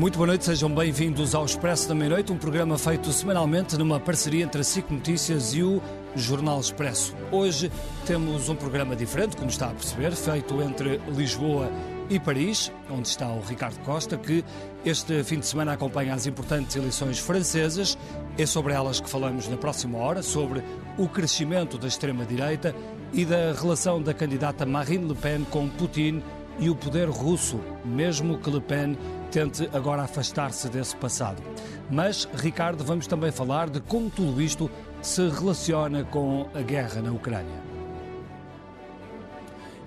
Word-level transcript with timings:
Muito 0.00 0.16
boa 0.16 0.28
noite, 0.28 0.46
sejam 0.46 0.74
bem-vindos 0.74 1.34
ao 1.34 1.44
Expresso 1.44 1.86
da 1.86 1.94
Meia-Noite, 1.94 2.32
um 2.32 2.38
programa 2.38 2.78
feito 2.78 3.12
semanalmente 3.12 3.76
numa 3.76 4.00
parceria 4.00 4.42
entre 4.42 4.62
a 4.62 4.64
SIC 4.64 4.90
Notícias 4.90 5.52
e 5.52 5.62
o 5.62 5.82
Jornal 6.16 6.58
Expresso. 6.58 7.14
Hoje 7.30 7.70
temos 8.06 8.48
um 8.48 8.56
programa 8.56 8.96
diferente, 8.96 9.36
como 9.36 9.50
está 9.50 9.66
a 9.66 9.74
perceber, 9.74 10.12
feito 10.12 10.58
entre 10.62 10.98
Lisboa 11.14 11.70
e 12.08 12.18
Paris, 12.18 12.72
onde 12.90 13.08
está 13.08 13.28
o 13.28 13.42
Ricardo 13.42 13.78
Costa, 13.80 14.16
que 14.16 14.42
este 14.86 15.22
fim 15.22 15.38
de 15.38 15.46
semana 15.46 15.74
acompanha 15.74 16.14
as 16.14 16.26
importantes 16.26 16.76
eleições 16.76 17.18
francesas. 17.18 17.98
É 18.38 18.46
sobre 18.46 18.72
elas 18.72 19.00
que 19.00 19.10
falamos 19.10 19.48
na 19.48 19.58
próxima 19.58 19.98
hora, 19.98 20.22
sobre 20.22 20.64
o 20.96 21.10
crescimento 21.10 21.76
da 21.76 21.86
extrema-direita 21.86 22.74
e 23.12 23.26
da 23.26 23.52
relação 23.52 24.00
da 24.00 24.14
candidata 24.14 24.64
Marine 24.64 25.08
Le 25.08 25.14
Pen 25.14 25.44
com 25.50 25.68
Putin 25.68 26.22
e 26.58 26.70
o 26.70 26.74
poder 26.74 27.08
russo, 27.10 27.60
mesmo 27.84 28.38
que 28.38 28.50
Le 28.50 28.60
Pen 28.62 28.96
tente 29.30 29.68
agora 29.72 30.02
afastar-se 30.02 30.68
desse 30.68 30.96
passado. 30.96 31.40
Mas, 31.88 32.28
Ricardo, 32.34 32.84
vamos 32.84 33.06
também 33.06 33.30
falar 33.30 33.70
de 33.70 33.80
como 33.80 34.10
tudo 34.10 34.42
isto 34.42 34.70
se 35.00 35.28
relaciona 35.28 36.04
com 36.04 36.48
a 36.52 36.60
guerra 36.60 37.00
na 37.00 37.12
Ucrânia. 37.12 37.70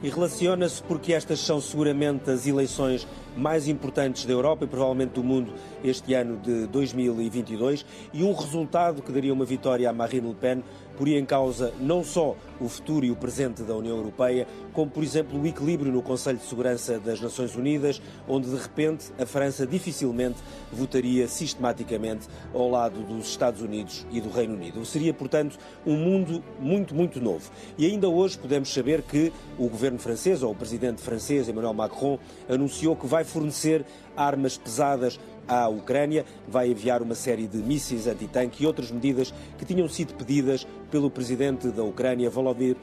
E 0.02 0.10
relaciona-se 0.10 0.84
porque 0.84 1.14
estas 1.14 1.40
são 1.40 1.62
seguramente 1.62 2.30
as 2.30 2.46
eleições 2.46 3.08
mais 3.38 3.68
importantes 3.68 4.26
da 4.26 4.34
Europa 4.34 4.66
e 4.66 4.68
provavelmente 4.68 5.12
do 5.12 5.24
mundo 5.24 5.54
este 5.84 6.14
ano 6.14 6.38
de 6.38 6.68
2022 6.68 7.86
e 8.14 8.22
um 8.22 8.34
resultado 8.34 9.02
que 9.02 9.12
daria 9.12 9.34
uma 9.34 9.46
vitória 9.46 9.90
a 9.90 9.94
Marine 9.94 10.28
Le 10.28 10.36
Pen 10.36 10.64
poria 10.98 11.20
em 11.20 11.26
causa 11.26 11.74
não 11.80 12.04
só 12.04 12.36
o 12.60 12.70
futuro 12.70 13.06
e 13.06 13.12
o 13.12 13.16
presente 13.16 13.64
da 13.64 13.76
União 13.76 13.98
Europeia, 13.98 14.48
como, 14.72 14.90
por 14.90 15.04
exemplo, 15.04 15.40
o 15.40 15.46
equilíbrio 15.46 15.92
no 15.92 16.02
Conselho 16.02 16.38
de 16.38 16.46
Segurança 16.46 17.00
das 17.00 17.20
Nações 17.20 17.56
Unidas, 17.56 18.02
onde 18.28 18.50
de 18.50 18.56
repente 18.56 19.12
a 19.20 19.26
França 19.26 19.68
dificilmente 19.68 20.38
votaria 20.72 21.28
sistematicamente 21.28 22.28
ao 22.54 22.70
lado 22.70 23.02
dos 23.02 23.28
Estados 23.28 23.62
Unidos 23.62 24.06
e 24.12 24.22
do 24.22 24.30
Reino 24.30 24.54
Unido. 24.54 24.86
Seria, 24.86 25.14
portanto, 25.14 25.58
um 25.86 25.98
mundo 25.98 26.44
muito, 26.60 26.96
muito 26.96 27.20
novo. 27.20 27.52
E 27.78 27.86
ainda 27.86 28.08
hoje 28.08 28.38
podemos 28.38 28.74
saber 28.74 29.02
que 29.02 29.32
o 29.58 29.68
governo 29.68 30.00
francês, 30.00 30.42
ou 30.42 30.52
o 30.52 30.56
presidente 30.56 31.02
francês, 31.02 31.48
Emmanuel 31.50 31.74
Macron, 31.74 32.18
anunciou 32.48 32.96
que 32.96 33.08
vai 33.08 33.24
fornecer 33.24 33.86
armas 34.16 34.58
pesadas 34.58 35.20
à 35.48 35.68
Ucrânia, 35.68 36.26
vai 36.48 36.72
enviar 36.72 37.02
uma 37.02 37.16
série 37.16 37.48
de 37.48 37.58
mísseis 37.58 38.08
antitanque 38.08 38.64
e 38.64 38.68
outras 38.68 38.92
medidas 38.92 39.34
que 39.58 39.66
tinham 39.66 39.88
sido 39.88 40.14
pedidas 40.14 40.68
pelo 40.90 41.10
presidente 41.10 41.70
da 41.70 41.84
Ucrânia, 41.84 42.30
Volodymyr 42.30 42.78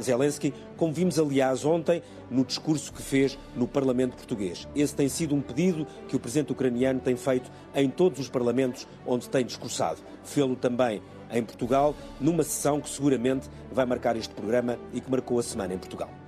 Zelensky, 0.00 0.52
como 0.76 0.92
vimos 0.92 1.18
aliás 1.18 1.64
ontem 1.64 2.02
no 2.30 2.44
discurso 2.44 2.92
que 2.92 3.00
fez 3.00 3.38
no 3.54 3.68
Parlamento 3.68 4.16
português. 4.16 4.66
Esse 4.74 4.94
tem 4.94 5.08
sido 5.08 5.34
um 5.34 5.40
pedido 5.40 5.86
que 6.08 6.16
o 6.16 6.20
presidente 6.20 6.52
ucraniano 6.52 7.00
tem 7.00 7.16
feito 7.16 7.50
em 7.74 7.88
todos 7.88 8.18
os 8.18 8.28
parlamentos 8.28 8.86
onde 9.06 9.28
tem 9.28 9.44
discursado. 9.44 10.00
Fê-lo 10.24 10.56
também 10.56 11.00
em 11.30 11.42
Portugal, 11.42 11.94
numa 12.20 12.42
sessão 12.42 12.80
que 12.80 12.88
seguramente 12.88 13.48
vai 13.70 13.86
marcar 13.86 14.16
este 14.16 14.34
programa 14.34 14.78
e 14.92 15.00
que 15.00 15.10
marcou 15.10 15.38
a 15.38 15.42
semana 15.42 15.74
em 15.74 15.78
Portugal. 15.78 16.23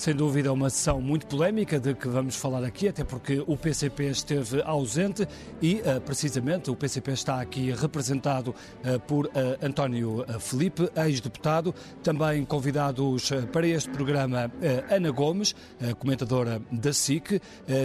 Sem 0.00 0.14
dúvida, 0.14 0.50
uma 0.50 0.70
sessão 0.70 0.98
muito 0.98 1.26
polémica 1.26 1.78
de 1.78 1.92
que 1.92 2.08
vamos 2.08 2.34
falar 2.34 2.64
aqui, 2.64 2.88
até 2.88 3.04
porque 3.04 3.44
o 3.46 3.54
PCP 3.54 4.04
esteve 4.04 4.62
ausente 4.62 5.28
e, 5.60 5.74
uh, 5.74 6.00
precisamente, 6.00 6.70
o 6.70 6.74
PCP 6.74 7.10
está 7.10 7.38
aqui 7.38 7.70
representado 7.72 8.54
uh, 8.82 8.98
por 9.00 9.26
uh, 9.26 9.30
António 9.60 10.24
Felipe, 10.40 10.90
ex-deputado. 10.96 11.74
Também 12.02 12.46
convidados 12.46 13.30
para 13.52 13.66
este 13.66 13.90
programa 13.90 14.50
Ana 14.90 15.10
Gomes, 15.10 15.54
comentadora 15.98 16.62
da 16.72 16.94
SIC, 16.94 17.38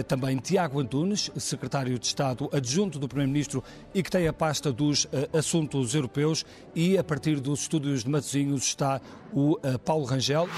também 0.08 0.38
Tiago 0.38 0.80
Antunes, 0.80 1.30
secretário 1.36 1.98
de 1.98 2.06
Estado 2.06 2.48
adjunto 2.50 2.98
do 2.98 3.06
Primeiro-Ministro 3.06 3.62
e 3.94 4.02
que 4.02 4.10
tem 4.10 4.26
a 4.26 4.32
pasta 4.32 4.72
dos 4.72 5.06
assuntos 5.34 5.94
europeus, 5.94 6.46
e 6.74 6.96
a 6.96 7.04
partir 7.04 7.40
dos 7.40 7.60
estúdios 7.60 8.04
de 8.04 8.10
Matosinhos 8.10 8.64
está 8.64 9.02
o 9.34 9.58
Paulo 9.84 10.06
Rangel. 10.06 10.48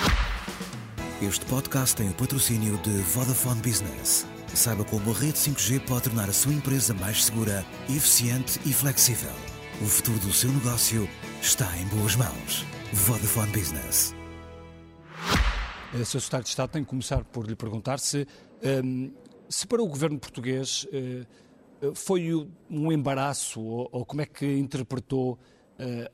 Este 1.21 1.45
podcast 1.47 1.97
tem 1.97 2.09
o 2.09 2.15
patrocínio 2.15 2.79
de 2.79 2.91
Vodafone 2.91 3.61
Business. 3.61 4.25
Saiba 4.55 4.85
como 4.85 5.11
a 5.11 5.13
rede 5.13 5.33
5G 5.33 5.85
pode 5.85 6.05
tornar 6.05 6.29
a 6.29 6.33
sua 6.33 6.53
empresa 6.53 6.95
mais 6.95 7.25
segura, 7.25 7.67
eficiente 7.89 8.61
e 8.65 8.73
flexível. 8.73 9.33
O 9.83 9.87
futuro 9.87 10.17
do 10.21 10.33
seu 10.33 10.49
negócio 10.53 11.09
está 11.43 11.67
em 11.77 11.89
boas 11.89 12.15
mãos. 12.15 12.65
Vodafone 12.93 13.51
Business. 13.51 14.15
Eh, 15.93 16.05
Sr. 16.05 16.21
Secretário 16.21 16.45
de 16.45 16.51
Estado, 16.51 16.71
tenho 16.71 16.85
que 16.85 16.91
começar 16.91 17.25
por 17.25 17.49
lhe 17.49 17.57
perguntar 17.57 17.99
se, 17.99 18.25
um, 18.85 19.13
se 19.49 19.67
para 19.67 19.83
o 19.83 19.89
governo 19.89 20.21
português 20.21 20.85
uh, 20.85 21.95
foi 21.97 22.33
um 22.71 22.93
embaraço 22.93 23.61
ou, 23.61 23.89
ou, 23.91 24.07
como 24.07 24.23
é 24.23 24.27
que 24.27 24.47
interpretou 24.47 25.33
uh, 25.33 25.39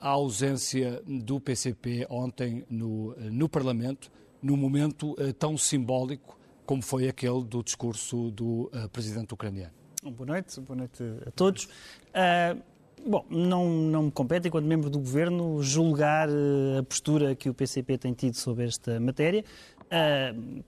a 0.01 0.09
ausência 0.09 1.03
do 1.07 1.39
PCP 1.39 2.07
ontem 2.09 2.65
no, 2.71 3.15
no 3.31 3.51
Parlamento 3.51 4.11
num 4.44 4.59
momento 4.59 5.12
uh, 5.12 5.32
tão 5.32 5.56
simbólico 5.56 6.38
como 6.66 6.82
foi 6.82 7.09
aquele 7.09 7.43
do 7.43 7.62
discurso 7.62 8.31
do 8.31 8.71
uh, 8.75 8.88
presidente 8.93 9.32
ucraniano. 9.32 9.72
Boa 10.03 10.27
noite, 10.27 10.60
boa 10.60 10.77
noite 10.77 11.03
a 11.27 11.31
todos. 11.31 11.65
Uh, 11.65 12.60
bom, 13.09 13.25
não, 13.31 13.71
não 13.71 14.03
me 14.05 14.10
compete, 14.10 14.49
enquanto 14.49 14.66
membro 14.66 14.91
do 14.91 14.99
governo, 14.99 15.62
julgar 15.62 16.28
a 16.28 16.82
postura 16.82 17.34
que 17.34 17.49
o 17.49 17.55
PCP 17.55 17.97
tem 17.97 18.12
tido 18.12 18.34
sobre 18.34 18.66
esta 18.66 19.00
matéria. 19.00 19.43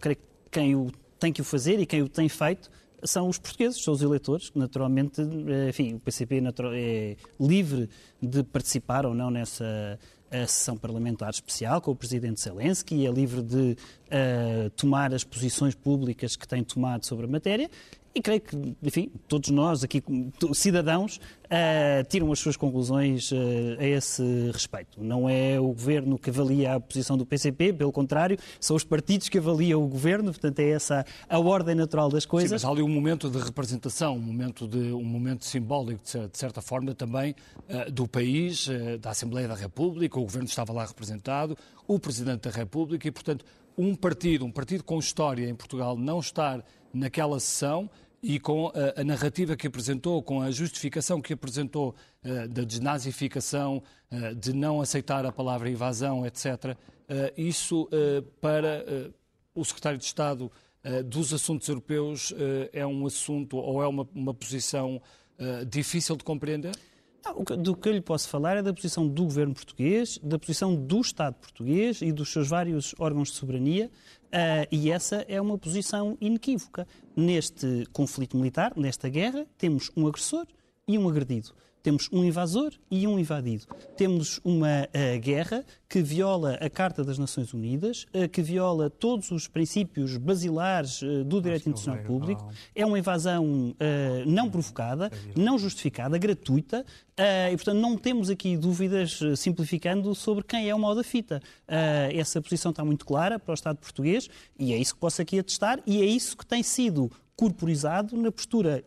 creio 0.01 0.17
que 0.17 0.23
quem 0.51 0.75
o 0.75 0.91
tem 1.19 1.33
que 1.33 1.43
o 1.43 1.45
fazer 1.45 1.79
e 1.79 1.87
quem 1.87 2.03
o 2.03 2.09
tem 2.09 2.29
feito 2.29 2.71
são 3.03 3.29
os 3.29 3.39
portugueses, 3.39 3.83
são 3.83 3.93
os 3.93 4.03
eleitores, 4.03 4.49
que 4.51 4.59
naturalmente, 4.59 5.21
enfim, 5.69 5.95
o 5.95 6.01
PCP 6.01 6.43
é 6.75 7.17
livre 7.39 7.89
de 8.21 8.43
participar 8.43 9.05
ou 9.05 9.15
não 9.15 9.31
nessa 9.31 9.99
a 10.43 10.47
sessão 10.47 10.77
parlamentar 10.77 11.31
especial 11.31 11.81
com 11.81 11.91
o 11.91 11.97
presidente 11.97 12.41
Zelensky, 12.41 13.07
é 13.07 13.11
livre 13.11 13.43
de 13.43 13.77
uh, 13.77 14.71
tomar 14.77 15.13
as 15.13 15.25
posições 15.25 15.75
públicas 15.75 16.37
que 16.37 16.47
tem 16.47 16.63
tomado 16.63 17.05
sobre 17.05 17.27
a 17.27 17.29
matéria 17.29 17.71
e 18.17 18.23
creio 18.23 18.41
que, 18.41 18.77
enfim, 18.83 19.11
todos 19.29 19.51
nós 19.51 19.85
aqui, 19.85 20.03
cidadãos, 20.55 21.19
uh, 21.19 22.03
tiram 22.09 22.33
as 22.33 22.39
suas 22.39 22.57
conclusões 22.57 23.31
uh, 23.31 23.37
a 23.79 23.85
esse 23.85 24.23
respeito. 24.51 25.05
Não 25.05 25.29
é 25.29 25.61
o 25.61 25.67
governo 25.67 26.19
que 26.19 26.31
avalia 26.31 26.77
a 26.77 26.81
posição 26.81 27.19
do 27.19 27.27
PCP, 27.27 27.75
pelo 27.75 27.93
contrário, 27.93 28.39
são 28.59 28.75
os 28.75 28.85
partidos 28.85 29.29
que 29.29 29.37
avaliam 29.37 29.85
o 29.85 29.87
governo, 29.87 30.33
portanto 30.33 30.61
é 30.61 30.71
essa 30.71 31.05
a 31.29 31.39
ordem 31.39 31.75
natural 31.75 32.09
das 32.09 32.25
coisas. 32.25 32.49
Sim, 32.49 32.55
mas 32.55 32.65
há 32.65 32.71
ali 32.71 32.83
um 32.83 32.89
momento 32.89 33.29
de 33.29 33.37
representação, 33.37 34.17
um 34.17 34.21
momento, 34.21 34.67
de, 34.67 34.95
um 34.95 35.05
momento 35.05 35.45
simbólico, 35.45 36.03
de 36.03 36.39
certa 36.39 36.63
forma, 36.63 36.95
também 36.95 37.35
uh, 37.69 37.93
do 37.93 38.09
país, 38.09 38.67
da 38.99 39.11
Assembleia 39.11 39.47
da 39.47 39.55
República, 39.55 40.19
o 40.19 40.23
governo 40.23 40.49
estava 40.49 40.73
lá 40.73 40.87
representado, 40.87 41.55
o 41.87 41.99
Presidente 41.99 42.49
da 42.49 42.51
República 42.51 43.07
e, 43.07 43.11
portanto, 43.11 43.45
um 43.77 43.95
partido, 43.95 44.47
um 44.47 44.51
partido 44.51 44.83
com 44.83 44.99
história 44.99 45.47
em 45.47 45.55
Portugal 45.55 45.99
não 45.99 46.19
estar 46.19 46.65
naquela 46.97 47.39
sessão 47.39 47.91
e 48.23 48.39
com 48.39 48.69
a, 48.69 49.01
a, 49.01 49.05
narrativa 49.05 49.57
que 49.57 49.67
apresentou, 49.67 50.23
com 50.23 50.41
a 50.41 50.51
justificação 50.51 51.21
que 51.21 51.33
apresentou 51.33 51.95
uh, 52.25 52.49
da 52.49 52.63
desnazificação, 52.63 53.83
uh, 54.11 54.35
de 54.35 54.53
não 54.53 54.81
aceitar 54.81 55.25
a 55.25 55.33
palavra 55.33 55.71
invasão, 55.71 56.27
etc., 56.27 56.75
uh, 56.75 56.77
isso 57.37 57.89
para 58.41 58.85
o 59.55 59.65
secretário 59.65 59.99
de 59.99 60.05
Estado 60.05 60.51
dos 61.07 61.33
Assuntos 61.33 61.67
Europeus 61.69 62.33
é 62.73 62.87
um 62.87 63.07
assunto 63.07 63.57
ou 63.57 63.83
é 63.83 63.89
uma, 63.89 64.09
uma 64.15 64.33
posição 64.33 65.03
difícil 65.69 66.15
de 66.15 66.23
compreender? 66.23 66.73
do 67.59 67.75
que 67.75 67.89
eu 67.89 67.93
lhe 67.93 68.01
posso 68.01 68.29
falar 68.29 68.57
é 68.57 68.63
da 68.63 68.73
posição 68.73 69.07
do 69.07 69.25
governo 69.25 69.55
português, 69.55 70.19
da 70.23 70.39
posição 70.39 70.75
do 70.75 71.01
Estado 71.01 71.35
português 71.35 72.01
e 72.03 72.13
dos 72.13 72.31
seus 72.31 72.49
vários 72.49 72.95
órgãos 72.99 73.31
de 73.31 73.35
soberania, 73.35 73.91
Uh, 74.37 74.69
e 74.71 74.91
essa 74.91 75.25
é 75.29 75.41
uma 75.41 75.57
posição 75.57 76.19
inequívoca. 76.21 76.87
Neste 77.17 77.87
conflito 77.91 78.37
militar, 78.37 78.75
nesta 78.77 79.09
guerra, 79.09 79.47
temos 79.57 79.91
um 79.97 80.07
agressor 80.07 80.47
e 80.87 80.99
um 80.99 81.09
agredido. 81.09 81.55
Temos 81.87 82.09
um 82.11 82.25
invasor 82.25 82.73
e 82.91 83.07
um 83.07 83.17
invadido. 83.17 83.65
Temos 83.97 84.41
uma 84.43 84.89
uh, 84.89 85.21
guerra 85.21 85.65
que 85.89 86.03
viola 86.03 86.55
a 86.55 86.69
Carta 86.69 87.05
das 87.05 87.17
Nações 87.17 87.55
Unidas, 87.55 88.07
uh, 88.13 88.29
que 88.29 88.43
viola 88.43 88.91
todos 88.91 89.31
os 89.31 89.47
princípios 89.47 90.17
basilares 90.17 91.01
uh, 91.03 91.23
do 91.23 91.41
direito 91.41 91.69
internacional 91.69 92.03
público. 92.03 92.53
É 92.75 92.85
uma 92.85 92.99
invasão 92.99 93.73
não 94.27 94.51
provocada, 94.51 95.13
não 95.37 95.57
justificada, 95.57 96.19
gratuita, 96.19 96.85
e, 97.53 97.57
portanto, 97.57 97.79
não 97.79 97.97
temos 97.97 98.31
aqui 98.31 98.57
dúvidas, 98.57 99.21
simplificando, 99.37 100.13
sobre 100.13 100.43
quem 100.43 100.69
é 100.69 100.75
o 100.75 100.79
mal 100.79 100.95
da 100.95 101.05
fita. 101.05 101.41
essa 102.13 102.43
posição 102.43 102.71
está 102.71 102.85
muito 102.85 103.07
clara 103.07 103.39
para 103.39 103.53
o 103.53 103.55
Estado 103.55 103.77
português 103.77 104.29
e 104.59 104.73
é 104.73 104.77
isso 104.77 104.95
que 104.95 105.01
posso 105.01 105.23
aqui 105.23 105.39
atestar 105.39 105.81
e 105.87 106.03
é 106.03 106.05
isso 106.05 106.37
que 106.37 106.45
tem 106.45 106.63
sido 106.63 107.11
corporizado 107.37 108.17
na 108.17 108.33
postura 108.33 108.83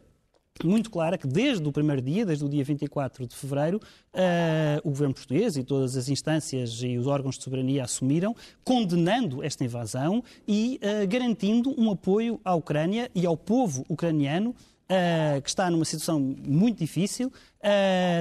muito 0.68 0.90
clara 0.90 1.18
que 1.18 1.28
desde 1.28 1.68
o 1.68 1.72
primeiro 1.72 2.02
dia, 2.02 2.26
desde 2.26 2.44
o 2.44 2.50
dia 2.50 2.64
24 2.64 3.28
de 3.28 3.36
fevereiro, 3.36 3.78
uh, 3.78 4.80
o 4.84 4.90
governo 4.90 5.14
português 5.14 5.58
e 5.58 5.64
todas 5.64 5.96
as 5.96 6.10
instâncias 6.10 6.82
e 6.82 6.98
os 6.98 7.08
órgãos 7.08 7.38
de 7.38 7.44
soberania 7.44 7.84
assumiram, 7.84 8.36
condenando 8.64 9.44
esta 9.44 9.64
invasão 9.64 10.24
e 10.48 10.80
uh, 10.84 11.08
garantindo 11.08 11.74
um 11.80 11.92
apoio 11.92 12.40
à 12.44 12.54
Ucrânia 12.56 13.10
e 13.16 13.26
ao 13.26 13.38
povo 13.38 13.86
ucraniano 13.90 14.50
uh, 14.50 15.42
que 15.42 15.50
está 15.50 15.70
numa 15.70 15.86
situação 15.86 16.20
muito 16.20 16.80
difícil, 16.80 17.32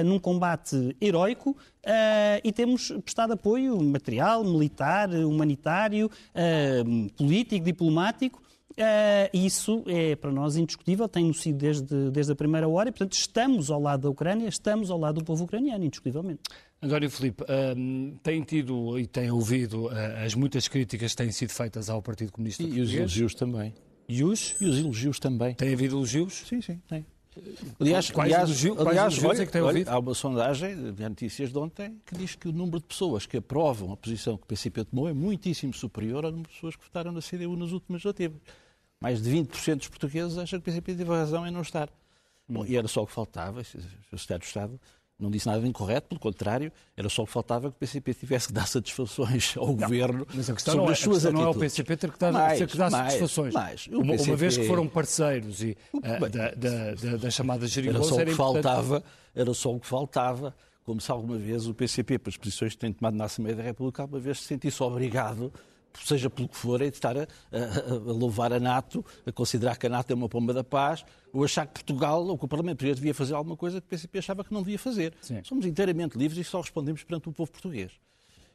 num 0.05 0.19
combate 0.19 0.97
heroico, 1.01 1.55
e 2.43 2.51
temos 2.51 2.91
prestado 3.03 3.31
apoio 3.31 3.81
material, 3.81 4.43
militar, 4.43 5.09
humanitário, 5.09 6.11
político, 7.15 7.63
diplomático. 7.63 8.41
Isso 9.33 9.83
é 9.87 10.15
para 10.15 10.31
nós 10.31 10.55
indiscutível, 10.55 11.07
tem-no 11.07 11.33
sido 11.33 11.57
desde, 11.57 12.11
desde 12.11 12.31
a 12.31 12.35
primeira 12.35 12.67
hora, 12.67 12.89
e 12.89 12.91
portanto 12.91 13.13
estamos 13.13 13.69
ao 13.69 13.81
lado 13.81 14.03
da 14.03 14.09
Ucrânia, 14.09 14.47
estamos 14.47 14.89
ao 14.89 14.97
lado 14.97 15.19
do 15.19 15.25
povo 15.25 15.43
ucraniano, 15.43 15.83
indiscutivelmente. 15.83 16.41
António 16.81 17.09
Filipe, 17.09 17.43
um, 17.77 18.17
tem 18.23 18.41
tido 18.41 18.97
e 18.97 19.05
tem 19.05 19.29
ouvido 19.29 19.87
uh, 19.87 19.91
as 20.25 20.33
muitas 20.33 20.67
críticas 20.67 21.11
que 21.11 21.17
têm 21.17 21.31
sido 21.31 21.49
feitas 21.49 21.89
ao 21.89 22.01
Partido 22.01 22.31
Comunista 22.31 22.63
e, 22.63 22.67
Português. 22.67 22.89
E 22.89 22.93
os 22.93 22.99
elogios 22.99 23.35
também. 23.35 23.73
E 24.07 24.23
os? 24.23 24.55
E 24.61 24.65
os 24.65 24.79
elogios 24.79 25.19
também. 25.19 25.53
Tem 25.55 25.73
havido 25.73 25.97
elogios? 25.97 26.33
Sim, 26.47 26.61
sim, 26.61 26.81
tem. 26.87 27.05
Aliás, 27.79 28.09
quais 28.09 28.33
aliás, 28.33 28.49
elogios, 28.49 28.79
aliás 28.79 29.19
quais 29.19 29.23
olha, 29.23 29.43
é 29.43 29.45
que 29.45 29.51
tem 29.51 29.61
olha, 29.61 29.67
ouvido? 29.69 29.89
há 29.89 29.99
uma 29.99 30.13
sondagem 30.13 30.93
de 30.93 31.09
notícias 31.09 31.51
de 31.51 31.57
ontem 31.57 31.97
que 32.05 32.15
diz 32.15 32.35
que 32.35 32.47
o 32.47 32.51
número 32.51 32.79
de 32.79 32.85
pessoas 32.85 33.25
que 33.25 33.37
aprovam 33.37 33.91
a 33.93 33.97
posição 33.97 34.35
que 34.35 34.43
o 34.43 34.47
PCP 34.47 34.85
tomou 34.85 35.07
é 35.07 35.13
muitíssimo 35.13 35.73
superior 35.73 36.25
ao 36.25 36.31
número 36.31 36.49
de 36.49 36.55
pessoas 36.55 36.75
que 36.75 36.83
votaram 36.83 37.11
na 37.11 37.21
CDU 37.21 37.55
nas 37.55 37.71
últimas 37.71 38.03
legislativas. 38.03 38.41
Mais 39.01 39.21
de 39.21 39.31
20% 39.31 39.77
dos 39.77 39.87
portugueses 39.87 40.37
acham 40.37 40.59
que 40.59 40.69
o 40.69 40.71
PCP 40.71 40.95
teve 40.95 41.09
razão 41.09 41.47
em 41.47 41.51
não 41.51 41.61
estar. 41.61 41.89
Hum. 42.49 42.55
Bom, 42.55 42.65
e 42.65 42.75
era 42.75 42.87
só 42.87 43.03
o 43.03 43.07
que 43.07 43.13
faltava, 43.13 43.61
o 43.61 43.63
Secretário 43.63 44.41
de 44.41 44.47
Estado 44.47 44.79
não 45.19 45.29
disse 45.29 45.47
nada 45.47 45.59
de 45.59 45.67
incorreto, 45.67 46.07
pelo 46.07 46.19
contrário, 46.19 46.71
era 46.95 47.09
só 47.09 47.23
o 47.23 47.25
que 47.25 47.33
faltava 47.33 47.69
que 47.69 47.75
o 47.75 47.79
PCP 47.79 48.13
tivesse 48.13 48.47
que 48.47 48.53
dar 48.53 48.65
satisfações 48.67 49.53
ao 49.57 49.67
não, 49.67 49.75
governo 49.75 50.25
mas 50.33 50.49
a 50.49 50.53
questão 50.53 50.75
sobre 50.75 50.89
é, 50.89 50.93
as 50.93 50.99
suas 50.99 51.25
a 51.25 51.29
atitudes. 51.29 51.33
não 51.33 51.53
é 51.53 51.55
o 51.55 51.59
PCP 51.59 51.97
ter 51.97 52.11
que 52.11 52.19
dar, 52.19 52.31
mais, 52.31 52.59
ter 52.59 52.67
que 52.67 52.77
dar 52.77 52.89
mais, 52.89 53.13
satisfações. 53.13 53.53
Mais, 53.53 53.87
uma, 53.87 54.13
PCP... 54.13 54.29
uma, 54.29 54.37
vez 54.37 54.57
que 54.57 54.67
foram 54.67 54.87
parceiros 54.87 55.61
e, 55.61 55.77
uh, 55.93 56.01
da, 56.01 56.51
da, 56.51 56.51
da, 56.95 57.17
da, 57.17 57.29
chamada 57.29 57.67
geringonça, 57.67 57.99
era 57.99 58.15
só 58.15 58.21
o 58.21 58.25
que 58.25 58.33
faltava, 58.33 59.03
era 59.35 59.53
só 59.53 59.75
o 59.75 59.79
que 59.79 59.87
faltava, 59.87 60.55
como 60.85 61.01
se 61.01 61.11
alguma 61.11 61.37
vez 61.37 61.67
o 61.67 61.73
PCP, 61.73 62.17
pelas 62.17 62.37
posições 62.37 62.71
que 62.71 62.79
tem 62.79 62.93
tomado 62.93 63.15
na 63.15 63.25
Assembleia 63.25 63.57
da 63.57 63.63
República, 63.63 64.03
alguma 64.03 64.21
vez 64.21 64.39
se 64.39 64.45
sentisse 64.45 64.81
obrigado 64.81 65.51
seja 66.03 66.29
pelo 66.29 66.47
que 66.47 66.55
for, 66.55 66.81
é 66.81 66.89
de 66.89 66.95
estar 66.95 67.17
a, 67.17 67.21
a, 67.21 67.91
a, 67.91 67.93
louvar 67.95 68.53
a 68.53 68.59
NATO, 68.59 69.05
a 69.25 69.31
considerar 69.31 69.77
que 69.77 69.87
a 69.87 69.89
NATO 69.89 70.11
é 70.11 70.15
uma 70.15 70.29
pomba 70.29 70.53
da 70.53 70.63
paz, 70.63 71.03
ou 71.33 71.43
achar 71.43 71.65
que 71.65 71.73
Portugal 71.73 72.25
ou 72.25 72.37
que 72.37 72.45
o 72.45 72.47
Parlamento 72.47 72.77
Português 72.77 72.97
devia 72.97 73.13
fazer 73.13 73.33
alguma 73.33 73.55
coisa 73.55 73.79
que 73.81 73.87
o 73.87 73.89
PCP 73.89 74.19
achava 74.19 74.43
que 74.43 74.53
não 74.53 74.61
devia 74.61 74.79
fazer. 74.79 75.13
Sim. 75.21 75.41
Somos 75.43 75.65
inteiramente 75.65 76.17
livres 76.17 76.39
e 76.39 76.49
só 76.49 76.61
respondemos 76.61 77.03
perante 77.03 77.29
o 77.29 77.31
povo 77.31 77.51
português. 77.51 77.91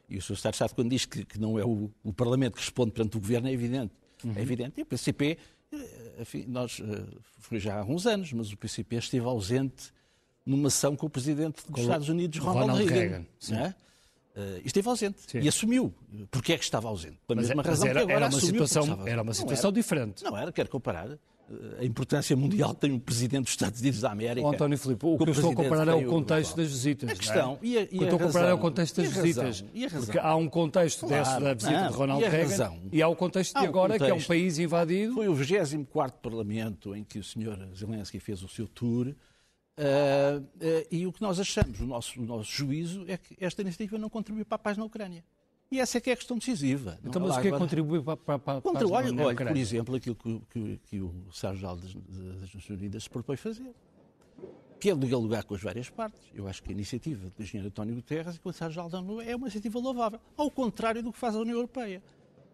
E 0.09 0.17
o 0.17 0.21
Sr. 0.21 0.33
Estado 0.33 0.51
de 0.51 0.55
Estado, 0.55 0.75
quando 0.75 0.89
diz 0.89 1.05
que, 1.05 1.25
que 1.25 1.39
não 1.39 1.57
é 1.57 1.65
o, 1.65 1.89
o, 2.03 2.13
Parlamento 2.13 2.53
que 2.53 2.61
responde 2.61 2.91
perante 2.91 3.17
o 3.17 3.19
Governo, 3.19 3.47
é 3.47 3.51
evidente. 3.51 3.93
Uhum. 4.23 4.33
É 4.35 4.41
evidente. 4.41 4.79
E 4.79 4.83
o 4.83 4.85
PCP, 4.85 5.37
eh, 5.71 5.77
enfim, 6.19 6.45
nós, 6.47 6.79
eh, 6.79 7.17
foi 7.39 7.59
já 7.59 7.79
há 7.79 7.83
uns 7.83 8.05
anos, 8.05 8.31
mas 8.31 8.51
o 8.51 8.57
PCP 8.57 8.97
esteve 8.97 9.25
ausente 9.25 9.91
numa 10.45 10.67
ação 10.67 10.95
com 10.95 11.07
o 11.07 11.09
Presidente 11.09 11.63
dos 11.67 11.81
Estados 11.81 12.07
Unidos, 12.07 12.37
Ronald, 12.37 12.71
Ronald 12.71 12.87
Reagan. 12.87 13.25
Reagan 13.41 13.75
Uh, 14.35 14.59
esteve 14.65 14.89
ausente 14.89 15.17
Sim. 15.27 15.39
e 15.39 15.47
assumiu. 15.47 15.93
Porque 16.29 16.51
é 16.51 16.57
que 16.57 16.63
estava 16.65 16.89
ausente? 16.89 17.17
Pela 17.25 17.39
mesma 17.39 17.55
mas 17.55 17.65
razão 17.65 17.87
era, 17.87 17.99
que 17.99 18.11
agora 18.11 18.25
era 18.25 18.35
uma 18.35 18.41
situação, 18.41 19.07
era 19.07 19.21
uma 19.21 19.33
situação 19.33 19.69
era, 19.69 19.75
diferente. 19.75 20.23
Não 20.25 20.37
era, 20.37 20.51
quero 20.51 20.67
comparar 20.67 21.07
uh, 21.09 21.19
a 21.79 21.85
importância 21.85 22.35
mundial 22.35 22.75
que 22.75 22.81
tem 22.81 22.91
o 22.91 22.99
Presidente 22.99 23.43
dos 23.45 23.51
Estados 23.51 23.79
Unidos 23.79 24.01
da 24.01 24.11
América. 24.11 24.45
Oh, 24.45 24.51
António 24.51 24.77
Filipe, 24.77 25.05
o 25.05 25.17
que 25.17 25.23
eu 25.23 25.31
estou 25.31 25.51
a 25.51 25.55
comparar 25.55 25.87
é 25.87 25.93
o 25.93 26.05
contexto 26.07 26.57
das 26.57 26.67
visitas. 26.67 27.09
A 27.09 27.15
questão, 27.15 27.53
é? 27.63 27.65
e 27.65 27.77
a, 27.77 27.81
e 27.81 27.85
o 27.85 27.87
que 27.87 27.95
eu 27.95 28.03
estou 28.03 28.19
a 28.19 28.23
comparar 28.23 28.49
é 28.49 28.53
o 28.53 28.57
contexto 28.57 29.01
das 29.01 29.13
visitas. 29.13 29.61
Porque 30.05 30.19
há 30.19 30.35
um 30.35 30.49
contexto 30.49 31.07
claro, 31.07 31.23
desse 31.23 31.39
da 31.39 31.53
visita 31.53 31.81
não, 31.81 31.91
de 31.91 31.95
Ronald 31.95 32.23
e 32.25 32.27
Reagan 32.27 32.49
razão. 32.49 32.79
e 32.91 33.01
há 33.01 33.07
o 33.07 33.15
contexto 33.15 33.57
de 33.57 33.65
agora, 33.65 33.93
contexto. 33.93 34.05
que 34.05 34.11
é 34.11 34.21
um 34.21 34.27
país 34.27 34.59
invadido. 34.59 35.13
Foi 35.13 35.29
o 35.29 35.33
24 35.33 36.19
Parlamento 36.19 36.93
em 36.93 37.05
que 37.05 37.19
o 37.19 37.23
Sr. 37.23 37.69
Zelensky 37.73 38.19
fez 38.19 38.43
o 38.43 38.49
seu 38.49 38.67
tour 38.67 39.15
Uh, 39.77 40.39
uh, 40.41 40.87
e 40.89 41.05
o 41.05 41.11
que 41.11 41.21
nós 41.21 41.39
achamos, 41.39 41.79
o 41.81 41.85
nosso, 41.85 42.21
o 42.21 42.25
nosso 42.25 42.49
juízo, 42.49 43.03
é 43.07 43.17
que 43.17 43.35
esta 43.39 43.61
iniciativa 43.61 43.97
não 43.97 44.09
contribui 44.09 44.45
para 44.45 44.55
a 44.55 44.59
paz 44.59 44.77
na 44.77 44.85
Ucrânia. 44.85 45.23
E 45.69 45.79
essa 45.79 45.97
é 45.97 46.01
que 46.01 46.09
é 46.09 46.13
a 46.13 46.15
questão 46.15 46.37
decisiva. 46.37 46.97
Então, 47.03 47.21
mas 47.21 47.35
o 47.35 47.41
que 47.41 47.47
é 47.47 47.51
que 47.51 47.57
contribui 47.57 48.01
para, 48.01 48.15
para, 48.15 48.39
para 48.39 48.57
a 48.59 48.61
paz 48.61 48.73
na 48.73 48.95
olha, 48.95 49.25
olha, 49.25 49.35
por 49.35 49.57
exemplo, 49.57 49.95
aquilo 49.95 50.15
que, 50.15 50.41
que, 50.51 50.79
que 50.85 51.01
o 51.01 51.11
Sérgio 51.31 51.67
das, 51.67 51.93
das 51.93 52.53
Nações 52.53 52.69
Unidas 52.69 53.03
se 53.03 53.09
propõe 53.09 53.35
fazer, 53.35 53.73
que 54.79 54.89
é 54.89 54.95
dialogar 54.95 55.43
com 55.43 55.55
as 55.55 55.61
várias 55.61 55.89
partes. 55.89 56.21
Eu 56.33 56.47
acho 56.47 56.61
que 56.63 56.69
a 56.69 56.71
iniciativa 56.71 57.29
do 57.35 57.43
engenheiro 57.43 57.67
António 57.67 57.95
Guterres 57.95 58.35
e 58.35 58.39
com 58.39 58.49
o 58.49 58.53
Sérgio 58.53 58.87
da 58.87 58.99
ONU 58.99 59.19
é 59.21 59.35
uma 59.35 59.47
iniciativa 59.47 59.79
louvável, 59.79 60.19
ao 60.37 60.49
contrário 60.51 61.01
do 61.01 61.11
que 61.11 61.17
faz 61.17 61.35
a 61.35 61.39
União 61.39 61.55
Europeia. 61.55 62.01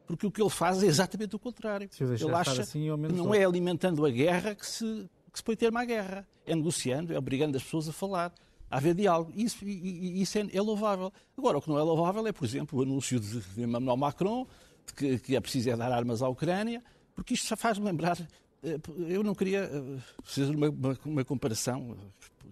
Porque 0.08 0.26
o 0.26 0.32
que 0.32 0.42
ele 0.42 0.50
faz 0.50 0.82
é 0.82 0.88
exatamente 0.88 1.36
o 1.36 1.40
contrário. 1.40 1.90
Ele 2.00 2.34
acha 2.34 2.62
assim, 2.62 2.86
que 2.86 3.14
não 3.14 3.34
é 3.34 3.46
alimentando 3.46 4.06
a 4.06 4.10
guerra 4.10 4.56
que 4.56 4.66
se 4.66 5.10
que 5.32 5.40
se 5.40 5.44
põe 5.44 5.56
termo 5.56 5.78
à 5.78 5.86
guerra. 5.86 6.28
É 6.46 6.56
negociando, 6.56 7.14
é 7.14 7.18
obrigando 7.18 7.56
as 7.58 7.64
pessoas 7.64 7.88
a 7.88 7.94
falar, 7.94 8.34
a 8.70 8.78
haver 8.78 8.96
diálogo. 8.96 9.32
Isso, 9.36 9.64
isso 9.66 10.38
é, 10.38 10.48
é, 10.54 10.62
louvável. 10.62 11.12
Agora, 11.38 11.58
o 11.58 11.62
que 11.62 11.70
não 11.70 11.80
é 11.80 11.84
louvável 11.84 12.26
é, 12.28 12.32
por 12.32 12.46
exemplo, 12.46 12.80
o 12.80 12.82
anúncio 12.82 13.20
de 13.20 13.42
Emmanuel 13.62 13.98
Macron 13.98 14.48
de 14.86 14.94
que, 14.94 15.20
que 15.20 15.36
é 15.36 15.40
preciso 15.40 15.70
é 15.70 15.78
dar 15.78 15.92
armas 15.92 16.22
à 16.22 16.28
Ucrânia, 16.28 16.84
porque 17.16 17.34
isto 17.34 17.56
faz-me 17.56 17.86
lembrar. 17.86 18.18
Eh, 18.64 18.80
eu 19.08 19.24
não 19.24 19.36
queria 19.36 19.64
eh, 19.64 20.00
fazer 20.24 20.56
uma, 20.56 20.70
uma, 20.70 21.00
uma 21.06 21.26
comparação 21.26 21.96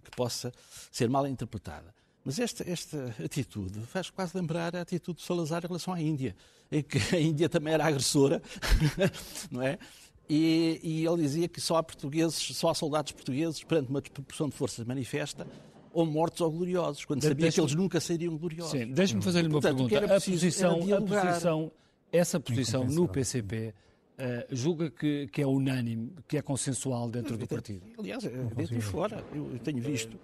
que 0.03 0.11
possa 0.11 0.51
ser 0.91 1.09
mal 1.09 1.27
interpretada. 1.27 1.93
Mas 2.23 2.37
esta, 2.37 2.69
esta 2.69 3.15
atitude 3.23 3.79
faz 3.87 4.09
quase 4.09 4.35
lembrar 4.35 4.75
a 4.75 4.81
atitude 4.81 5.19
de 5.19 5.25
Salazar 5.25 5.63
em 5.63 5.67
relação 5.67 5.93
à 5.93 6.01
Índia, 6.01 6.35
em 6.71 6.83
que 6.83 6.97
a 7.15 7.19
Índia 7.19 7.49
também 7.49 7.73
era 7.73 7.85
agressora, 7.85 8.41
não 9.49 9.61
é? 9.61 9.79
E, 10.29 10.79
e, 10.83 11.05
ele 11.07 11.23
dizia 11.23 11.47
que 11.47 11.59
só 11.59 11.77
há 11.77 11.83
portugueses, 11.83 12.35
só 12.55 12.69
há 12.69 12.75
soldados 12.75 13.11
portugueses 13.11 13.63
perante 13.63 13.89
uma 13.89 13.99
desproporção 13.99 14.47
de 14.47 14.55
forças 14.55 14.85
manifesta 14.85 15.47
ou 15.91 16.05
mortos 16.05 16.39
ou 16.41 16.51
gloriosos, 16.51 17.03
quando 17.03 17.21
de, 17.21 17.27
sabia 17.27 17.51
que 17.51 17.59
eles 17.59 17.73
nunca 17.73 17.99
seriam 17.99 18.37
gloriosos. 18.37 18.71
Sim, 18.71 18.91
deixe-me 18.91 19.23
fazer-lhe 19.23 19.47
uma 19.47 19.59
Portanto, 19.59 19.89
pergunta. 19.89 20.15
A 20.15 20.21
posição, 20.21 20.79
a 20.93 21.01
posição, 21.01 21.71
essa 22.11 22.39
posição 22.39 22.83
no 22.85 23.07
PCP 23.07 23.69
uh, 23.69 23.73
eh, 24.19 24.47
julga 24.51 24.91
que, 24.91 25.27
que, 25.31 25.41
é 25.41 25.47
unânime, 25.47 26.13
que 26.27 26.37
é 26.37 26.41
consensual 26.43 27.09
dentro 27.09 27.35
do 27.35 27.47
partido? 27.47 27.81
Aliás, 27.97 28.23
é 28.23 28.29
dentro 28.29 28.77
e 28.77 28.81
fora. 28.81 29.23
Eu, 29.33 29.51
eu, 29.53 29.59
tenho 29.59 29.81
visto, 29.81 30.15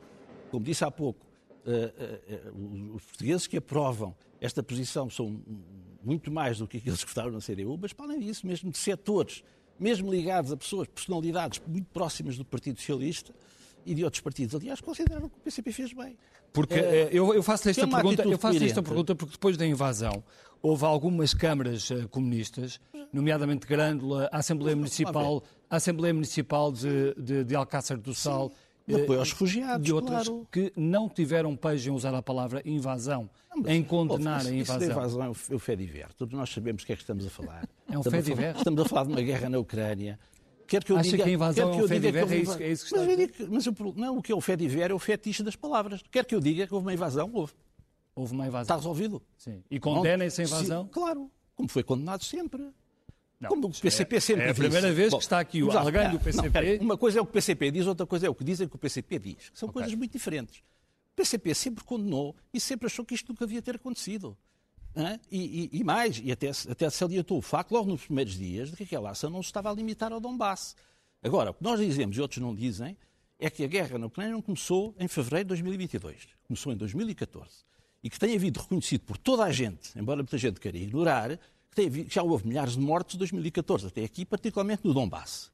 como 0.52 0.64
disse 0.64 0.84
há 0.84 0.92
pouco, 0.92 1.26
uh, 1.66 2.52
uh, 2.52 2.96
os 2.96 3.04
portugueses 3.04 3.48
que 3.48 3.58
aprovam 3.58 4.16
esta 4.40 4.62
posição 4.62 5.10
são 5.10 5.42
muito 6.04 6.30
mais 6.30 6.60
do 6.60 6.68
que 6.68 6.78
aqueles 6.78 7.04
que 7.04 7.10
votaram 7.10 7.32
na 7.32 7.40
CDU, 7.40 7.76
mas 7.82 7.92
para 7.92 8.06
além 8.06 8.20
disso, 8.20 8.46
mesmo 8.46 8.70
de 8.70 8.78
setores 8.78 9.44
mesmo 9.80 10.12
ligados 10.12 10.52
a 10.52 10.58
pessoas, 10.58 10.88
personalidades 10.88 11.62
muito 11.68 11.88
próximas 11.92 12.38
do 12.38 12.46
Partido 12.46 12.80
Socialista 12.80 13.34
e 13.86 13.94
de 13.94 14.04
outros 14.04 14.22
partidos. 14.22 14.56
Aliás, 14.56 14.82
consideraram 14.82 15.30
que 15.30 15.36
o 15.36 15.40
PCP 15.40 15.72
fez 15.72 15.94
bem. 15.94 16.18
Porque 16.52 16.76
é, 16.76 17.10
eu, 17.12 17.34
eu 17.34 17.44
faço 17.44 17.70
esta 17.70 17.88
pergunta, 17.88 18.24
eu 18.24 18.38
faço 18.38 18.64
esta 18.64 18.82
pergunta 18.82 19.14
porque 19.14 19.34
depois 19.34 19.58
da 19.58 19.66
invasão 19.66 20.24
houve 20.62 20.86
algumas 20.86 21.34
câmaras 21.34 21.90
uh, 21.92 22.08
comunistas, 22.10 22.80
nomeadamente 23.14 23.68
Grândola, 23.68 24.30
a 24.32 24.38
Assembleia 24.38 24.76
Municipal, 24.76 25.44
a 25.70 25.76
Assembleia 25.76 26.14
Municipal 26.14 26.72
de, 26.72 27.14
de, 27.16 27.44
de 27.44 27.56
Alcácer 27.56 27.98
do 27.98 28.14
Sal. 28.16 28.50
Sim 28.50 28.65
de 28.88 28.96
apoio 28.96 29.20
aos 29.20 29.32
refugiados, 29.32 29.86
de 29.86 29.94
outras 29.94 30.28
claro. 30.28 30.48
que 30.52 30.72
não 30.76 31.10
tiveram 31.10 31.56
pejo 31.56 31.90
em 31.90 31.94
usar 31.94 32.14
a 32.14 32.22
palavra 32.22 32.62
invasão, 32.66 33.30
não, 33.56 33.70
em 33.70 33.84
condenar 33.84 34.46
a 34.46 34.52
invasão. 34.52 34.82
Isso 34.82 34.92
invasão 34.92 35.24
é 35.24 35.30
o, 35.30 35.60
fé 35.60 35.76
diver. 35.76 36.14
Todos 36.14 36.38
nós 36.38 36.50
sabemos 36.50 36.84
o 36.84 36.86
que 36.86 36.94
é 36.94 36.96
que 36.96 37.02
estamos 37.02 37.26
a 37.26 37.30
falar. 37.30 37.68
É 37.88 38.00
um 38.00 38.04
fé 38.04 38.20
diver? 38.20 38.56
Estamos 38.56 38.82
a 38.82 38.86
falar 38.86 39.04
de 39.04 39.10
uma 39.14 39.22
guerra 39.22 39.48
na 39.48 39.60
Ucrânia. 39.60 40.20
Quer 40.68 40.84
que 40.84 40.92
eu 40.92 40.98
Acha 40.98 41.12
diga, 41.12 41.24
que 41.24 41.30
a 41.30 41.34
invasão 41.34 41.72
é 41.72 41.84
um 41.84 41.88
fé 41.88 42.00
diver? 42.00 42.32
É 42.32 42.38
isso, 42.38 42.64
é 42.64 42.72
isso 42.72 42.86
que 42.86 42.96
está 42.96 43.06
mas, 43.06 43.18
digo, 43.18 43.34
mas 43.52 43.66
eu, 43.68 43.74
não, 43.96 44.18
o 44.18 44.22
que 44.24 44.32
é 44.32 44.36
o 44.36 44.42
fé 44.42 44.56
diver 44.56 44.90
é 44.90 44.94
o 44.94 45.00
fetiche 45.00 45.44
das 45.44 45.56
palavras. 45.56 46.02
Quer 46.12 46.26
que 46.26 46.34
eu 46.34 46.42
diga 46.42 46.66
que 46.66 46.74
houve 46.74 46.88
uma 46.88 46.94
invasão? 46.94 47.30
Houve. 47.32 47.54
Houve 48.16 48.34
uma 48.34 48.48
invasão. 48.48 48.64
Está 48.64 48.76
resolvido. 48.76 49.22
Sim. 49.38 49.64
E 49.70 49.80
condenem 49.80 50.28
essa 50.28 50.42
invasão? 50.42 50.84
Sim, 50.86 50.90
claro. 50.90 51.30
Como 51.56 51.70
foi 51.70 51.84
condenado 51.84 52.24
sempre. 52.24 52.68
Não, 53.46 53.50
Como 53.50 53.68
o 53.68 53.72
PCP 53.72 54.16
é, 54.16 54.20
sempre 54.20 54.44
É 54.46 54.50
a 54.50 54.54
primeira 54.54 54.88
disse. 54.88 54.94
vez 54.94 55.12
Bom, 55.12 55.18
que 55.18 55.24
está 55.24 55.40
aqui 55.40 55.64
o 55.64 55.72
alguém 55.72 56.10
do 56.10 56.20
PCP. 56.20 56.46
Não, 56.46 56.52
pera, 56.52 56.84
uma 56.84 56.98
coisa 56.98 57.20
é 57.20 57.22
o 57.22 57.26
que 57.26 57.32
o 57.32 57.34
PCP 57.34 57.72
diz, 57.72 57.88
outra 57.88 58.06
coisa 58.06 58.28
é 58.28 58.30
o 58.30 58.36
que 58.36 58.44
dizem 58.44 58.68
que 58.68 58.76
o 58.76 58.80
PCP 58.80 59.20
diz. 59.20 59.52
São 59.54 59.70
okay. 59.70 59.82
coisas 59.82 59.98
muito 59.98 60.12
diferentes. 60.12 60.60
O 60.60 61.16
PCP 61.16 61.56
sempre 61.56 61.84
condenou 61.84 62.36
e 62.54 62.60
sempre 62.60 62.88
achou 62.88 63.06
que 63.06 63.16
isto 63.16 63.30
nunca 63.30 63.46
devia 63.46 63.62
ter 63.62 63.76
acontecido. 63.76 64.38
E, 65.30 65.70
e, 65.74 65.80
e, 65.80 65.84
mais, 65.84 66.22
e 66.24 66.32
até, 66.32 66.50
até 66.70 66.90
se 66.90 67.04
alientou 67.04 67.38
o 67.38 67.42
facto, 67.42 67.72
logo 67.72 67.90
nos 67.90 68.06
primeiros 68.06 68.38
dias, 68.38 68.72
de 68.72 68.78
que 68.78 68.84
aquela 68.84 69.10
ação 69.10 69.30
não 69.30 69.44
se 69.44 69.48
estava 69.48 69.70
a 69.70 69.74
limitar 69.74 70.12
ao 70.14 70.20
Donbass. 70.20 70.76
Agora, 71.22 71.52
o 71.52 71.54
que 71.54 71.64
nós 71.64 71.80
dizemos 71.80 72.16
e 72.18 72.22
outros 72.22 72.40
não 72.40 72.56
dizem 72.56 72.98
é 73.38 73.50
que 73.50 73.64
a 73.64 73.68
guerra 73.68 73.98
na 73.98 74.06
Ucrânia 74.06 74.32
não 74.32 74.42
começou 74.42 74.96
em 74.98 75.08
fevereiro 75.08 75.46
de 75.46 75.50
2022. 75.50 76.28
Começou 76.48 76.72
em 76.72 76.78
2014. 76.78 77.50
E 78.02 78.10
que 78.10 78.20
tem 78.20 78.36
havido 78.36 78.62
reconhecido 78.62 79.02
por 79.02 79.18
toda 79.18 79.44
a 79.44 79.52
gente, 79.52 79.98
embora 79.98 80.18
muita 80.18 80.38
gente 80.38 80.60
queira 80.60 80.78
ignorar, 80.78 81.40
que 81.76 82.14
já 82.14 82.24
houve 82.24 82.48
milhares 82.48 82.74
de 82.74 82.80
mortes 82.80 83.14
de 83.14 83.20
2014 83.20 83.88
até 83.88 84.04
aqui, 84.04 84.26
particularmente 84.26 84.86
no 84.86 84.94
Donbass, 84.94 85.52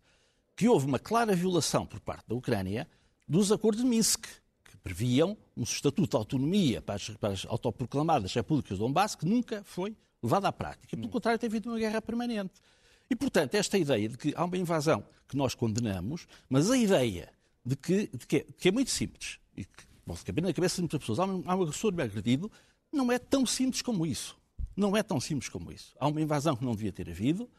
que 0.55 0.67
houve 0.67 0.85
uma 0.85 0.99
clara 0.99 1.35
violação 1.35 1.85
por 1.85 1.99
parte 1.99 2.27
da 2.27 2.35
Ucrânia 2.35 2.87
dos 3.27 3.51
acordos 3.51 3.81
de 3.81 3.87
Minsk, 3.87 4.25
que 4.63 4.77
previam 4.77 5.37
um 5.55 5.63
estatuto 5.63 6.09
de 6.11 6.17
autonomia 6.17 6.81
para 6.81 6.95
as, 6.95 7.09
para 7.09 7.33
as 7.33 7.45
autoproclamadas 7.45 8.33
repúblicas 8.33 8.77
do 8.77 8.85
Donbass, 8.85 9.15
que 9.15 9.25
nunca 9.25 9.63
foi 9.63 9.95
levado 10.21 10.45
à 10.45 10.51
prática. 10.51 10.95
Pelo 10.95 11.09
contrário, 11.09 11.39
tem 11.39 11.47
havido 11.47 11.69
uma 11.69 11.79
guerra 11.79 12.01
permanente. 12.01 12.61
E, 13.09 13.15
portanto, 13.15 13.55
esta 13.55 13.77
ideia 13.77 14.07
de 14.07 14.17
que 14.17 14.33
há 14.35 14.45
uma 14.45 14.57
invasão 14.57 15.03
que 15.27 15.35
nós 15.35 15.55
condenamos, 15.55 16.27
mas 16.49 16.69
a 16.69 16.77
ideia 16.77 17.29
de 17.65 17.75
que, 17.75 18.07
de 18.07 18.27
que, 18.27 18.37
é, 18.37 18.45
que 18.57 18.69
é 18.69 18.71
muito 18.71 18.91
simples 18.91 19.39
e 19.55 19.65
que 19.65 19.85
pode 20.05 20.23
caber 20.23 20.43
na 20.43 20.53
cabeça 20.53 20.75
de 20.75 20.81
muitas 20.81 20.99
pessoas, 20.99 21.19
há 21.19 21.25
um, 21.25 21.43
há 21.45 21.55
um 21.55 21.61
agressor 21.63 21.91
bem 21.91 22.05
agredido, 22.05 22.51
não 22.91 23.11
é 23.11 23.17
tão 23.17 23.45
simples 23.45 23.81
como 23.81 24.05
isso. 24.05 24.37
Não 24.75 24.95
é 24.95 25.03
tão 25.03 25.19
simples 25.19 25.49
como 25.49 25.71
isso. 25.71 25.93
Há 25.99 26.07
uma 26.07 26.21
invasão 26.21 26.55
que 26.55 26.63
não 26.63 26.73
devia 26.73 26.91
ter 26.91 27.09
havido. 27.09 27.49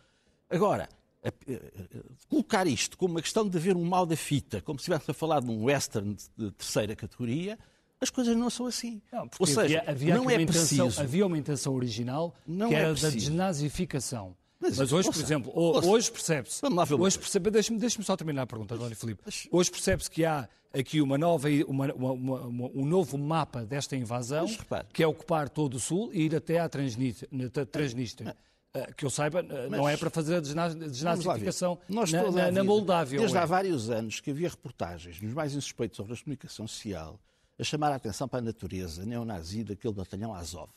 Agora, 0.48 0.88
a, 1.24 1.28
a, 1.28 1.30
a, 1.30 2.28
colocar 2.28 2.66
isto 2.66 2.96
como 2.96 3.14
uma 3.14 3.22
questão 3.22 3.48
de 3.48 3.56
haver 3.56 3.76
um 3.76 3.84
mal 3.84 4.04
da 4.04 4.16
fita, 4.16 4.60
como 4.60 4.78
se 4.78 4.82
estivéssemos 4.82 5.10
a 5.10 5.14
falar 5.14 5.40
de 5.40 5.50
um 5.50 5.64
western 5.64 6.16
de, 6.36 6.50
terceira 6.52 6.96
categoria, 6.96 7.58
as 8.00 8.10
coisas 8.10 8.36
não 8.36 8.50
são 8.50 8.66
assim. 8.66 9.00
Não, 9.12 9.28
Ou 9.38 9.46
seja, 9.46 9.78
havia, 9.80 9.90
havia 9.90 10.14
não 10.16 10.28
é 10.28 10.36
uma 10.36 10.46
preciso. 10.46 10.82
Intenção, 10.82 11.04
havia 11.04 11.26
uma 11.26 11.38
intenção 11.38 11.74
original 11.74 12.34
Não 12.46 12.68
que 12.68 12.74
é 12.74 12.78
era 12.78 12.88
da 12.88 12.92
preciso. 12.94 13.16
desnazificação. 13.16 14.36
Mas, 14.62 14.78
Mas, 14.78 14.92
hoje, 14.92 15.08
por 15.08 15.16
ouça, 15.16 15.22
exemplo, 15.26 15.52
ho- 15.54 15.60
ouça. 15.74 15.88
hoje 15.88 16.10
percebe-se. 16.12 16.60
Hoje 16.98 17.18
percebe, 17.18 17.50
deixa-me 17.50 17.78
deixa 17.80 18.00
só 18.02 18.16
terminar 18.16 18.42
a 18.42 18.46
pergunta, 18.46 18.76
António 18.76 18.96
Filipe. 18.96 19.20
Mas- 19.26 19.48
Hoje 19.50 19.70
percebe-se 19.70 20.08
que 20.08 20.24
há 20.24 20.48
aqui 20.72 21.00
uma 21.02 21.18
nova, 21.18 21.48
uma- 21.66 21.92
uma- 21.92 22.12
uma- 22.12 22.70
um 22.74 22.84
novo 22.86 23.18
mapa 23.18 23.64
desta 23.64 23.96
invasão, 23.96 24.46
Mas 24.70 24.86
que 24.92 25.02
é 25.02 25.06
ocupar 25.06 25.48
todo 25.48 25.74
o 25.74 25.80
Sul 25.80 26.10
e 26.14 26.22
ir 26.26 26.36
até 26.36 26.60
à 26.60 26.68
Transnistria. 26.68 27.28
na- 27.32 27.50
Transnistria. 27.66 28.36
Ah, 28.74 28.88
Que 28.96 29.04
eu 29.04 29.10
saiba, 29.10 29.40
ah, 29.40 29.68
não 29.68 29.86
é 29.86 29.98
para 29.98 30.08
fazer 30.08 30.36
a 30.36 30.40
desnazificação 30.40 31.78
na, 31.88 32.06
na- 32.06 32.30
na 32.30 32.48
vida, 32.50 32.64
Moldávia. 32.64 33.18
Desde 33.18 33.36
é? 33.36 33.40
há 33.40 33.44
vários 33.44 33.90
anos 33.90 34.20
que 34.20 34.30
havia 34.30 34.48
reportagens 34.48 35.20
nos 35.20 35.34
mais 35.34 35.52
insuspeitos 35.54 35.96
sobre 35.96 36.14
a 36.14 36.16
comunicação 36.16 36.66
social 36.66 37.20
a 37.58 37.64
chamar 37.64 37.92
a 37.92 37.96
atenção 37.96 38.26
para 38.26 38.38
a 38.38 38.42
natureza 38.42 39.04
neonazi 39.04 39.62
daquele 39.62 39.92
batalhão 39.92 40.32
Azov. 40.32 40.70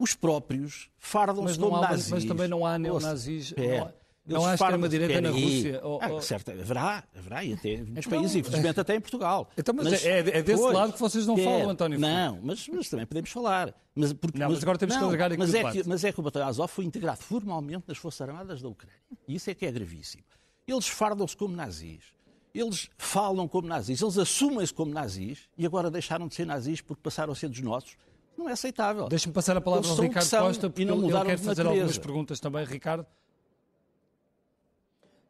Os 0.00 0.14
próprios 0.14 0.88
Mas, 0.98 1.10
fardam-se 1.10 1.58
como 1.58 1.76
há, 1.76 1.90
nazis. 1.90 2.10
mas 2.10 2.24
também 2.24 2.48
não 2.48 2.64
há 2.64 2.70
Ouça, 2.70 2.78
neonazis. 2.78 3.46
espera. 3.48 3.94
Não 4.26 4.46
há, 4.46 4.54
extrema-direita 4.54 5.20
na. 5.20 5.30
Rússia. 5.30 5.80
Oh, 5.82 5.98
Ah, 6.00 6.12
oh. 6.12 6.20
certo, 6.22 6.50
haverá, 6.52 7.02
haverá, 7.16 7.44
e 7.44 7.52
até 7.54 7.76
muitos 7.78 8.06
Então, 8.06 8.18
países, 8.18 8.36
infelizmente 8.36 8.78
até 8.80 8.94
em 8.94 9.00
Portugal. 9.00 9.50
Então, 9.58 9.74
mas 9.74 10.04
é- 10.04 10.18
é 10.18 10.42
desse 10.42 10.60
pois, 10.62 10.74
lado 10.74 10.92
que 10.92 11.00
vocês 11.00 11.26
não 11.26 11.36
é. 11.36 11.44
falam, 11.44 11.70
António. 11.70 11.98
Não, 11.98 12.38
mas, 12.42 12.66
mas 12.68 12.88
também 12.88 13.06
podemos 13.06 13.30
falar. 13.30 13.74
Mas, 13.94 14.12
porque, 14.12 14.38
Não, 14.38 14.48
mas 14.50 14.62
agora 14.62 14.78
temos 14.78 14.94
que 14.94 15.00
não, 15.00 15.08
alargar 15.08 15.32
aqui 15.32 15.38
mas 15.38 15.52
é 15.54 15.70
que, 15.72 15.88
mas 15.88 16.04
é 16.04 16.12
que 16.12 16.20
o 16.20 16.22
batalhão 16.22 16.48
Azov 16.48 16.70
foi 16.70 16.84
integrado 16.84 17.18
formalmente 17.20 17.84
nas 17.88 17.98
Forças 17.98 18.26
Armadas 18.28 18.62
da 18.62 18.68
Ucrânia. 18.68 18.96
E 19.26 19.34
isso 19.34 19.50
é 19.50 19.54
que 19.54 19.66
é 19.66 19.72
gravíssimo. 19.72 20.22
Eles 20.66 20.86
fardam-se 20.86 21.36
como 21.36 21.54
nazis. 21.56 22.04
Eles 22.54 22.88
falam 22.98 23.46
como 23.48 23.66
nazis. 23.68 24.00
Eles 24.00 24.16
assumem-se 24.16 24.72
como 24.72 24.92
nazis 24.92 25.48
e 25.58 25.66
agora 25.66 25.90
deixaram 25.90 26.28
de 26.28 26.34
ser 26.34 26.46
nazis 26.46 26.80
porque 26.80 27.02
passaram 27.02 27.32
a 27.32 27.36
ser 27.36 27.48
dos 27.48 27.60
nossos. 27.60 27.96
Não 28.36 28.48
é 28.48 28.52
aceitável. 28.52 29.08
Deixa-me 29.08 29.34
passar 29.34 29.56
a 29.56 29.60
palavra 29.60 29.88
ao 29.88 29.96
Ricardo 29.96 30.26
são 30.26 30.46
Costa, 30.46 30.70
porque 30.70 30.82
e 30.82 30.84
não 30.84 30.96
ele- 31.04 31.12
quer 31.24 31.36
fazer 31.38 31.62
natureza. 31.62 31.68
algumas 31.68 31.98
perguntas 31.98 32.40
também. 32.40 32.64
Ricardo, 32.64 33.06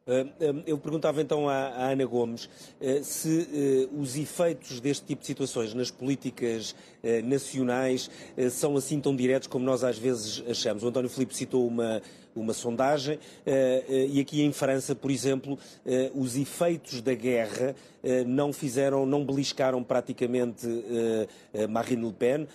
Uh, 0.03 0.25
um, 0.55 0.63
Eu 0.65 0.79
perguntava 0.79 1.21
então 1.21 1.47
à, 1.47 1.91
Ana 1.91 2.03
Gomes 2.05 2.45
uh, 2.45 3.03
se 3.03 3.87
os 3.95 4.15
efeitos 4.17 4.79
deste 4.79 5.05
tipo 5.05 5.21
de 5.21 5.27
situações 5.27 5.75
nas 5.75 5.91
políticas 5.91 6.73
nacionais 7.23 8.09
são 8.51 8.75
assim 8.75 8.99
tão 8.99 9.15
diretos 9.15 9.47
como 9.47 9.63
nós 9.63 9.83
às 9.83 9.99
vezes 9.99 10.43
achamos. 10.49 10.83
O 10.83 10.87
António 10.87 11.07
Filipe 11.09 11.35
citou 11.35 11.67
uma, 11.67 12.01
uma 12.35 12.53
sondagem 12.53 13.15
uh, 13.15 13.19
uh, 13.19 13.93
e 14.09 14.19
aqui 14.19 14.41
em 14.41 14.51
França, 14.51 14.95
por 14.95 15.11
exemplo, 15.11 15.53
uh, 15.85 16.19
os 16.21 16.35
efeitos 16.35 17.01
da 17.01 17.13
guerra 17.13 17.75
não 18.25 18.51
fizeram, 18.51 19.05
não 19.05 19.23
beliscaram 19.23 19.83
praticamente 19.83 20.65
Marine 21.69 22.03
Le 22.03 22.11
Pen, 22.13 22.47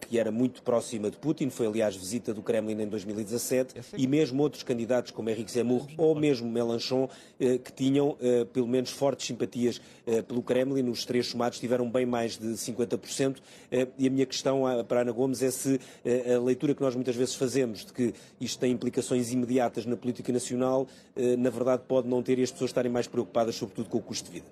que 0.00 0.18
era 0.18 0.30
muito 0.30 0.62
próxima 0.62 1.10
de 1.10 1.18
Putin, 1.18 1.50
foi 1.50 1.66
aliás 1.66 1.94
visita 1.94 2.32
do 2.32 2.40
Kremlin 2.40 2.80
em 2.80 2.88
2017, 2.88 3.74
e 3.94 4.06
mesmo 4.06 4.42
outros 4.42 4.62
candidatos 4.62 5.10
como 5.10 5.28
Henrique 5.28 5.50
Zemmour 5.52 5.86
ou 5.98 6.14
mesmo 6.14 6.50
Mélenchon, 6.50 7.10
eh, 7.38 7.58
que 7.58 7.72
tinham 7.72 8.16
eh, 8.22 8.46
pelo 8.46 8.66
menos 8.66 8.90
fortes 8.90 9.26
simpatias 9.26 9.82
eh, 10.06 10.22
pelo 10.22 10.42
Kremlin, 10.42 10.88
os 10.88 11.04
três 11.04 11.26
somados 11.26 11.58
tiveram 11.58 11.90
bem 11.90 12.06
mais 12.06 12.38
de 12.38 12.46
50%. 12.56 13.36
eh, 13.70 13.86
E 13.98 14.06
a 14.06 14.10
minha 14.10 14.24
questão 14.24 14.62
para 14.88 15.02
Ana 15.02 15.12
Gomes 15.12 15.42
é 15.42 15.50
se 15.50 15.78
eh, 16.06 16.34
a 16.34 16.40
leitura 16.40 16.74
que 16.74 16.80
nós 16.80 16.94
muitas 16.94 17.16
vezes 17.16 17.34
fazemos 17.34 17.84
de 17.84 17.92
que 17.92 18.14
isto 18.40 18.58
tem 18.58 18.72
implicações 18.72 19.15
imediatas 19.32 19.86
na 19.86 19.96
política 19.96 20.32
nacional, 20.32 20.86
eh, 21.14 21.36
na 21.36 21.50
verdade 21.50 21.82
pode 21.86 22.08
não 22.08 22.22
ter 22.22 22.38
e 22.38 22.42
as 22.42 22.50
pessoas 22.50 22.70
estarem 22.70 22.90
mais 22.90 23.06
preocupadas, 23.06 23.54
sobretudo 23.56 23.88
com 23.88 23.98
o 23.98 24.02
custo 24.02 24.26
de 24.26 24.32
vida. 24.40 24.46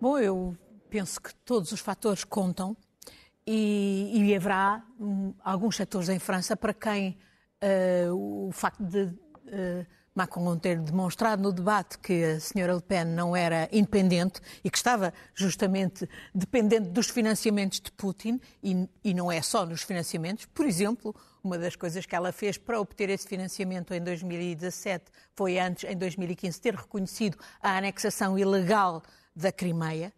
Bom, 0.00 0.18
eu 0.18 0.56
penso 0.90 1.20
que 1.20 1.34
todos 1.36 1.72
os 1.72 1.80
fatores 1.80 2.24
contam 2.24 2.76
e, 3.46 4.10
e 4.14 4.34
haverá 4.34 4.84
hum, 5.00 5.32
alguns 5.42 5.76
setores 5.76 6.08
em 6.08 6.18
França 6.18 6.56
para 6.56 6.74
quem 6.74 7.16
eh, 7.60 8.08
o 8.10 8.50
facto 8.52 8.82
de 8.82 9.12
eh, 9.46 9.86
Macron 10.16 10.56
ter 10.58 10.80
demonstrado 10.80 11.42
no 11.42 11.52
debate 11.52 11.98
que 11.98 12.24
a 12.24 12.40
senhora 12.40 12.74
Le 12.74 12.82
Pen 12.82 13.04
não 13.04 13.36
era 13.36 13.68
independente 13.70 14.40
e 14.64 14.70
que 14.70 14.76
estava 14.76 15.12
justamente 15.34 16.08
dependente 16.34 16.88
dos 16.88 17.08
financiamentos 17.08 17.80
de 17.80 17.92
Putin 17.92 18.40
e, 18.62 18.88
e 19.04 19.12
não 19.12 19.30
é 19.30 19.42
só 19.42 19.66
nos 19.66 19.82
financiamentos. 19.82 20.46
Por 20.46 20.66
exemplo, 20.66 21.14
uma 21.44 21.58
das 21.58 21.76
coisas 21.76 22.06
que 22.06 22.16
ela 22.16 22.32
fez 22.32 22.56
para 22.58 22.80
obter 22.80 23.10
esse 23.10 23.28
financiamento 23.28 23.92
em 23.92 24.02
2017 24.02 25.04
foi 25.34 25.58
antes, 25.58 25.88
em 25.88 25.96
2015, 25.96 26.60
ter 26.60 26.74
reconhecido 26.74 27.38
a 27.60 27.76
anexação 27.76 28.38
ilegal 28.38 29.02
da 29.34 29.52
Crimeia. 29.52 30.12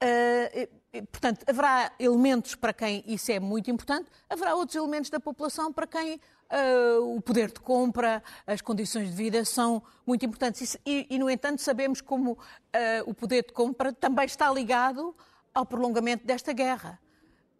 Uh, 0.00 1.06
portanto, 1.10 1.44
haverá 1.48 1.90
elementos 1.98 2.54
para 2.54 2.72
quem 2.72 3.02
isso 3.06 3.32
é 3.32 3.40
muito 3.40 3.68
importante, 3.70 4.08
haverá 4.30 4.54
outros 4.54 4.76
elementos 4.76 5.10
da 5.10 5.18
população 5.18 5.72
para 5.72 5.86
quem 5.86 6.20
uh, 6.50 7.16
o 7.16 7.20
poder 7.20 7.50
de 7.52 7.60
compra, 7.60 8.22
as 8.46 8.60
condições 8.60 9.08
de 9.10 9.14
vida 9.14 9.44
são 9.44 9.82
muito 10.06 10.24
importantes. 10.24 10.76
E, 10.84 11.06
e, 11.10 11.18
no 11.18 11.28
entanto, 11.28 11.62
sabemos 11.62 12.00
como 12.00 12.32
uh, 12.32 12.38
o 13.06 13.14
poder 13.14 13.44
de 13.46 13.52
compra 13.52 13.92
também 13.92 14.26
está 14.26 14.50
ligado 14.52 15.14
ao 15.54 15.64
prolongamento 15.66 16.26
desta 16.26 16.52
guerra. 16.52 16.98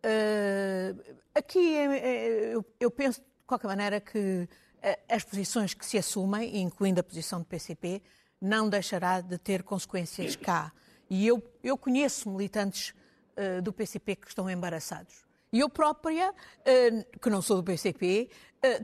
Uh, 0.04 1.00
aqui 1.34 1.76
é- 1.76 1.98
é- 1.98 2.54
eu, 2.54 2.64
eu 2.78 2.90
penso, 2.90 3.20
de 3.20 3.26
qualquer 3.46 3.66
maneira, 3.66 4.00
que 4.00 4.48
eh, 4.82 4.98
as 5.08 5.24
posições 5.24 5.74
que 5.74 5.84
se 5.84 5.98
assumem, 5.98 6.60
incluindo 6.60 7.00
a 7.00 7.02
posição 7.02 7.40
do 7.40 7.44
PCP, 7.44 8.00
não 8.40 8.68
deixará 8.68 9.20
de 9.20 9.36
ter 9.38 9.62
consequências 9.62 10.36
cá. 10.36 10.72
E 11.10 11.26
eu, 11.26 11.42
eu 11.62 11.76
conheço 11.76 12.30
militantes 12.30 12.94
eh, 13.36 13.60
do 13.60 13.72
PCP 13.72 14.16
que 14.16 14.28
estão 14.28 14.48
embaraçados. 14.48 15.26
E 15.52 15.60
eu 15.60 15.68
própria, 15.68 16.32
eh, 16.64 17.04
que 17.20 17.30
não 17.30 17.40
sou 17.40 17.56
do 17.56 17.64
PCP, 17.64 18.28
eh, 18.30 18.34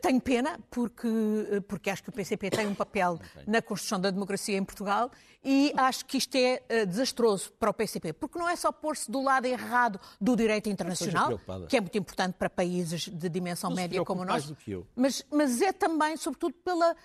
tenho 0.00 0.21
pena 0.21 0.59
porque, 0.71 1.09
eh, 1.50 1.61
porque 1.61 1.90
acho 1.90 2.02
que 2.02 2.09
o 2.09 2.12
PCP 2.12 2.50
tem 2.50 2.66
um 2.66 2.75
papel 2.75 3.19
na 3.47 3.61
construção 3.61 4.00
da 4.00 4.11
democracia 4.11 4.57
em 4.57 4.64
Portugal 4.64 5.11
e 5.45 5.73
acho 5.76 6.07
que 6.07 6.16
isto 6.16 6.37
é 6.37 6.62
eh, 6.69 6.87
desastroso 6.87 7.52
para 7.52 7.71
o 7.71 7.75
PCP, 7.75 8.12
porque 8.14 8.38
não 8.38 8.49
é 8.49 8.57
só 8.57 8.73
pôr-se 8.73 9.11
do 9.11 9.23
lado 9.23 9.47
errado 9.47 10.00
do 10.21 10.35
direito 10.35 10.69
internacional, 10.69 11.38
que 11.69 11.76
é 11.76 11.81
muito 11.81 11.99
importante 11.99 12.35
para 12.38 12.49
países 12.49 13.09
de 13.09 13.28
dimensão 13.28 13.69
Não 13.71 13.76
média 13.76 14.02
como 14.04 14.25
eu. 14.66 14.87
mas, 14.97 15.25
mas 15.31 15.61
é 15.61 15.73
também, 15.73 16.16
sobretudo, 16.16 16.54
pela 16.54 16.97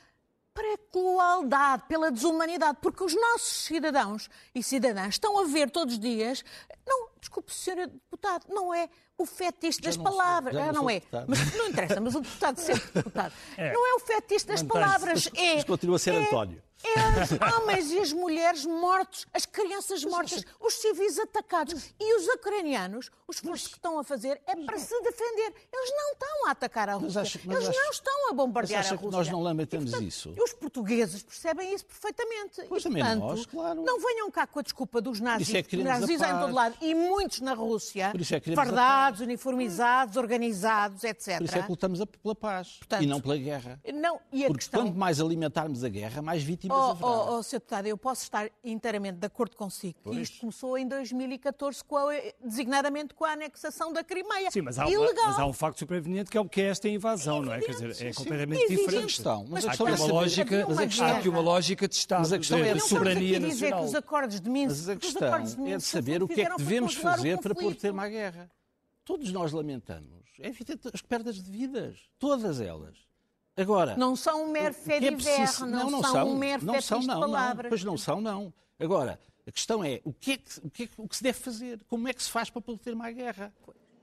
crueldade, 0.91 1.83
pela 1.87 2.11
desumanidade, 2.11 2.77
porque 2.81 3.03
os 3.03 3.13
nossos 3.15 3.65
cidadãos 3.65 4.29
e 4.53 4.61
cidadãs 4.63 5.15
estão 5.15 5.37
a 5.39 5.45
ver 5.45 5.69
todos 5.69 5.95
os 5.95 5.99
dias, 5.99 6.43
não, 6.87 7.09
desculpe, 7.19 7.53
senhora 7.53 7.87
deputado, 7.87 8.45
não 8.49 8.73
é 8.73 8.89
o 9.17 9.25
fetiche 9.25 9.81
das 9.81 9.97
não 9.97 10.05
sou- 10.05 10.11
palavras, 10.17 10.53
já 10.53 10.59
não 10.59 10.69
Ah, 10.69 10.73
não 10.73 10.81
sou 10.81 10.89
é, 10.89 10.93
deputado. 10.95 11.25
mas 11.27 11.55
não 11.55 11.67
interessa, 11.67 12.01
mas 12.01 12.15
o 12.15 12.21
deputado 12.21 12.57
sempre 12.57 12.89
deputado, 12.93 13.33
não 13.57 13.87
é 13.87 13.95
o 13.95 13.99
fetiche 13.99 14.45
das 14.45 14.63
palavras, 14.63 15.29
é... 15.35 15.55
Mas 15.55 15.63
continua 15.65 15.95
a 15.95 15.99
ser 15.99 16.13
é- 16.13 16.27
António. 16.27 16.61
É 16.83 17.23
os 17.23 17.53
homens 17.61 17.91
e 17.91 17.99
as 17.99 18.13
mulheres 18.13 18.65
mortos, 18.65 19.27
as 19.33 19.45
crianças 19.45 20.03
mortas, 20.05 20.45
os 20.59 20.73
civis 20.75 21.19
atacados. 21.19 21.93
E 21.99 22.17
os 22.17 22.27
ucranianos, 22.29 23.09
o 23.27 23.31
esforço 23.31 23.69
que 23.69 23.75
estão 23.75 23.99
a 23.99 24.03
fazer 24.03 24.41
é 24.47 24.55
para 24.55 24.77
se 24.79 24.97
defender. 25.01 25.53
Eles 25.73 25.91
não 25.91 26.11
estão 26.13 26.47
a 26.47 26.51
atacar 26.51 26.89
a 26.89 26.93
Rússia. 26.93 27.21
mas 27.45 27.57
Eles 27.57 27.69
acha- 27.69 27.79
não 27.83 27.91
estão 27.91 28.29
a 28.29 28.33
bombardear 28.33 28.85
a 28.85 28.95
Rússia. 28.95 29.11
nós 29.11 29.29
não 29.29 29.41
lamentamos 29.41 29.89
E, 29.89 29.91
portanto, 29.91 30.07
isso? 30.07 30.33
Os 30.41 30.53
portugueses 30.53 31.21
percebem 31.21 31.73
isso 31.73 31.85
perfeitamente. 31.85 32.63
Pois 32.69 32.81
e, 32.81 32.87
também 32.87 33.03
portanto, 33.03 33.21
nós, 33.23 33.45
claro. 33.45 33.83
Não 33.83 33.99
venham 33.99 34.31
cá 34.31 34.47
com 34.47 34.59
a 34.59 34.61
desculpa 34.61 35.01
dos 35.01 35.19
nazis. 35.19 35.53
é 35.53 35.61
queremos 35.61 35.91
a 35.91 35.99
nazis 35.99 36.21
em 36.21 36.39
todo 36.39 36.53
lado 36.53 36.75
e 36.81 36.95
muitos 36.95 37.41
na 37.41 37.53
Rússia, 37.53 38.09
Por 38.11 38.21
isso 38.21 38.35
é 38.35 38.39
fardados, 38.55 39.19
uniformizados, 39.21 40.15
organizados, 40.17 41.03
etc. 41.03 41.37
Por 41.37 41.43
isso 41.45 41.57
é 41.57 41.61
que 41.61 41.69
lutamos 41.69 41.99
pela 42.23 42.35
paz 42.35 42.77
Portanto, 42.79 43.03
e 43.03 43.07
não 43.07 43.19
pela 43.19 43.37
guerra. 43.37 43.79
Não, 43.93 44.19
e 44.31 44.43
Porque 44.43 44.59
questão... 44.59 44.83
quanto 44.85 44.97
mais 44.97 45.19
alimentarmos 45.19 45.83
a 45.83 45.89
guerra, 45.89 46.21
mais 46.21 46.41
vítimas 46.41 46.68
Oh, 46.75 46.91
haverá. 46.91 47.07
oh, 47.07 47.37
oh, 47.37 47.43
Sr. 47.43 47.53
Deputado, 47.59 47.85
eu 47.87 47.97
posso 47.97 48.23
estar 48.23 48.49
inteiramente 48.63 49.17
de 49.17 49.25
acordo 49.25 49.55
consigo. 49.55 49.93
que 49.95 50.03
Pois. 50.03 50.17
Isto 50.17 50.39
começou 50.41 50.77
em 50.77 50.87
2014, 50.87 51.83
com 51.83 51.97
a- 51.97 52.13
designadamente 52.43 53.13
com 53.13 53.25
a 53.25 53.31
anexação 53.33 53.91
da 53.93 54.03
Crimeia. 54.03 54.51
sim, 54.51 54.61
mas 54.61 54.77
há, 54.79 54.85
uma- 54.85 54.91
Ilegal. 54.93 55.25
mas 55.27 55.39
há 55.39 55.45
um 55.45 55.53
facto 55.53 55.79
superveniente 55.79 56.29
que 56.31 56.37
é 56.37 56.41
o 56.41 56.47
que 56.47 56.61
é 56.61 56.65
esta 56.65 56.87
invasão, 56.89 57.41
não 57.41 57.53
é? 57.53 57.59
Quer 57.61 57.71
dizer, 57.71 58.07
é 58.07 58.13
completamente 58.13 58.61
evidente. 58.63 58.81
diferente. 58.85 59.05
questão, 59.05 59.41
mas 59.49 59.51
Mas 59.51 59.65
Há 59.65 59.67
questão 59.69 59.87
aqui 59.87 60.01
é 60.01 60.05
uma 60.05 60.13
lógica, 60.13 60.65
Mas 60.67 60.99
a 60.99 61.05
há 61.05 61.17
aqui 61.17 61.29
uma 61.29 61.41
lógica 61.41 61.87
de 61.87 61.95
Estado, 61.95 62.19
Mas 62.19 62.33
a 62.33 62.37
questão 62.37 62.57
de, 62.61 62.67
é- 62.67 62.73
de 62.73 62.79
soberania 62.81 63.37
aqui 63.37 63.45
a 63.45 63.49
dizer 63.49 63.65
nacional. 63.69 63.79
que 63.79 63.85
os 63.89 63.95
acordos 63.95 64.41
de 64.41 64.49
Minsk, 64.49 64.69
Mas 64.69 64.89
a 64.89 64.95
que 64.95 65.05
os 65.05 65.11
questão 65.13 65.27
acordos 65.27 65.55
de 65.55 65.71
é 65.71 65.77
de 65.77 65.83
saber 65.83 66.23
o 66.23 66.27
que 66.27 66.41
é 66.41 66.49
que 66.49 66.57
devemos 66.57 66.93
fazer 66.95 67.37
para 67.39 67.53
pôr 67.55 67.75
termo 67.75 68.01
à 68.01 68.07
guerra. 68.07 68.49
Todos 69.05 69.31
nós 69.31 69.51
lamentamos. 69.51 70.19
É 70.39 70.47
evidente 70.47 70.87
as 70.93 71.01
perdas 71.01 71.41
de 71.41 71.51
vidas. 71.51 71.97
Todas 72.17 72.61
elas. 72.61 72.95
Agora, 73.57 73.95
Não 73.97 74.15
são 74.15 74.45
um 74.45 74.51
mero 74.51 74.71
o 74.71 74.73
fé 74.73 74.99
que 74.99 75.05
é 75.07 75.09
de 75.09 75.15
preciso- 75.17 75.65
não, 75.65 76.01
são, 76.01 76.29
um 76.29 76.37
mero 76.37 76.65
não 76.65 76.73
fé 76.75 76.81
são, 76.81 76.99
de 76.99 77.07
não, 77.07 77.19
palavras. 77.19 77.63
Não, 77.63 77.69
pois 77.69 77.83
não 77.83 77.97
são, 77.97 78.21
não. 78.21 78.53
Agora, 78.79 79.19
a 79.45 79.51
questão 79.51 79.83
é 79.83 79.99
o 80.05 80.13
que 80.13 80.31
é 80.33 80.37
que, 80.37 80.59
o 80.63 80.69
que, 80.69 80.83
é 80.83 80.87
que- 80.87 80.93
o 81.01 81.07
que 81.07 81.15
se 81.17 81.23
deve 81.23 81.37
fazer? 81.39 81.79
Como 81.89 82.07
é 82.07 82.13
que 82.13 82.23
se 82.23 82.29
faz 82.29 82.49
para 82.49 82.61
poder 82.61 82.79
ter 82.79 82.93
uma 82.93 83.11
guerra? 83.11 83.53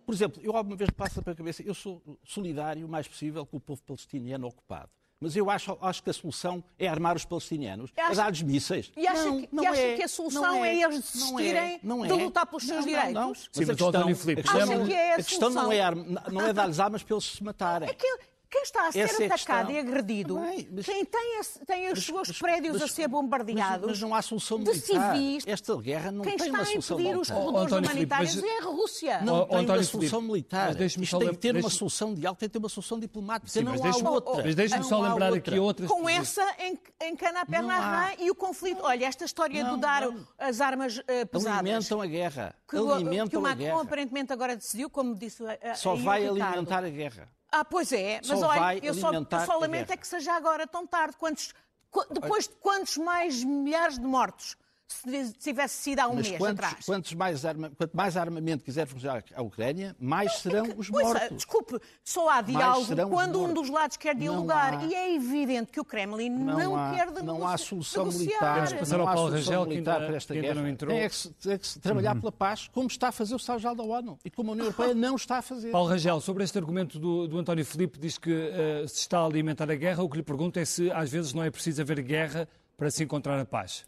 Por 0.05 0.15
exemplo, 0.15 0.41
eu 0.45 0.55
alguma 0.57 0.76
vez 0.76 0.91
passa 0.91 1.23
para 1.23 1.33
a 1.33 1.37
cabeça, 1.37 1.62
eu 1.62 1.75
sou 1.75 2.03
solidário 2.25 2.87
o 2.87 2.88
mais 2.88 3.09
possível 3.09 3.45
com 3.47 3.57
o 3.57 3.61
povo 3.61 3.83
palestiniano 3.83 4.47
ocupado. 4.47 4.91
Mas 5.19 5.35
eu 5.35 5.49
acho, 5.49 5.79
acho 5.81 6.03
que 6.03 6.11
a 6.11 6.12
solução 6.12 6.62
é 6.79 6.87
armar 6.87 7.17
os 7.17 7.25
palestinianos, 7.25 7.91
é 7.97 8.03
acha- 8.03 8.15
dar-lhes 8.17 8.43
mísseis. 8.43 8.93
e 8.95 9.07
acha 9.09 9.25
não, 9.25 9.41
que- 9.41 9.49
não 9.50 9.65
e 9.65 9.67
acha 9.67 9.81
é, 9.81 9.97
que 9.97 10.03
a 10.03 10.09
solução 10.09 10.43
não 10.43 10.65
é 10.65 10.75
eles 10.76 11.15
não 11.15 11.37
desistirem 11.37 11.81
não 11.83 12.03
de 12.07 12.12
lutar 12.12 12.47
pelos 12.47 12.65
seus 12.65 12.85
Não, 12.85 12.93
não, 12.93 12.99
direitos? 13.00 13.15
não. 13.15 13.35
Sim, 13.35 13.65
mas 13.67 13.81
a 13.81 13.85
o 13.85 13.88
António 13.88 14.17
Filipe, 14.17 14.41
a 14.43 14.45
questão, 14.45 14.87
é 14.87 15.11
a 15.11 15.15
a 15.15 15.17
questão 15.17 15.50
não, 15.50 15.73
é 15.73 15.95
não 16.31 16.41
é 16.43 16.53
dar-lhes 16.53 16.79
armas 16.79 17.03
para 17.03 17.15
eles 17.15 17.25
se 17.25 17.43
matarem. 17.43 17.88
É 17.88 17.95
que 17.95 18.19
quem 18.50 18.62
está 18.62 18.88
a 18.88 18.93
ser 18.93 19.00
Essa 19.00 19.23
é 19.25 19.26
a 19.31 19.35
atacado 19.35 19.73
e 19.73 19.79
agredido, 19.79 20.38
Bem, 20.38 20.69
mas- 20.73 20.87
quem 20.87 21.05
tem, 21.05 21.38
a- 21.41 21.65
tem 21.67 21.87
os 21.87 21.93
Mas- 21.99 22.05
seus 22.05 22.29
mas- 22.29 22.38
prédios 22.38 22.81
a 22.83 22.88
ser 22.88 23.09
bombardeados, 23.09 23.81
Mas, 23.87 23.91
mas 23.91 24.00
não 24.00 24.15
há 24.15 24.23
solução 24.23 24.59
de 24.59 24.71
militar. 24.71 25.15
civis, 25.17 25.45
Esta 25.47 25.76
guerra 25.76 26.11
não 26.12 26.23
quem 26.25 26.37
tem 26.37 26.47
está 26.47 26.59
uma 26.59 26.62
a 26.62 26.67
solução 26.67 27.00
impedir 27.00 27.19
os 27.19 27.29
militar. 27.29 27.35
corredores 27.45 27.67
António 27.73 27.91
Filipe, 27.91 28.12
humanitários 28.15 28.35
mas- 28.37 28.45
é 28.45 28.59
a 28.59 28.62
Rússia. 28.71 29.21
Não 29.23 29.35
Oh, 29.35 29.47
tem 29.47 29.59
António 29.59 29.73
uma 29.81 29.85
solução 29.85 30.21
Filipe, 30.21 30.33
militar. 30.33 30.81
Isto 30.81 31.07
só 31.07 31.19
tem 31.19 31.29
que 31.29 31.37
ter 31.37 31.57
uma 31.57 31.71
solução 31.71 32.15
de 32.15 32.21
diálogo, 32.21 32.38
tem 32.41 32.49
que 32.49 32.53
ter 32.53 32.59
uma 32.59 32.69
solução 32.69 33.00
diplomática. 33.00 33.50
Sim, 33.50 33.62
não 33.62 33.73
mas 33.73 33.81
há 33.81 33.85
deixe-me- 33.85 34.09
outra. 34.09 34.43
mas 34.45 34.55
deixe-me 34.55 34.85
só 34.85 35.00
lembrar 35.00 35.33
outra. 35.33 35.50
aqui 35.53 35.59
outras. 35.61 35.91
Com 35.91 36.09
essa 36.09 36.55
em, 36.61 36.79
em 37.03 37.17
cana 37.17 37.41
a 37.41 37.47
perna 37.47 38.15
e 38.19 38.31
o 38.31 38.35
conflito. 38.35 38.81
Olha, 38.83 39.07
esta 39.07 39.25
história 39.25 39.62
Não, 39.65 39.75
de 39.75 39.81
dar 39.81 40.03
não. 40.03 40.26
as 40.38 40.61
armas 40.61 41.03
eh, 41.09 41.25
pesadas. 41.25 41.59
Alimentam 41.59 42.00
a 42.00 42.07
guerra. 42.07 42.55
que, 42.69 42.76
o- 42.76 42.87
que 42.87 42.93
alimentam 42.93 43.41
o 43.43 43.47
a 43.47 43.49
Macron 43.50 43.65
guerra. 43.65 43.83
aparentemente 43.83 44.33
agora 44.33 44.57
decidiu, 44.57 44.88
como 44.91 45.15
disse 45.15 45.43
a, 45.47 45.73
a, 45.73 45.75
Só 45.75 45.95
o 45.95 45.97
vai 45.97 46.26
alimentar 46.26 46.85
a 46.85 46.88
guerra. 46.88 47.29
Ah, 47.50 47.65
pois 47.65 47.93
é, 47.93 48.21
mas 48.26 48.38
Só 48.38 48.47
olha, 48.49 48.59
eu 48.85 48.93
só, 48.95 49.12
eu 49.12 49.47
só 49.47 49.59
lamento 49.59 49.91
é 49.93 49.97
que 49.97 50.07
seja 50.07 50.33
agora 50.35 50.67
tão 50.67 50.87
tarde. 50.87 51.17
Quantos, 51.17 51.55
qu- 51.91 52.07
depois 52.11 52.49
de 52.49 52.55
quantos 52.57 52.97
mais 52.97 53.43
milhares 53.45 53.99
de 53.99 54.05
mortos 54.07 54.57
se 54.88 55.33
tivesse 55.35 55.75
sido 55.83 56.00
há 56.00 56.09
um 56.09 56.14
Mas 56.14 56.28
mês 56.28 56.38
quantos, 56.38 56.64
atrás? 56.64 56.85
quantos 56.87 57.12
mais 57.14 57.45
arma, 57.45 57.71
quanto 57.76 57.97
mais 57.97 58.16
armamento 58.16 58.64
quiser 58.64 58.87
fornecer 58.87 59.25
à 59.35 59.43
Ucrânia, 59.43 59.95
mais 59.99 60.33
serão 60.38 60.66
os 60.76 60.88
Pois, 60.88 61.07
mortos. 61.07 61.37
desculpe, 61.37 61.78
só 62.05 62.28
há 62.28 62.40
diálogo 62.40 62.87
serão 62.87 63.09
os 63.09 63.14
quando 63.14 63.43
um 63.43 63.52
dos 63.52 63.69
lados 63.69 63.97
quer 63.97 64.14
Não 64.14 64.21
dialogar. 64.21 64.75
há. 64.78 64.85
E 64.85 64.95
é 64.95 65.14
evidente 65.14 65.73
que 65.73 65.81
o 65.81 65.85
Kremlin 65.85 66.31
não, 66.31 66.76
há, 66.76 66.95
quer 66.95 67.11
de 67.11 67.23
não 67.23 67.47
há 67.47 67.57
solução 67.59 68.05
negociar. 68.07 68.55
militar. 68.71 68.88
Não 68.99 69.09
há 69.09 69.16
solução 69.16 69.66
militar 69.66 69.95
ainda- 69.95 70.07
para 70.07 70.16
esta 70.16 70.35
guerra. 70.35 70.55
não 70.55 70.69
entrou. 70.69 70.93
Tem 70.95 71.02
é 71.05 71.09
que 71.09 71.14
se, 71.16 71.31
tem 71.33 71.59
que 71.59 71.66
se 71.66 71.81
trabalhar 71.81 72.14
pela 72.14 72.33
paz, 72.33 72.69
como 72.69 72.87
está 72.87 73.09
a 73.09 73.12
fazer 73.12 73.35
o 73.35 73.38
São-Geral 73.38 73.75
da 73.75 73.83
ONU 73.83 74.19
e 74.25 74.31
como 74.31 74.50
a 74.50 74.52
União 74.52 74.66
Europeia 74.66 74.95
não 74.95 75.16
está 75.16 75.38
a 75.38 75.43
fazer. 75.43 75.71
Paulo 75.71 75.88
Rangel, 75.88 76.21
sobre 76.21 76.45
este 76.45 76.57
argumento 76.59 76.99
do, 76.99 77.26
do 77.26 77.38
António 77.38 77.64
Filipe, 77.64 77.99
diz 77.99 78.19
que 78.19 78.31
eh, 78.33 78.85
se 78.87 79.00
está 79.00 79.19
a 79.19 79.25
alimentar 79.26 79.71
a 79.71 79.75
guerra. 79.75 80.02
O 80.02 80.09
que 80.09 80.16
lhe 80.16 80.23
pergunto 80.23 80.59
é 80.59 80.64
se 80.64 80.90
às 80.93 81.11
vezes 81.11 81.33
não 81.35 81.43
é 81.43 81.50
preciso 81.50 81.83
haver 81.83 82.00
guerra 82.02 82.49
para 82.76 82.90
se 82.90 83.02
encontrar 83.02 83.38
a 83.40 83.45
paz. 83.45 83.85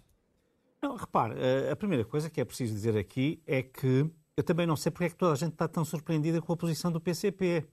Não, 0.83 0.97
repare, 0.97 1.35
eh, 1.39 1.71
a 1.73 1.77
primeira 1.77 2.05
coisa 2.05 2.31
que 2.31 2.41
é 2.41 2.45
preciso 2.45 2.73
dizer 2.73 2.97
aqui 2.97 3.43
é 3.47 3.63
que 3.63 4.09
eu 4.37 4.45
também 4.45 4.67
não 4.67 4.77
sei 4.77 4.93
porque 4.93 5.07
é 5.07 5.09
que 5.11 5.17
toda 5.17 5.33
a 5.33 5.37
gente 5.37 5.53
está 5.53 5.67
tão 5.67 5.85
surpreendida 5.85 6.41
com 6.41 6.53
a 6.53 6.57
posição 6.57 6.93
do 6.93 7.01
PCP. 7.01 7.67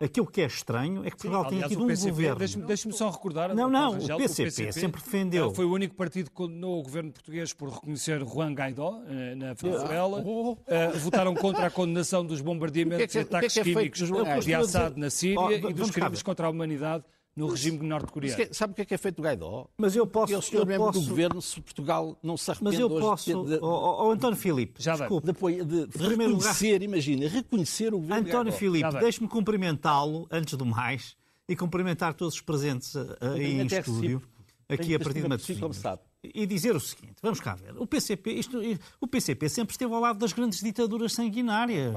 Aquilo 0.00 0.26
que 0.26 0.42
é 0.42 0.46
estranho 0.46 1.02
é 1.02 1.04
que 1.04 1.16
Portugal 1.16 1.44
tinha 1.44 1.64
Aliás, 1.64 1.70
tido 1.70 1.80
o 1.80 1.84
um 1.84 1.86
PCP, 1.86 2.10
governo. 2.10 2.36
deixe-me 2.38 2.66
deixe-me 2.66 2.92
só 2.92 3.08
recordar. 3.10 3.54
Não, 3.54 3.70
não, 3.70 3.92
Rangel, 3.92 4.16
o 4.16 4.18
que 4.20 4.24
PCP 4.28 4.72
sempre 4.72 5.00
defendeu. 5.00 5.50
eh, 5.50 5.54
Foi 5.54 5.64
o 5.64 5.72
único 5.72 5.94
partido 5.94 6.28
que 6.28 6.34
condenou 6.36 6.80
o 6.80 6.82
governo 6.82 7.12
português 7.12 7.54
por 7.54 7.70
reconhecer 7.70 8.22
Juan 8.26 8.52
Guaidó 8.52 9.00
eh, 9.06 9.34
na 9.36 9.54
Venezuela. 9.54 10.22
Oh. 10.26 10.58
Eh, 10.66 10.88
votaram 10.98 11.32
contra 11.34 11.68
a 11.68 11.70
condenação 11.70 12.26
dos 12.26 12.40
bombardeamentos 12.42 13.14
O 13.14 13.18
é 13.18 13.20
e 13.20 13.24
o 13.24 13.26
que 13.28 13.34
é 13.34 13.38
ataques 13.38 13.54
que 13.54 13.60
é 13.60 13.62
químicos 13.62 14.44
de 14.44 14.54
Assad 14.54 14.96
na 14.98 15.08
Síria 15.08 15.40
Oh, 15.40 15.50
e 15.50 15.72
dos 15.72 15.90
crimes 15.92 16.22
contra 16.22 16.48
a 16.48 16.50
humanidade 16.50 17.04
no 17.36 17.48
regime 17.48 17.78
norte-coreano. 17.86 18.36
Que- 18.36 18.54
Sabe 18.54 18.72
o 18.72 18.76
que 18.76 18.82
é 18.82 18.84
que 18.84 18.94
é 18.94 18.98
feito 18.98 19.16
do 19.16 19.22
Gaidó? 19.22 19.66
Mas 19.76 19.96
eu 19.96 20.06
posso. 20.06 20.32
Ele 20.32 20.40
se 20.42 20.54
eu 20.54 20.64
membro 20.66 20.86
do 20.86 20.92
posso 20.92 21.08
governo 21.08 21.42
se 21.42 21.60
Portugal 21.60 22.16
não 22.22 22.36
se 22.36 22.50
arrepende 22.50 22.70
mas 22.72 22.80
eu 22.80 22.90
hoje 22.90 23.00
posso. 23.00 23.44
de, 23.44 23.50
de, 23.50 23.58
Oh, 23.62 24.06
oh, 24.06 24.10
António 24.10 24.36
Filipe, 24.36 24.82
Já 24.82 24.94
desculpe. 24.96 25.24
de 25.24 25.30
apoio- 25.32 25.64
de 25.64 25.74
lugar- 25.76 26.08
reconhecer, 26.10 26.82
imagina, 26.82 27.28
reconhecer 27.28 27.94
o 27.94 27.98
governo 27.98 28.24
de 28.24 28.30
António. 28.30 28.52
Filipe, 28.52 28.90
deixe-me 29.00 29.28
cumprimentá-lo, 29.28 30.26
antes 30.30 30.54
do 30.54 30.64
mais, 30.64 31.16
e 31.48 31.56
cumprimentar 31.56 32.14
todos 32.14 32.34
os 32.34 32.40
presentes 32.40 32.94
aí 32.96 33.52
em 33.54 33.60
é 33.60 33.64
estúdio, 33.80 34.22
aqui 34.68 34.94
a 34.94 34.98
partir 35.00 35.22
de 35.22 35.28
Matosinhos. 35.28 35.82
E 36.32 36.46
dizer 36.46 36.74
o 36.74 36.80
seguinte, 36.80 37.16
vamos 37.22 37.40
cá 37.40 37.54
ver, 37.54 37.74
o 37.76 37.86
PCP, 37.86 38.30
isto, 38.32 38.58
o 39.00 39.06
PCP 39.06 39.48
sempre 39.48 39.72
esteve 39.72 39.92
ao 39.92 40.00
lado 40.00 40.18
das 40.18 40.32
grandes 40.32 40.60
ditaduras 40.60 41.12
sanguinárias. 41.12 41.94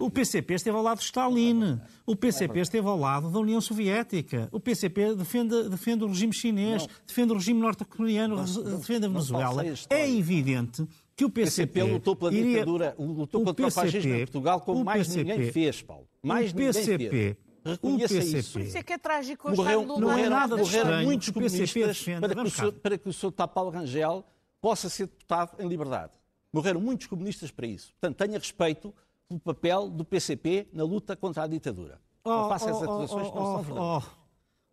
O 0.00 0.10
PCP 0.10 0.54
esteve 0.54 0.76
ao 0.76 0.82
lado 0.82 0.98
de 0.98 1.04
Stalin. 1.04 1.78
O 2.06 2.16
PCP 2.16 2.60
esteve 2.60 2.86
ao 2.88 2.98
lado 2.98 3.30
da 3.30 3.38
União 3.38 3.60
Soviética. 3.60 4.48
O 4.50 4.58
PCP 4.58 5.14
defende, 5.14 5.68
defende 5.68 6.04
o 6.04 6.08
regime 6.08 6.32
chinês, 6.32 6.86
defende 7.06 7.32
o 7.32 7.36
regime 7.36 7.60
norte-coreano, 7.60 8.36
defende 8.44 9.06
a 9.06 9.08
Venezuela. 9.08 9.64
É 9.90 10.10
evidente 10.10 10.86
que 11.14 11.24
o 11.24 11.28
O 11.28 11.30
PCP, 11.30 11.72
PCP 11.80 11.92
lutou 11.92 12.16
pela 12.16 12.32
iria- 12.32 12.52
ditadura, 12.60 12.94
lutou 12.98 13.44
fascismo 13.70 13.90
PCP 14.02 14.08
em 14.08 14.18
Portugal 14.26 14.60
como 14.60 14.80
o 14.80 14.84
mais 14.84 15.06
PCP 15.08 15.32
ninguém 15.34 15.52
fez, 15.52 15.82
Paulo. 15.82 16.06
Mais 16.22 16.52
o 16.52 16.54
ninguém 16.56 16.72
PCP, 16.72 17.10
fez. 17.10 17.36
O 17.68 17.74
Reconheça 17.74 18.14
PCP, 18.14 18.38
isso. 18.38 18.58
Isso 18.60 18.78
é 18.78 18.82
que 18.82 18.92
é 18.92 18.98
trágico. 18.98 19.48
hoje 19.48 19.56
Morreu, 19.56 19.84
não 19.86 20.12
é 20.18 20.28
nada 20.28 20.56
da 20.56 20.62
morreram 20.62 21.02
muitos 21.04 21.30
PCP 21.30 21.80
comunistas 21.80 22.02
para 22.20 22.70
que, 22.72 22.78
para 22.80 22.98
que 22.98 23.08
o 23.08 23.12
Sr. 23.12 23.32
Paulo 23.52 23.70
Rangel 23.70 24.24
possa 24.60 24.88
ser 24.88 25.06
deputado 25.06 25.60
em 25.62 25.68
liberdade. 25.68 26.12
Morreram 26.52 26.80
muitos 26.80 27.06
comunistas 27.06 27.50
para 27.50 27.66
isso. 27.66 27.92
Portanto, 28.00 28.16
tenha 28.16 28.38
respeito 28.38 28.94
pelo 29.28 29.40
papel 29.40 29.88
do 29.90 30.04
PCP 30.04 30.68
na 30.72 30.82
luta 30.84 31.14
contra 31.14 31.42
a 31.42 31.46
ditadura. 31.46 32.00
não 32.24 32.48
faça 32.48 32.70
as 32.70 32.82
acusações 32.82 33.28
que 33.30 33.36
não 33.36 33.44
são 33.44 33.62
verdadeiras. 33.62 34.04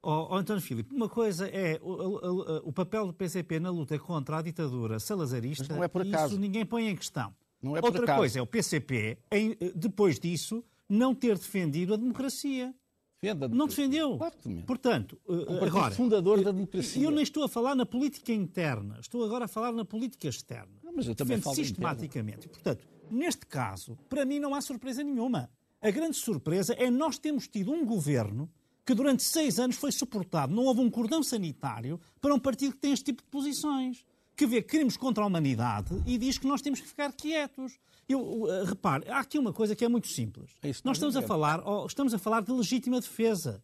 oh, 0.02 0.10
oh, 0.10 0.28
oh, 0.32 0.36
António 0.36 0.62
Filipe, 0.62 0.94
uma 0.96 1.10
coisa 1.10 1.48
é 1.48 1.80
o, 1.82 1.90
o- 1.90 2.16
o- 2.18 2.70
o 2.70 2.74
papel 2.74 3.06
do 3.08 3.14
PCP 3.14 3.60
na 3.60 3.70
luta 3.70 3.98
contra 4.00 4.38
a 4.38 4.42
ditadura 4.42 5.00
salazarista. 5.00 5.66
Mas 5.68 5.76
não 5.78 5.84
é 5.84 5.88
por 5.88 6.02
acaso. 6.02 6.34
Isso 6.34 6.40
ninguém 6.42 6.66
põe 6.66 6.88
em 6.88 6.96
questão. 6.96 7.34
Não 7.62 7.76
é 7.76 7.82
por 7.82 7.88
Outra 7.88 8.04
acaso. 8.04 8.20
coisa 8.20 8.40
é 8.40 8.42
o 8.42 8.46
PCP, 8.48 9.18
em- 9.32 9.58
depois 9.76 10.20
disso, 10.20 10.64
não 10.88 11.14
ter 11.16 11.38
defendido 11.38 11.94
a 11.96 11.98
democracia. 11.98 12.74
Defenda 13.22 13.48
Não 13.48 13.68
defendeu. 13.68 14.18
Claro 14.18 14.36
que 14.36 14.48
defende. 14.48 14.64
Portanto, 14.66 15.20
eh, 15.28 15.46
partido 15.46 15.66
agora, 15.66 15.96
fundador 15.96 16.44
da 16.44 16.50
eh, 16.50 16.54
democracia. 16.54 17.04
Eu 17.04 17.12
nem 17.12 17.24
estou 17.24 17.44
a 17.44 17.50
falar 17.50 17.76
na 17.76 17.86
política 17.86 18.32
interna, 18.34 18.98
estou 19.00 19.24
agora 19.24 19.46
a 19.46 19.48
falar 19.48 19.72
na 19.72 19.86
política 19.86 20.28
externa. 20.28 20.74
Não, 20.84 20.94
mas 20.94 21.08
eu 21.08 21.16
também 21.16 21.38
Defende 21.38 21.44
falo 21.44 21.56
da 21.56 21.64
sistematicamente. 21.64 22.48
Portanto, 22.48 22.88
neste 23.10 23.46
caso, 23.46 23.98
para 24.10 24.26
mim 24.26 24.40
não 24.40 24.54
há 24.54 24.62
surpresa 24.62 25.04
nenhuma. 25.04 25.50
A 25.82 25.92
grande 25.92 26.18
surpresa 26.18 26.74
é 26.74 26.90
nós 26.90 27.18
termos 27.18 27.48
tido 27.48 27.72
um 27.72 27.86
governo 27.86 28.50
que 28.86 28.94
durante 28.94 29.24
seis 29.24 29.60
anos 29.60 29.76
foi 29.76 29.92
suportado. 29.92 30.54
Não 30.54 30.66
houve 30.66 30.82
um 30.82 30.90
cordão 30.90 31.24
sanitário 31.24 32.00
para 32.22 32.34
um 32.34 32.40
partido 32.40 32.74
que 32.74 32.80
tem 32.80 32.92
este 32.92 33.06
tipo 33.06 33.24
de 33.24 33.30
posições. 33.30 34.06
Que 34.36 34.46
vê 34.46 34.62
crimes 34.62 34.98
contra 34.98 35.24
a 35.24 35.28
humanidade 35.28 35.96
e 36.06 36.18
diz 36.18 36.38
que 36.38 36.46
nós 36.46 36.62
temos 36.62 36.82
que 36.82 36.88
ficar 36.88 37.12
quietos. 37.14 37.80
Eu, 38.08 38.46
eh, 38.50 38.64
repare, 38.66 39.10
há 39.10 39.20
aqui 39.20 39.40
uma 39.40 39.52
coisa 39.52 39.76
que 39.76 39.84
é 39.84 39.88
muito 39.88 40.08
simples. 40.08 40.52
É 40.62 40.68
nós 40.84 40.98
estamos 40.98 41.16
a 41.16 41.22
devemos. 41.22 41.28
falar, 41.28 41.64
oh, 41.68 41.86
estamos 41.88 42.14
a 42.14 42.20
falar 42.20 42.42
de 42.42 42.52
legítima 42.52 43.00
defesa. 43.00 43.64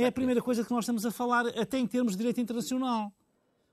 É 0.00 0.06
a 0.06 0.12
primeira 0.12 0.42
coisa 0.42 0.64
que 0.64 0.70
nós 0.70 0.84
estamos 0.84 1.04
a 1.06 1.10
falar, 1.10 1.46
até 1.46 1.78
em 1.78 1.86
termos 1.86 2.12
de 2.12 2.18
direito 2.18 2.40
internacional. 2.40 3.12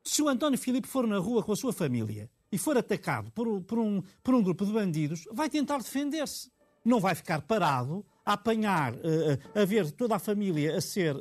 Se 0.04 0.22
o 0.22 0.30
António 0.30 0.58
Filipe 0.60 0.88
for 0.88 1.08
na 1.08 1.18
rua 1.18 1.42
com 1.44 1.52
a 1.52 1.56
sua 1.56 1.74
família 1.74 2.30
e 2.52 2.58
for 2.58 2.78
atacado 2.78 3.32
por, 3.32 3.48
um- 3.48 3.62
por 3.62 3.80
um, 3.80 4.04
por 4.24 4.36
um 4.36 4.44
grupo 4.44 4.66
de 4.66 4.72
bandidos, 4.72 5.24
vai 5.32 5.50
tentar 5.50 5.78
defender-se. 5.80 6.52
Não 6.84 7.00
vai 7.00 7.16
ficar 7.16 7.42
parado 7.42 8.06
a 8.24 8.34
apanhar, 8.34 8.94
eh, 8.94 9.60
a 9.62 9.66
ver 9.66 9.90
toda 9.92 10.16
a 10.16 10.20
família 10.20 10.78
a 10.78 10.82
ser 10.82 11.16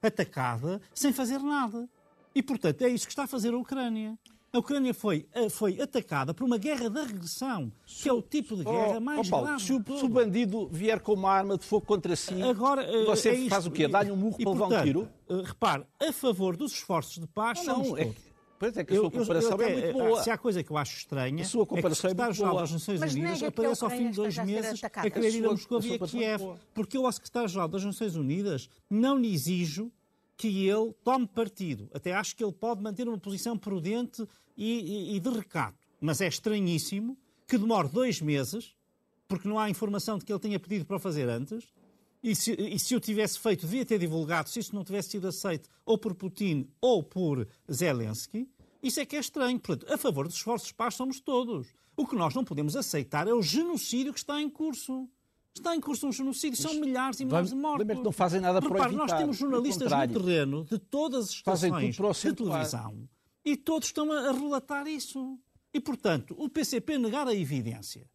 atacada 0.00 0.80
sem 0.94 1.12
fazer 1.12 1.40
nada. 1.40 1.88
E, 2.34 2.42
portanto, 2.42 2.82
é 2.82 2.88
isso 2.88 3.06
que 3.06 3.12
está 3.12 3.24
a 3.24 3.26
fazer 3.26 3.52
a 3.52 3.58
Ucrânia. 3.58 4.16
A 4.54 4.58
Ucrânia 4.58 4.92
foi, 4.92 5.26
eh, 5.32 5.48
foi 5.48 5.80
atacada 5.80 6.34
por 6.34 6.44
uma 6.44 6.58
guerra 6.58 6.90
da 6.90 7.04
regressão, 7.04 7.72
que 7.86 8.06
é 8.06 8.12
o 8.12 8.20
tipo 8.20 8.54
de 8.54 8.64
guerra 8.64 8.98
Oh, 8.98 9.00
mais 9.00 9.26
oh, 9.26 9.30
Paulo, 9.30 9.46
grave. 9.46 9.62
se, 9.62 9.72
o, 9.72 9.82
se 9.98 10.04
o 10.04 10.08
bandido 10.10 10.68
vier 10.70 11.00
com 11.00 11.14
uma 11.14 11.30
arma 11.30 11.56
de 11.56 11.64
fogo 11.64 11.86
contra 11.86 12.14
si, 12.14 12.42
Agora, 12.42 12.82
eh, 12.82 13.04
você 13.06 13.30
é 13.30 13.34
isto. 13.34 13.48
faz 13.48 13.66
o 13.66 13.70
quê? 13.70 13.88
Dá-lhe 13.88 14.10
um 14.10 14.16
murro 14.16 14.36
E, 14.38 14.44
para 14.44 14.52
levar 14.52 14.66
um 14.80 14.82
tiro? 14.84 15.08
eh, 15.30 15.42
repare, 15.42 15.84
a 15.98 16.12
favor 16.12 16.54
dos 16.54 16.72
esforços 16.72 17.18
de 17.18 17.26
paz 17.26 17.60
somos 17.60 17.88
Não, 17.88 17.96
é, 17.96 18.04
todos. 18.04 18.22
pois 18.58 18.76
é 18.76 18.84
que 18.84 18.92
a 18.92 18.96
sua 18.96 19.10
comparação 19.10 19.54
até- 19.54 19.70
é 19.72 19.72
muito 19.86 19.92
boa. 20.04 20.22
Se 20.22 20.30
há 20.30 20.36
coisa 20.36 20.62
que 20.62 20.70
eu 20.70 20.76
acho 20.76 20.96
estranha, 20.98 21.42
A 21.42 21.46
sua 21.46 21.64
comparação 21.64 22.10
é 22.10 22.12
é 22.12 22.14
que 22.14 22.20
o 22.20 22.24
secretário-geral 22.34 22.56
das 22.58 22.72
Nações 22.72 23.00
Mas 23.00 23.14
Unidas 23.14 23.42
aparece 23.42 23.84
ao 23.84 23.90
fim 23.90 24.10
de 24.10 24.16
dois 24.16 24.38
a 24.38 24.44
meses 24.44 24.84
a 24.84 24.90
querer 25.10 25.34
ir 25.34 25.46
a 25.46 25.50
Moscou 25.50 25.80
e 25.82 25.92
a 25.92 25.94
é 25.94 25.98
Kiev. 25.98 26.42
Porque 26.74 26.98
eu, 26.98 27.06
ao 27.06 27.12
secretário-geral 27.12 27.68
das 27.68 27.82
Nações 27.86 28.16
Unidas, 28.16 28.68
não 28.90 29.16
lhe 29.16 29.32
exijo 29.32 29.90
que 30.48 30.66
ele 30.68 30.92
tome 31.04 31.26
partido. 31.26 31.88
Até 31.94 32.12
acho 32.12 32.34
que 32.34 32.42
ele 32.42 32.52
pode 32.52 32.82
manter 32.82 33.06
uma 33.08 33.18
posição 33.18 33.56
prudente 33.56 34.26
e, 34.56 35.12
e- 35.12 35.16
e 35.16 35.20
de 35.20 35.28
recato. 35.30 35.78
Mas 36.00 36.20
é 36.20 36.26
estranhíssimo 36.26 37.16
que 37.46 37.56
demore 37.56 37.88
dois 37.88 38.20
meses, 38.20 38.74
porque 39.28 39.46
não 39.46 39.58
há 39.58 39.70
informação 39.70 40.18
de 40.18 40.24
que 40.24 40.32
ele 40.32 40.40
tenha 40.40 40.58
pedido 40.58 40.84
para 40.84 40.96
o 40.96 41.00
fazer 41.00 41.28
antes, 41.28 41.64
e 42.22 42.34
se, 42.34 42.52
e 42.52 42.78
se 42.78 42.94
o 42.96 43.00
tivesse 43.00 43.38
feito, 43.38 43.60
devia 43.66 43.84
ter 43.84 43.98
divulgado, 43.98 44.48
se 44.48 44.58
isso 44.60 44.74
não 44.74 44.84
tivesse 44.84 45.10
sido 45.10 45.28
aceito 45.28 45.68
ou 45.84 45.96
por 45.98 46.14
Putin 46.14 46.68
ou 46.80 47.02
por 47.02 47.46
Zelensky. 47.72 48.48
Isso 48.82 48.98
é 49.00 49.06
que 49.06 49.16
é 49.16 49.20
estranho. 49.20 49.58
Portanto, 49.60 49.92
a 49.92 49.96
favor 49.98 50.26
dos 50.26 50.36
esforços 50.36 50.68
de 50.68 50.74
paz 50.74 50.94
somos 50.94 51.20
todos. 51.20 51.68
O 51.96 52.04
que 52.06 52.16
nós 52.16 52.34
não 52.34 52.44
podemos 52.44 52.74
aceitar 52.76 53.28
é 53.28 53.32
o 53.32 53.42
genocídio 53.42 54.12
que 54.12 54.18
está 54.18 54.40
em 54.40 54.48
curso. 54.50 55.08
Está 55.54 55.76
em 55.76 55.80
curso 55.80 56.06
um 56.06 56.12
genocídio, 56.12 56.60
são 56.60 56.74
milhares 56.74 57.20
e 57.20 57.24
milhares 57.24 57.50
de 57.50 57.54
mortos. 57.54 57.80
Lembra 57.80 57.96
que 57.96 58.02
não 58.02 58.12
fazem 58.12 58.40
nada 58.40 58.60
para 58.60 58.70
Repare, 58.70 58.94
evitar. 58.94 59.06
nós 59.06 59.18
temos 59.20 59.36
jornalistas 59.36 59.92
no 59.92 60.20
terreno 60.20 60.64
de 60.64 60.78
todas 60.78 61.26
as 61.26 61.30
estações 61.30 61.96
para 61.96 62.12
de 62.12 62.32
televisão 62.32 63.08
e 63.44 63.56
todos 63.56 63.88
estão 63.88 64.10
a, 64.10 64.32
relatar 64.32 64.86
isso. 64.86 65.38
E, 65.74 65.80
portanto, 65.80 66.34
o 66.38 66.48
PCP 66.48 66.98
negar 66.98 67.26
a 67.26 67.34
evidência, 67.34 68.06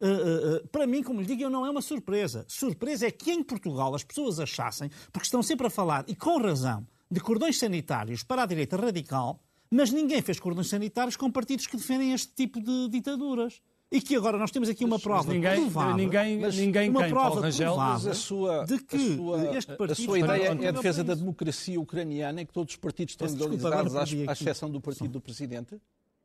uh, 0.00 0.06
uh, 0.06 0.56
uh, 0.56 0.68
para 0.68 0.86
mim, 0.86 1.02
como 1.02 1.20
lhe 1.20 1.26
digo, 1.26 1.48
não 1.48 1.66
é 1.66 1.70
uma 1.70 1.82
surpresa. 1.82 2.44
Surpresa 2.48 3.06
é 3.06 3.10
que 3.10 3.32
em 3.32 3.42
Portugal 3.42 3.94
as 3.94 4.04
pessoas 4.04 4.38
achassem, 4.38 4.90
porque 5.12 5.26
estão 5.26 5.42
sempre 5.42 5.66
a 5.66 5.70
falar, 5.70 6.04
e 6.08 6.14
com 6.14 6.38
razão, 6.38 6.86
de 7.10 7.20
cordões 7.20 7.58
sanitários 7.58 8.22
para 8.22 8.42
a 8.42 8.46
direita 8.46 8.76
radical, 8.76 9.40
mas 9.70 9.90
ninguém 9.90 10.22
fez 10.22 10.38
cordões 10.38 10.68
sanitários 10.68 11.16
com 11.16 11.30
partidos 11.30 11.66
que 11.66 11.76
defendem 11.76 12.12
este 12.12 12.32
tipo 12.34 12.60
de 12.60 12.88
ditaduras. 12.88 13.60
E 13.96 14.00
que 14.00 14.16
agora 14.16 14.36
nós 14.36 14.50
temos 14.50 14.68
aqui 14.68 14.84
uma 14.84 14.98
prova 14.98 15.32
ninguém- 15.32 15.60
provável, 15.60 15.96
ninguém- 15.96 16.38
ninguém 16.38 16.90
uma 16.90 17.02
quem, 17.02 17.10
prova 17.10 17.40
Rangel? 17.42 17.74
provável 17.74 18.10
a 18.10 18.14
sua, 18.14 18.64
de 18.64 18.78
que 18.82 18.96
a 18.96 19.16
sua, 19.16 19.56
este 19.56 19.72
a 19.72 19.76
partido 19.76 20.04
sua 20.04 20.18
está 20.18 20.36
ideia 20.36 20.48
é 20.64 20.68
a 20.68 20.72
defesa 20.72 21.04
da 21.04 21.14
democracia 21.14 21.80
ucraniana 21.80 22.42
em 22.42 22.46
que 22.46 22.52
todos 22.52 22.74
os 22.74 22.76
partidos 22.80 23.12
estão 23.12 23.28
legalizados, 23.28 23.94
à, 24.28 24.32
exceção 24.32 24.68
do 24.68 24.80
partido 24.80 25.08
do 25.10 25.20
Presidente? 25.20 25.80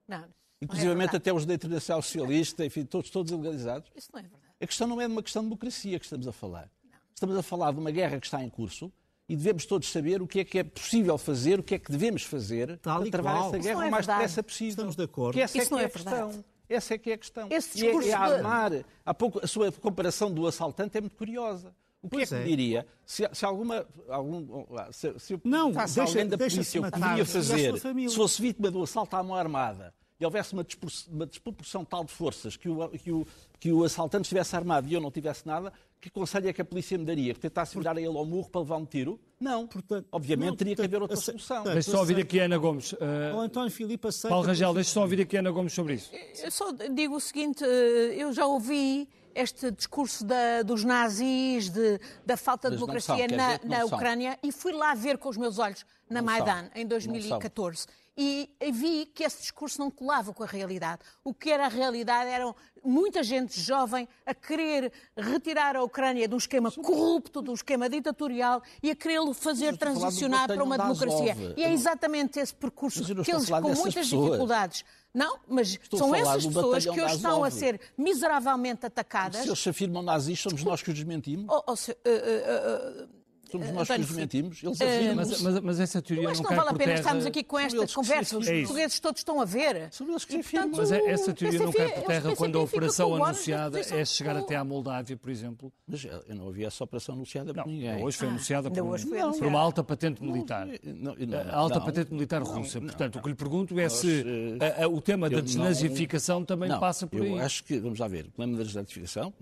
Não, 0.07 0.17
não 0.17 0.23
é 0.25 0.29
Inclusive 0.65 0.95
verdade. 0.95 1.15
até 1.17 1.31
os 1.31 1.45
da 1.45 1.53
Internacional 1.53 2.01
Socialista, 2.01 2.65
enfim, 2.65 2.83
todos, 2.85 3.09
todos 3.11 3.31
legalizados. 3.31 3.91
Isso 3.95 4.09
não 4.11 4.19
é 4.19 4.23
verdade. 4.23 4.43
A 4.59 4.65
questão 4.67 4.87
não 4.87 4.99
é 4.99 5.05
de 5.05 5.11
uma 5.13 5.21
questão 5.23 5.43
de 5.43 5.47
democracia 5.49 5.99
que 5.99 6.05
estamos 6.05 6.27
a 6.27 6.31
falar. 6.31 6.69
Estamos 7.13 7.37
a 7.37 7.43
falar 7.43 7.71
de 7.71 7.79
uma 7.79 7.91
guerra 7.91 8.19
que 8.19 8.25
está 8.25 8.43
em 8.43 8.49
curso 8.49 8.91
e 9.27 9.35
devemos 9.35 9.65
todos 9.67 9.89
saber 9.91 10.21
o 10.23 10.27
que 10.27 10.39
é 10.39 10.43
que 10.43 10.57
é 10.57 10.63
possível 10.63 11.17
fazer, 11.19 11.59
o 11.59 11.63
que 11.63 11.75
é 11.75 11.79
que 11.79 11.91
devemos 11.91 12.23
fazer 12.23 12.79
Tal 12.79 12.97
para 12.99 13.07
e 13.07 13.11
travar 13.11 13.35
qual. 13.35 13.45
esta 13.45 13.57
guerra 13.59 13.75
não 13.75 13.83
é 13.83 13.87
o 13.87 13.91
mais 13.91 14.05
verdade. 14.07 14.19
depressa 14.23 14.41
possível. 14.43 14.69
Estamos 14.71 14.95
de 14.95 15.03
acordo. 15.03 15.35
Que 15.35 15.41
essa 15.41 15.57
Isso 15.59 15.67
é 15.67 15.71
não 15.71 15.79
é 15.79 15.83
é 15.83 15.85
a 15.85 15.89
questão. 15.89 16.43
Essa 16.69 16.93
é 16.93 16.97
que 16.97 17.09
é 17.09 17.13
a 17.13 17.17
questão. 17.17 17.47
Esse 17.49 17.83
E 17.83 17.87
é- 17.87 18.09
é, 18.09 18.13
a 18.13 18.19
armar. 18.19 18.71
Há 19.05 19.13
pouco, 19.13 19.43
a 19.43 19.47
sua 19.47 19.71
comparação 19.71 20.31
do 20.31 20.45
assaltante 20.45 20.97
é 20.97 21.01
muito 21.01 21.15
curiosa. 21.17 21.73
O 22.01 22.07
que 22.07 22.15
Pois 22.15 22.31
é 22.31 22.37
que 22.37 22.43
é. 22.43 22.47
diria 22.47 22.87
se, 23.05 23.27
se 23.33 23.43
alguma. 23.45 23.85
Algum, 24.07 24.65
se, 24.91 25.19
se 25.19 25.41
Não, 25.43 25.71
deixa- 25.71 26.01
alguém 26.03 26.27
da 26.27 26.37
polícia 26.37 26.79
o 26.79 26.83
que 26.85 26.91
podia 26.91 27.25
fazer 27.25 27.73
se 27.77 28.15
fosse 28.15 28.41
vítima 28.41 28.71
do 28.71 28.81
assalto 28.83 29.15
à 29.17 29.23
mão 29.23 29.35
armada 29.35 29.93
e 30.17 30.23
houvesse 30.23 30.53
uma, 30.53 30.65
uma 31.09 31.25
desproporção 31.25 31.83
tal 31.83 32.05
de 32.05 32.11
forças 32.13 32.55
que 32.55 32.69
o, 32.69 32.87
que, 32.89 33.11
o, 33.11 33.27
que 33.59 33.71
o 33.73 33.83
assaltante 33.83 34.23
estivesse 34.23 34.55
armado 34.55 34.87
e 34.87 34.93
eu 34.93 35.01
não 35.01 35.11
tivesse 35.11 35.45
nada, 35.45 35.73
que 36.01 36.09
conselho 36.09 36.47
é 36.47 36.53
que 36.53 36.61
a 36.61 36.65
polícia 36.65 36.97
me 36.97 37.03
daria? 37.05 37.33
Que 37.33 37.39
tentasse 37.39 37.77
virar 37.77 37.97
a 37.97 37.99
ele 38.01 38.07
ao 38.17 38.25
murro 38.25 38.49
para 38.49 38.61
levar 38.61 38.77
um 38.77 38.85
tiro? 38.85 39.19
Não. 39.39 39.67
Portanto, 39.67 40.07
Obviamente 40.11 40.49
não, 40.49 40.55
teria 40.55 40.75
que 40.75 40.81
portanto, 40.81 40.93
haver 40.95 41.01
outra 41.01 41.17
ace- 41.17 41.25
solução. 41.25 41.63
Deixa 41.63 41.91
só 41.91 41.99
ouvir 41.99 42.13
aceita- 42.13 42.27
aqui 42.27 42.39
a 42.39 42.45
Ana 42.45 42.57
Gomes. 42.57 42.93
Uh, 42.93 42.97
O 43.35 43.39
António 43.39 43.71
Filipe 43.71 44.07
aceita... 44.07 44.29
Paulo 44.29 44.45
Rangel, 44.45 44.73
deixa 44.73 44.89
só 44.91 45.01
ouvir 45.01 45.21
aqui 45.21 45.35
a 45.37 45.39
Ana 45.41 45.51
Gomes 45.51 45.73
sobre 45.73 45.95
isso. 45.95 46.11
Eu 46.43 46.51
só 46.51 46.71
digo 46.71 47.15
o 47.15 47.19
seguinte, 47.19 47.63
eh, 47.63 48.15
eu 48.17 48.31
já 48.33 48.45
ouvi 48.45 49.07
este 49.35 49.71
discurso 49.71 50.25
da- 50.25 50.63
dos 50.63 50.83
nazis, 50.83 51.69
de- 51.69 51.99
da 52.25 52.35
falta 52.35 52.69
de 52.69 52.75
Mas 52.75 52.81
democracia 52.81 53.27
quer 53.27 53.35
na, 53.37 53.59
que 53.59 53.67
na. 53.67 53.85
Ucrânia 53.85 54.39
e 54.43 54.51
fui 54.51 54.71
lá 54.73 54.93
ver 54.93 55.17
com 55.17 55.29
os 55.29 55.37
meus 55.37 55.59
olhos 55.59 55.85
na 56.09 56.21
Não 56.21 56.25
Maidan 56.25 56.63
são. 56.63 56.71
em 56.75 56.83
Não 56.83 56.89
2014 56.89 57.85
e 58.21 58.71
vi 58.71 59.05
que 59.05 59.23
esse 59.23 59.41
discurso 59.41 59.79
não 59.79 59.89
colava 59.89 60.33
com 60.33 60.43
a 60.43 60.45
realidade. 60.45 61.01
O 61.23 61.33
que 61.33 61.49
era 61.49 61.65
a 61.65 61.69
realidade 61.69 62.29
eram 62.29 62.53
muita 62.83 63.23
gente 63.23 63.59
jovem 63.59 64.07
a 64.25 64.33
querer 64.33 64.91
retirar 65.15 65.75
a 65.75 65.83
Ucrânia 65.83 66.27
de 66.27 66.33
um 66.33 66.37
esquema 66.37 66.69
corrupto, 66.71 67.41
de 67.41 67.49
um 67.49 67.53
esquema 67.53 67.89
ditatorial 67.89 68.61
e 68.83 68.91
a 68.91 68.95
querê-lo 68.95 69.33
fazer 69.33 69.77
transicionar 69.77 70.47
para 70.47 70.63
uma 70.63 70.77
democracia. 70.77 71.35
E 71.55 71.63
é 71.63 71.71
exatamente 71.71 72.39
esse 72.39 72.53
percurso 72.53 73.03
que 73.23 73.31
eles, 73.31 73.49
com 73.49 73.61
muitas 73.61 73.93
pessoas. 73.93 74.25
dificuldades, 74.25 74.85
não, 75.13 75.39
mas 75.47 75.69
Estou 75.69 75.97
são 75.99 76.13
essas 76.13 76.45
pessoas 76.45 76.83
que 76.85 77.01
hoje 77.01 77.15
estão 77.15 77.43
a 77.43 77.49
ser 77.49 77.79
miseravelmente 77.97 78.85
atacadas. 78.85 79.41
Se 79.41 79.47
eles 79.47 79.59
se 79.59 79.69
afirmam 79.69 80.03
nazis, 80.03 80.39
somos 80.39 80.63
nós 80.63 80.81
que 80.81 80.89
os 80.89 80.95
desmentimos. 80.95 81.45
Oh, 81.49 81.63
oh, 81.71 81.75
se- 81.75 81.91
eh, 81.91 81.97
eh, 82.05 82.43
eh, 82.45 83.07
Somos 83.51 83.67
nós 83.71 83.87
que 83.87 83.93
António 83.93 84.01
os 84.01 84.07
desmentimos. 84.09 84.63
Eles 84.63 84.81
Eh, 84.81 84.97
afirmam. 84.97 85.15
Mas, 85.15 85.41
mas- 85.41 85.59
mas 85.61 85.79
essa 85.79 86.01
teoria 86.01 86.29
mas 86.29 86.37
não 86.37 86.43
não 86.43 86.49
cai 86.49 86.57
vale 86.57 86.69
a 86.69 86.73
pena 86.73 86.85
terra. 86.85 86.99
estarmos 86.99 87.25
aqui 87.25 87.43
com 87.43 87.59
esta 87.59 87.87
que 87.87 87.93
conversa. 87.93 88.37
Os. 88.37 88.47
É 88.47 88.59
portugueses 88.61 88.99
todos 88.99 89.19
estão 89.21 89.41
a 89.41 89.45
ver. 89.45 89.87
São 89.91 90.07
eles 90.09 90.25
que 90.25 90.37
afirmam. 90.37 90.69
Mas 90.77 90.91
é- 90.91 91.05
essa 91.11 91.33
teoria 91.33 91.59
não 91.59 91.71
cai 91.71 91.89
por 91.89 92.03
terra 92.03 92.35
quando 92.35 92.57
a 92.57 92.61
operação 92.61 93.15
anunciada 93.23 93.79
é 93.79 94.05
chegar 94.05 94.35
até 94.37 94.55
à 94.55 94.63
Moldávia, 94.63 95.17
por 95.17 95.29
exemplo. 95.29 95.71
Mas 95.87 96.05
eh, 96.05 96.21
eu 96.27 96.35
não 96.35 96.45
ouvi 96.45 96.63
essa 96.65 96.83
operação 96.83 97.15
anunciada 97.15 97.53
por 97.53 97.65
Não, 97.65 97.71
ninguém. 97.73 98.03
hoje 98.03 98.17
foi 98.17 98.27
anunciada 98.27 98.67
ainda 98.69 98.81
por, 98.83 98.95
anunciada. 98.99 99.47
uma 99.47 99.59
alta 99.59 99.83
patente 99.83 100.23
militar. 100.23 100.67
Não, 100.83 101.15
não, 101.15 101.39
A 101.39 101.55
alta 101.55 101.79
não. 101.79 101.85
patente 101.85 102.13
militar 102.13 102.41
Não, 102.41 102.47
russa. 102.51 102.79
não. 102.79 102.87
Portanto, 102.87 103.17
o 103.17 103.21
que 103.21 103.29
lhe 103.29 103.35
pergunto 103.35 103.79
é 103.79 103.89
se 103.89 104.23
Nós, 104.59 104.79
a- 104.83 104.87
o 104.87 105.01
tema 105.01 105.29
da 105.29 105.35
eu 105.35 105.39
não- 105.39 105.45
desnazificação 105.45 106.43
também 106.45 106.69
Não, 106.69 106.79
passa 106.79 107.07
por 107.07 107.17
eu 107.25 107.35
aí. 107.35 107.39
acho 107.41 107.63
que, 107.63 107.79
vamos 107.79 107.99
lá 107.99 108.07
ver, 108.07 108.25
o 108.25 108.31
problema 108.31 108.57
da 108.57 108.63
desnatificação, 108.63 109.33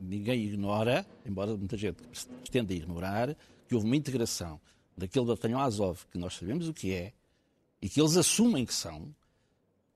ninguém 0.00 0.44
ignora, 0.44 1.04
embora 1.26 1.56
muita 1.56 1.76
gente 1.76 1.96
pretenda 2.42 2.72
ignorar, 2.72 3.36
que 3.68 3.74
houve 3.74 3.86
uma 3.86 3.96
integração 3.96 4.60
daquele 4.96 5.26
batalhão 5.26 5.60
Azov, 5.60 6.00
que 6.10 6.18
nós 6.18 6.34
sabemos 6.34 6.68
o 6.68 6.72
que 6.74 6.92
é, 6.92 7.12
e 7.80 7.88
que 7.88 8.00
eles 8.00 8.16
assumem 8.16 8.64
que 8.64 8.74
são, 8.74 9.14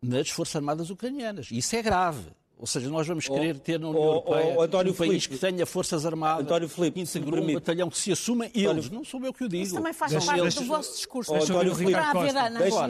nas 0.01 0.29
Forças 0.31 0.57
Armadas 0.57 0.91
Ucranianas. 0.91 1.49
E 1.51 1.59
isso 1.59 1.75
é 1.75 1.83
grave. 1.83 2.27
Ou 2.59 2.67
seja, 2.67 2.89
nós 2.89 3.05
vamos 3.09 3.29
Oh, 3.29 3.35
querer 3.35 3.59
ter 3.59 3.81
na 3.81 3.89
União 3.89 4.01
oh, 4.01 4.07
Europeia 4.15 4.55
oh, 4.57 4.63
António 4.63 4.93
um 4.93 4.95
país 4.95 5.25
Filipe. 5.25 5.29
que 5.31 5.39
tenha 5.39 5.67
Forças 5.67 6.07
Armadas, 6.07 6.45
António 6.45 6.69
Filipe, 6.69 6.95
que 6.95 7.01
integrou 7.01 7.43
um 7.43 7.55
batalhão 7.55 7.91
que 7.91 7.99
se 7.99 8.13
assuma 8.13 8.47
eles. 8.55 8.89
Não 8.89 9.05
sou 9.05 9.21
eu 9.25 9.33
que 9.33 9.43
o 9.43 9.49
digo. 9.49 9.65
Isso 9.65 9.75
também 9.75 9.93
faz 9.93 10.13
Deixa- 10.13 10.27
parte 10.27 10.43
deixa- 10.43 10.61
do 10.61 10.67
vosso 10.67 10.93
discurso. 10.95 11.33
Oh, 11.33 11.37
António 11.43 11.75
Filipe. 11.75 11.99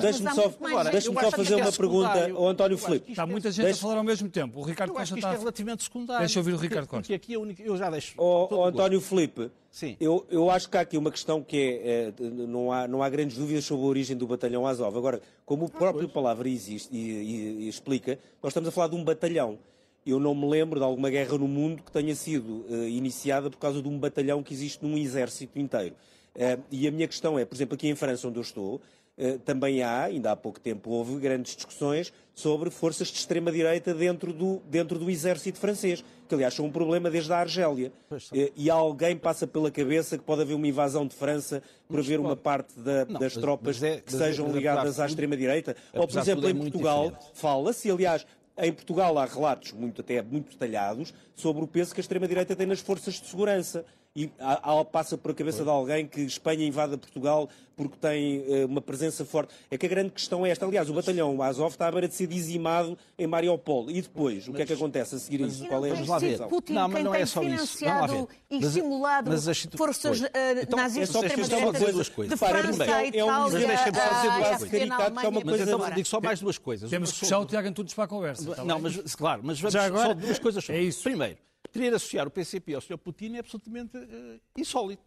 Deixa-me 0.00 0.34
só, 0.34 0.54
Agora, 0.66 1.00
só 1.00 1.30
fazer 1.30 1.54
é 1.54 1.56
uma 1.56 1.72
pergunta 1.72 2.30
ao 2.34 2.48
António 2.48 2.76
Filipe. 2.76 3.10
Está 3.12 3.26
muita 3.26 3.48
é- 3.48 3.52
gente 3.52 3.64
Deixa- 3.64 3.78
a 3.78 3.82
falar 3.82 3.96
ao 3.96 4.04
mesmo 4.04 4.28
tempo. 4.28 4.60
O 4.60 4.62
Ricardo 4.62 4.90
Eu 4.92 4.98
acho 4.98 5.12
Costa 5.12 5.14
que 5.14 5.20
isto 5.20 5.26
é 5.26 5.30
está. 5.30 5.40
relativamente 5.40 5.82
secundário. 5.84 6.20
Deixa 6.20 6.38
eu 6.38 6.40
ouvir 6.42 6.52
o 6.52 6.56
Ricardo 6.58 6.86
Costa. 6.86 7.02
Porque 7.02 7.14
aqui 7.14 7.34
a 7.34 7.38
única... 7.38 7.62
Eu 7.62 7.76
já 7.78 7.88
deixo... 7.88 8.12
Ó 8.18 8.46
todo 8.48 8.58
ó, 8.58 8.64
o 8.64 8.66
António 8.66 9.00
Filipe, 9.00 9.50
Sim. 9.72 9.96
eu, 9.98 10.24
eu 10.30 10.50
acho 10.50 10.68
que 10.68 10.76
há 10.76 10.80
aqui 10.82 10.98
uma 10.98 11.10
questão 11.10 11.42
que 11.42 11.56
é, 11.82 12.08
eh, 12.08 12.12
não, 12.20 12.70
há, 12.70 12.86
não 12.86 13.02
há 13.02 13.08
grandes 13.08 13.38
dúvidas 13.38 13.64
sobre 13.64 13.84
a 13.86 13.88
origem 13.88 14.14
do 14.14 14.26
batalhão 14.26 14.66
Azov. 14.66 14.94
Agora, 14.98 15.20
como 15.46 15.64
a 15.64 15.68
própria 15.70 16.06
palavra 16.06 16.46
existe 16.48 16.94
e, 16.94 16.98
e- 16.98 17.64
e 17.64 17.68
explica, 17.68 18.18
nós 18.42 18.50
estamos 18.50 18.68
a 18.68 18.70
falar 18.72 18.88
de 18.88 18.96
um 18.96 19.02
batalhão. 19.02 19.58
Eu 20.04 20.20
não 20.20 20.34
me 20.34 20.46
lembro 20.46 20.78
de 20.78 20.84
alguma 20.84 21.08
guerra 21.08 21.38
no 21.38 21.48
mundo 21.48 21.82
que 21.82 21.90
tenha 21.90 22.14
sido 22.14 22.66
eh, 22.68 22.88
iniciada 22.90 23.48
por 23.48 23.56
causa 23.58 23.80
de 23.80 23.88
um 23.88 23.98
batalhão 23.98 24.42
que 24.42 24.52
existe 24.52 24.84
num 24.84 24.98
exército 24.98 25.58
inteiro. 25.58 25.94
Eh, 26.34 26.58
e 26.70 26.86
a 26.86 26.90
minha 26.90 27.08
questão 27.08 27.38
é, 27.38 27.44
por 27.46 27.54
exemplo, 27.54 27.74
aqui 27.74 27.88
em 27.88 27.94
França, 27.94 28.28
onde 28.28 28.36
eu 28.38 28.42
estou, 28.42 28.78
eh, 29.16 29.38
também 29.44 29.82
há, 29.82 30.02
ainda 30.04 30.32
há 30.32 30.36
pouco 30.36 30.58
tempo 30.60 30.90
houve 30.90 31.16
grandes 31.16 31.54
discussões 31.56 32.12
sobre 32.34 32.68
forças 32.70 33.08
de 33.08 33.18
extrema-direita 33.18 33.94
dentro 33.94 34.32
do, 34.32 34.60
dentro 34.68 34.98
do 34.98 35.08
exército 35.10 35.58
francês, 35.58 36.04
que 36.32 36.34
aliás 36.34 36.54
são 36.54 36.64
um 36.64 36.70
problema 36.70 37.10
desde 37.10 37.30
a 37.30 37.36
Argélia. 37.38 37.92
Eh, 38.32 38.50
E 38.56 38.70
alguém 38.70 39.14
passa 39.18 39.46
pela 39.46 39.70
cabeça 39.70 40.16
que 40.16 40.24
pode 40.24 40.40
haver 40.40 40.54
uma 40.54 40.66
invasão 40.66 41.06
de 41.06 41.14
França 41.14 41.62
por 41.86 41.98
haver 42.00 42.18
uma 42.18 42.34
parte 42.34 42.72
da- 42.80 43.04
Não, 43.04 43.20
das 43.20 43.34
tropas 43.34 43.82
é- 43.82 44.00
que 44.00 44.14
é- 44.14 44.18
sejam 44.18 44.50
ligadas 44.50 44.98
à 44.98 45.04
extrema-direita. 45.06 45.76
Ou, 45.92 46.08
por 46.08 46.18
exemplo, 46.18 46.46
é 46.46 46.50
em 46.50 46.54
muito 46.54 46.72
Portugal, 46.72 47.12
fala-se, 47.34 47.90
aliás, 47.90 48.26
em 48.56 48.72
Portugal 48.72 49.18
há 49.18 49.26
relatos 49.26 49.72
muito, 49.72 50.00
até 50.00 50.22
muito 50.22 50.52
detalhados 50.52 51.12
sobre 51.34 51.62
o 51.62 51.66
peso 51.66 51.92
que 51.94 52.00
a 52.00 52.02
extrema-direita 52.02 52.56
tem 52.56 52.66
nas 52.66 52.80
forças 52.80 53.14
de 53.20 53.26
segurança. 53.26 53.84
E 54.14 54.30
há- 54.38 54.84
passa 54.84 55.16
por 55.16 55.30
a 55.30 55.34
cabeça 55.34 55.64
de 55.64 55.70
alguém 55.70 56.06
que 56.06 56.20
Espanha 56.20 56.66
invada 56.66 56.98
Portugal 56.98 57.48
porque 57.74 57.96
tem 57.98 58.44
eh, 58.46 58.66
uma 58.66 58.82
presença 58.82 59.24
forte. 59.24 59.54
É 59.70 59.78
que 59.78 59.86
a 59.86 59.88
grande 59.88 60.10
questão 60.10 60.44
é 60.44 60.50
esta. 60.50 60.66
Aliás, 60.66 60.90
o 60.90 60.92
batalhão 60.92 61.40
Azov 61.42 61.72
está 61.72 61.88
à 61.88 61.90
beira 61.90 62.06
de 62.06 62.14
ser 62.14 62.26
dizimado 62.26 62.96
em 63.18 63.26
Mariupol. 63.26 63.90
E 63.90 64.02
depois, 64.02 64.46
o 64.46 64.52
que 64.52 64.60
é 64.60 64.66
que 64.66 64.74
acontece 64.74 65.14
a 65.14 65.18
seguir 65.18 65.42
a 65.42 65.46
isso? 65.46 65.66
Qual 65.66 65.80
não 65.80 65.86
é 65.86 65.90
a 65.90 65.94
Vamos 65.94 66.08
lá 66.08 66.18
ver. 66.18 66.36
sido 66.36 66.48
Putin 66.48 66.72
Não, 66.74 66.88
mas 66.88 67.04
não 67.04 67.14
é 67.14 67.24
só 67.24 67.42
isso. 67.42 67.78
Vamos 67.84 68.10
lá 68.10 68.26
e 68.50 68.60
Mas- 68.60 68.72
simulado 68.74 69.30
mas 69.30 69.48
as 69.48 69.56
situ- 69.58 69.78
forças 69.78 70.22
eh, 70.34 70.60
Então, 70.62 70.78
nazistas 70.78 71.08
é 71.08 71.12
só 71.12 71.26
extrema 71.26 71.48
só 71.48 71.56
dizer 71.56 71.70
direita 71.72 71.92
duas 71.94 72.08
coisas. 72.10 72.38
de 72.38 72.44
Repare, 72.44 72.62
França, 72.62 72.84
é 72.84 73.24
um- 73.24 73.30
é 73.30 73.38
um 73.38 73.46
exército 73.46 73.66
deixa-me 73.66 73.96
só 73.96 74.08
dizer 74.12 74.28
a 74.28 74.36
duas 74.36 74.48
coisas. 74.58 74.68
que 74.70 74.76
é 74.76 74.84
uma 74.84 74.94
Alemanha. 75.02 75.30
Mas 75.32 75.42
coisa 75.44 75.62
então 75.72 75.90
digo 75.94 76.08
só 76.08 76.20
mais 76.20 76.40
duas 76.40 76.58
coisas. 76.58 76.90
Temos 76.90 77.08
Uma 77.08 77.14
que 77.14 77.20
puxar 77.20 77.38
o 77.38 77.46
Tiago 77.46 77.68
Antunes 77.68 77.94
para 77.94 78.04
a 78.04 78.08
conversa. 78.08 78.64
Não, 78.64 78.78
mas 78.78 79.14
claro, 79.14 79.40
mas 79.42 79.58
vamos 79.58 79.72
só 80.02 80.12
duas 80.14 80.38
coisas. 80.38 80.68
É 80.68 80.78
isso. 80.82 81.02
Primeiro, 81.02 81.38
querer 81.70 81.94
associar 81.94 82.26
o 82.26 82.30
PCP 82.30 82.74
ao 82.74 82.80
Sr. 82.80 82.98
Putin 82.98 83.36
é 83.36 83.38
absolutamente 83.40 83.96
eh, 83.96 84.40
insólito. 84.56 85.02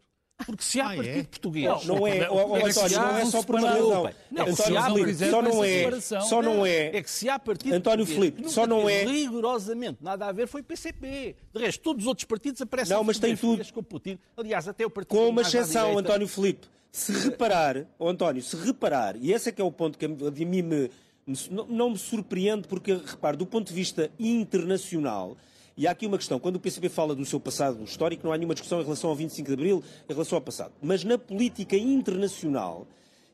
Porque 0.45 0.63
se 0.63 0.81
há 0.81 0.89
Ah, 0.89 0.93
é? 0.95 0.97
partido 0.97 1.27
português. 1.29 1.65
Não, 1.65 1.95
não 1.95 2.07
é, 2.07 2.29
ó, 2.29 2.33
ó, 2.49 2.57
é 2.57 2.63
António, 2.69 2.99
não 2.99 3.17
é 3.17 3.25
só 3.25 3.41
por 3.41 3.55
uma 3.55 3.69
razão. 3.69 4.11
Não, 4.29 4.41
António 4.43 4.55
se 4.57 4.77
há 4.77 4.83
Filipe, 4.85 5.29
só 5.29 5.41
não 5.41 5.63
é, 5.63 5.77
separação, 5.77 6.21
só 6.23 6.41
não 6.41 6.65
é, 6.65 6.97
É 6.97 7.01
que 7.01 7.09
se 7.09 7.29
há 7.29 7.39
partido 7.39 7.73
António 7.73 8.05
português 8.05 8.33
Filipe, 8.33 8.51
só 8.51 8.67
não 8.67 8.89
é- 8.89 9.05
rigorosamente 9.05 9.99
nada 10.03 10.25
a 10.25 10.33
ver 10.33 10.45
foi 10.47 10.59
o 10.59 10.63
PCP. 10.65 11.37
De 11.53 11.59
resto, 11.61 11.81
todos 11.81 12.03
os 12.03 12.07
outros 12.09 12.25
partidos 12.25 12.61
aparecem 12.61 12.97
Não, 12.97 13.01
mas 13.03 13.17
tem 13.17 13.33
tudo. 13.37 13.63
com 13.71 13.79
o 13.79 13.83
Putin. 13.83 14.19
Aliás, 14.35 14.67
até 14.67 14.85
o 14.85 14.89
partido 14.89 15.11
Com 15.17 15.29
uma 15.29 15.41
exceção, 15.41 15.97
António 15.97 16.27
Filipe. 16.27 16.67
Se 16.91 17.13
reparar, 17.13 17.85
ó, 17.97 18.09
António, 18.09 18.41
se 18.41 18.57
reparar, 18.57 19.15
e 19.15 19.31
esse 19.31 19.47
é 19.47 19.51
que 19.53 19.61
é 19.61 19.65
o 19.65 19.71
ponto 19.71 19.97
que 19.97 20.03
a 20.03 20.09
mim 20.09 20.45
me, 20.45 20.61
me- 20.61 20.89
não, 21.49 21.65
não 21.67 21.89
me 21.91 21.97
surpreende, 21.97 22.67
porque, 22.67 22.93
repare, 22.93 23.37
do 23.37 23.45
ponto 23.45 23.67
de 23.69 23.73
vista 23.73 24.11
internacional, 24.19 25.37
e 25.77 25.87
há 25.87 25.91
aqui 25.91 26.05
uma 26.05 26.17
questão, 26.17 26.39
quando 26.39 26.55
o 26.55 26.59
PCP 26.59 26.87
fala 26.87 27.13
do 27.13 27.25
seu 27.25 27.39
passado 27.39 27.83
histórico, 27.83 28.25
não 28.25 28.31
há 28.31 28.37
nenhuma 28.37 28.53
discussão 28.53 28.79
em 28.79 28.83
relação 28.83 29.09
ao 29.09 29.15
25 29.15 29.47
de 29.47 29.53
Abril, 29.53 29.83
em 30.09 30.13
relação 30.13 30.37
ao 30.37 30.41
passado. 30.41 30.73
Mas 30.81 31.03
na 31.03 31.17
política 31.17 31.75
internacional, 31.75 32.87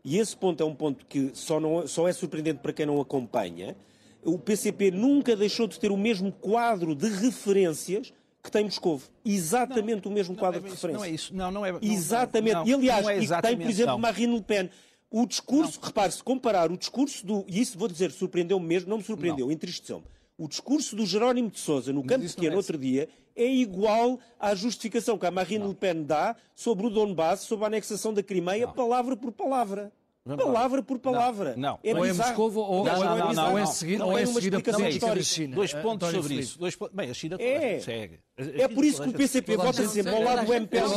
e 0.03 0.17
esse 0.17 0.35
ponto 0.35 0.61
é 0.61 0.65
um 0.65 0.73
ponto 0.73 1.05
que 1.05 1.29
só, 1.33 1.59
não, 1.59 1.87
só 1.87 2.07
é 2.07 2.13
surpreendente 2.13 2.59
para 2.59 2.73
quem 2.73 2.85
não 2.85 2.99
acompanha, 2.99 3.75
o 4.23 4.39
PCP 4.39 4.89
nunca 4.89 5.35
deixou 5.35 5.67
de 5.67 5.79
ter 5.79 5.91
o 5.91 5.97
mesmo 5.97 6.31
quadro 6.31 6.95
de 6.95 7.09
referências 7.09 8.11
que 8.41 8.49
tem 8.49 8.63
Moscovo. 8.63 9.07
Exatamente 9.23 10.07
o 10.07 10.11
mesmo 10.11 10.35
quadro 10.35 10.61
não 10.61 10.67
é 10.67 10.69
de 10.69 10.75
isso, 10.75 10.87
referência. 10.87 10.97
Não 10.97 11.05
é 11.05 11.15
isso. 11.15 11.35
Não, 11.35 11.51
não 11.51 11.65
é. 11.65 11.71
Não, 11.73 11.79
Exatamente. 11.81 12.55
não, 12.55 12.67
e 12.67 12.73
aliás, 12.73 13.03
não 13.03 13.09
é 13.11 13.17
e 13.17 13.19
que 13.19 13.27
tem, 13.27 13.27
por 13.27 13.33
exatamente, 13.35 13.69
exemplo, 13.69 13.91
não. 13.91 13.99
Marine 13.99 14.35
Le 14.35 14.41
Pen. 14.41 14.69
O 15.11 15.25
discurso, 15.27 15.79
repare-se, 15.81 16.23
comparar 16.23 16.71
o 16.71 16.77
discurso 16.77 17.25
do. 17.25 17.45
E 17.47 17.59
isso 17.59 17.77
vou 17.77 17.87
dizer, 17.87 18.11
surpreendeu-me 18.11 18.65
mesmo, 18.65 18.89
não 18.89 18.97
me 18.97 19.03
surpreendeu, 19.03 19.51
entristeceu-me. 19.51 20.05
O 20.43 20.47
discurso 20.47 20.95
do 20.95 21.05
Jerónimo 21.05 21.51
de 21.51 21.59
Sousa 21.59 21.93
no 21.93 22.03
Campo 22.03 22.23
não 22.23 22.29
Pequeno 22.31 22.53
é 22.53 22.57
outro 22.57 22.75
dia 22.77 23.07
é 23.35 23.45
igual 23.45 24.19
à 24.39 24.55
justificação 24.55 25.15
que 25.17 25.25
a 25.27 25.31
Marine 25.31 25.67
Le 25.67 25.75
Pen 25.75 26.03
dá 26.03 26.35
sobre 26.55 26.87
o 26.87 26.89
Donbass, 26.89 27.41
sobre 27.41 27.65
a 27.65 27.67
anexação 27.67 28.11
da 28.11 28.23
Crimeia, 28.23 28.67
palavra 28.67 29.15
por 29.15 29.31
palavra. 29.31 29.91
Lá. 30.25 30.37
Palavra 30.37 30.83
por 30.83 30.99
palavra. 30.99 31.55
Não. 31.57 31.79
É 31.83 31.95
ou 31.95 32.05
é. 32.05 32.13
Moscou 32.13 32.53
ou, 32.53 32.85
Não, 32.85 32.93
ou, 32.95 33.03
não, 33.03 33.11
ou, 33.11 33.17
não, 33.17 33.27
ou 33.27 33.33
não, 33.33 33.57
é 33.57 33.63
não. 33.63 33.97
Não 33.97 34.07
ou 34.07 34.17
é 34.17 34.23
tem 34.23 34.31
uma 34.31 34.41
seguir 34.41 34.53
a 34.53 34.57
explicação 34.57 34.79
política 34.81 34.81
da 34.81 34.89
histórica. 34.89 35.23
China. 35.25 35.55
Dois 35.55 35.73
pontos 35.73 36.07
António 36.07 36.21
sobre 36.21 36.35
isso. 36.39 36.59
Dois 36.59 36.75
pontos. 36.75 36.95
Bem, 36.95 37.09
a 37.09 37.13
China 37.13 37.37
É. 37.39 37.55
a 37.55 37.69
gente 37.71 37.83
segue. 37.83 38.19
A- 38.37 38.41
a 38.43 38.61
É 38.63 38.67
por 38.67 38.85
isso 38.85 39.01
que 39.01 39.09
o 39.09 39.13
PCP 39.13 39.57
vota 39.57 39.87
sempre 39.87 40.13
ao 40.15 40.21
lado 40.23 40.45
do 40.45 40.53
MPLA, 40.53 40.89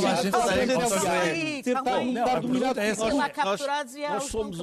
tentar 1.62 1.98
lutar 2.00 2.04
Não, 2.04 2.36
a 2.36 2.40
do 2.40 2.48
melhor 2.48 2.74
pergunta 2.74 2.80
é 2.82 2.96
Nós- 3.44 3.94
e 3.94 4.00
não 4.02 4.20
somos- 4.20 4.60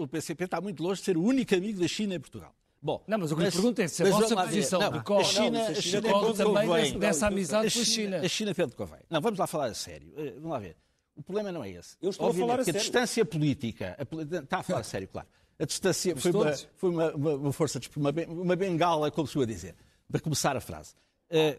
o 0.00 0.08
PCP 0.08 0.44
está 0.44 0.60
muito 0.60 0.82
longe 0.82 1.00
de 1.00 1.04
ser 1.06 1.16
o 1.16 1.22
único 1.22 1.54
amigo 1.54 1.80
da 1.80 1.88
China 1.88 2.14
em 2.14 2.20
Portugal. 2.20 2.54
Bom, 2.84 3.02
Não, 3.08 3.16
mas 3.18 3.32
o 3.32 3.36
que 3.36 3.42
lhe 3.44 3.50
pergunto 3.50 3.80
é 3.80 3.88
se 3.88 4.02
a 4.02 4.06
mas 4.06 4.14
vossa 4.14 4.36
posição 4.36 4.78
Não, 4.78 4.90
decorre- 4.92 5.22
a 5.22 5.24
China, 5.24 5.50
Não, 5.58 5.66
a 5.66 5.70
a 5.70 5.74
China 5.74 6.00
decorre 6.02 6.34
também 6.34 6.66
convém. 6.68 6.98
dessa 6.98 7.26
amizade 7.28 7.66
a 7.66 7.70
com 7.70 7.78
a 7.80 7.82
China, 7.84 8.16
China. 8.16 8.16
a 8.18 8.28
China 8.28 8.54
pede 8.54 8.76
convém. 8.76 9.00
Não, 9.08 9.20
vamos 9.22 9.38
lá 9.38 9.46
falar 9.46 9.66
a 9.66 9.74
sério. 9.74 10.12
Eh, 10.18 10.32
Vamos 10.34 10.50
lá 10.50 10.58
ver. 10.58 10.76
O 11.16 11.22
problema 11.22 11.50
não 11.50 11.64
é 11.64 11.70
esse. 11.70 11.96
Eu 12.02 12.10
estou 12.10 12.26
a 12.26 12.28
Obviamente 12.28 12.50
falar 12.50 12.60
a 12.60 12.64
que 12.64 12.70
a 12.70 12.72
distância 12.74 13.24
política. 13.24 13.96
A, 13.98 14.36
está 14.42 14.58
a 14.58 14.62
falar 14.62 14.80
a 14.80 14.84
sério, 14.84 15.08
claro. 15.08 15.26
A 15.58 15.64
distância 15.64 16.14
foi, 16.16 16.30
uma, 16.32 16.52
foi 16.76 16.90
uma, 16.90 17.14
uma- 17.14 17.34
uma 17.36 17.52
força, 17.54 17.80
de- 17.80 17.88
uma, 17.96 18.10
uma 18.28 18.54
bengala, 18.56 19.10
como 19.10 19.26
se 19.26 19.36
eu 19.36 19.42
a 19.42 19.46
dizer, 19.46 19.74
para 20.10 20.20
começar 20.20 20.54
a 20.54 20.60
frase. 20.60 20.92
Eh, 21.30 21.56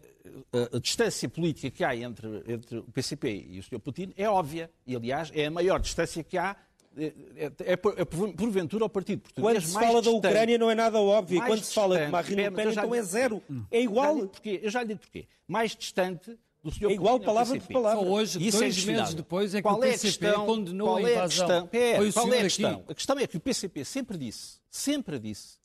a, 0.72 0.76
a 0.76 0.78
distância 0.78 1.28
política 1.28 1.70
que 1.70 1.82
há 1.82 1.96
entre, 1.96 2.44
entre 2.46 2.78
o 2.78 2.84
PCP 2.84 3.46
e 3.50 3.58
o 3.58 3.62
Sr. 3.64 3.80
Putin 3.80 4.12
é 4.16 4.28
óbvia. 4.30 4.70
E, 4.86 4.94
aliás, 4.94 5.32
é 5.34 5.46
a 5.46 5.50
maior 5.50 5.80
distância 5.80 6.22
que 6.22 6.38
há. 6.38 6.54
É, 6.96 7.52
é, 7.72 7.76
por- 7.76 7.94
é 7.98 8.04
por- 8.04 8.32
porventura 8.34 8.84
ao 8.84 8.88
Partido 8.88 9.20
Português. 9.20 9.52
Quando 9.54 9.62
se 9.66 9.74
mais 9.74 9.86
fala 9.86 10.00
da. 10.02 10.10
Ucrânia 10.10 10.56
não 10.58 10.70
é 10.70 10.74
nada 10.74 10.98
óbvio. 10.98 11.42
Quando 11.44 11.62
se 11.62 11.74
fala 11.74 11.98
de. 12.06 12.10
Marine 12.10 12.42
Le 12.44 12.50
Pen, 12.50 12.68
então 12.70 12.94
é 12.94 13.02
zero. 13.02 13.42
É 13.70 13.76
Já 13.76 13.78
lhe 13.78 13.84
igual. 13.84 14.30
Eu 14.62 14.70
já 14.70 14.80
lhe 14.82 14.88
digo 14.88 15.00
porquê. 15.00 15.26
Mais 15.46 15.76
distante 15.76 16.38
do. 16.64 16.70
É 16.88 16.92
igual 16.92 17.20
palavra 17.20 17.52
por 17.54 17.60
PCP. 17.60 17.74
palavra. 17.74 18.02
Só 18.04 18.10
hoje, 18.10 18.38
E 18.40 18.48
isso 18.48 18.56
é 18.56 18.60
dois 18.60 18.84
meses 18.84 19.14
depois, 19.14 19.54
é 19.54 19.58
que 19.58 19.62
Qual 19.62 19.78
o 19.78 19.84
é 19.84 19.88
a 19.88 19.92
PCP 19.92 20.18
questão? 20.26 20.46
condenou 20.46 20.88
Qual 20.88 20.96
a 20.96 21.00
é 21.10 21.12
invasão. 21.12 21.28
questão? 21.46 21.66
Pera, 21.68 21.96
Foi 21.98 22.08
o 22.08 22.12
qual 22.14 22.26
é 22.26 22.30
a 22.30 22.32
aqui. 22.34 22.42
questão? 22.44 22.84
A 22.88 22.94
questão 22.94 23.18
é 23.18 23.26
que 23.26 23.36
o 23.36 23.40
PCP 23.40 23.84
sempre 23.84 24.16
disse, 24.18 24.58
sempre 24.70 25.18
disse, 25.18 25.58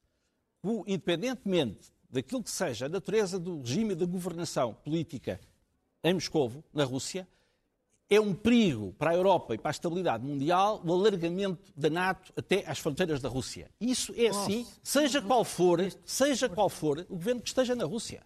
que, 0.61 0.67
o- 0.67 0.83
independentemente 0.85 1.91
daquilo 2.09 2.43
que 2.43 2.51
seja 2.51 2.87
a 2.87 2.89
natureza 2.89 3.39
do 3.39 3.61
regime 3.61 3.95
da 3.95 4.05
governação 4.05 4.73
política 4.83 5.39
em 6.03 6.13
Moscovo, 6.13 6.61
na 6.73 6.83
Rússia, 6.83 7.25
é 8.11 8.19
um 8.19 8.33
perigo 8.33 8.93
para 8.99 9.11
a 9.11 9.15
Europa 9.15 9.55
e 9.55 9.57
para 9.57 9.69
a 9.69 9.71
estabilidade 9.71 10.25
mundial 10.25 10.81
o 10.85 10.93
alargamento 10.93 11.71
da 11.73 11.89
NATO 11.89 12.33
até 12.35 12.69
às 12.69 12.77
fronteiras 12.77 13.21
da 13.21 13.29
Rússia. 13.29 13.71
Isso 13.79 14.13
é 14.17 14.27
assim, 14.27 14.67
seja 14.83 15.21
qual 15.21 15.45
for, 15.45 15.79
seja 16.03 16.49
qual 16.49 16.67
for 16.67 16.99
o 17.09 17.15
governo 17.15 17.39
que 17.39 17.47
esteja 17.47 17.73
na 17.73 17.85
Rússia. 17.85 18.21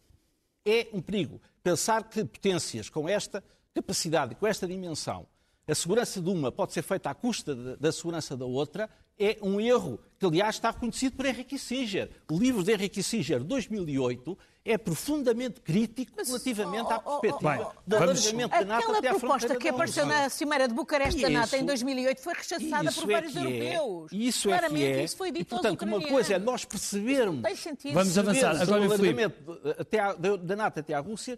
É 0.65 0.87
um 0.91 0.99
perigo. 0.99 1.39
Pensar 1.61 2.03
que 2.09 2.25
potências 2.25 2.89
com 2.89 3.07
esta 3.07 3.43
capacidade, 3.75 4.33
com 4.33 4.47
esta 4.47 4.67
dimensão, 4.67 5.27
a 5.67 5.75
segurança 5.75 6.19
de 6.19 6.29
uma 6.29 6.51
pode 6.51 6.73
ser 6.73 6.81
feita 6.81 7.11
à 7.11 7.13
custa 7.13 7.55
da, 7.55 7.75
da 7.75 7.91
segurança 7.91 8.35
da 8.35 8.45
outra, 8.45 8.89
é 9.17 9.37
um 9.41 9.59
erro 9.61 9.99
que, 10.19 10.25
aliás, 10.25 10.55
está 10.55 10.71
reconhecido 10.71 11.15
por 11.15 11.25
Henry 11.25 11.43
Kissinger. 11.43 12.09
O 12.31 12.37
livro 12.37 12.63
de 12.63 12.71
Henry 12.71 12.89
Kissinger, 12.89 13.43
2008, 13.43 14.37
é 14.67 14.77
profundamente 14.77 15.61
crítico 15.61 16.11
relativamente 16.25 16.91
à 16.91 16.97
oh, 17.05 17.17
oh, 17.17 17.19
perspectiva 17.19 17.71
oh, 17.75 17.81
do 17.89 17.99
vamos- 17.99 18.19
alargamento 18.25 18.49
da 18.49 18.65
NATO 18.65 18.81
Aquela 18.83 18.97
até 18.97 19.07
à 19.07 19.11
proposta 19.11 19.39
fronteira 19.47 19.59
que 19.59 19.67
da 19.69 19.73
apareceu 19.75 20.05
Rússia. 20.05 20.21
na 20.23 20.29
Cimeira 20.29 20.67
de 20.67 20.73
Bucareste 20.73 21.21
da 21.21 21.29
NATO 21.29 21.53
em 21.53 21.57
Isso- 21.57 21.65
2008 21.67 22.21
foi 22.21 22.33
rechaçada 22.33 22.89
Isso 22.89 23.01
por 23.01 23.09
é 23.11 23.13
vários 23.13 23.31
que 23.33 23.37
é. 23.37 23.41
europeus. 23.75 24.11
Isso 24.11 24.49
é 24.49 24.53
que 24.53 24.57
Claramente 24.59 24.85
é. 24.99 25.03
isso 25.03 25.17
foi 25.17 25.27
e, 25.29 25.31
dito 25.31 25.53
aos 25.55 25.61
portanto, 25.61 25.81
uma 25.83 26.01
coisa 26.01 26.33
é 26.33 26.39
nós 26.39 26.65
percebermos 26.65 27.43
Tem 27.43 27.55
sentido. 27.55 27.93
Vamos 27.93 28.17
avançar. 28.17 28.55
António 28.55 28.81
o 28.89 28.93
alargamento 28.93 29.59
até 29.77 29.99
à- 29.99 30.13
da, 30.13 30.35
da 30.35 30.55
NATO 30.55 30.79
até 30.79 30.93
à 30.95 30.99
Rússia 30.99 31.37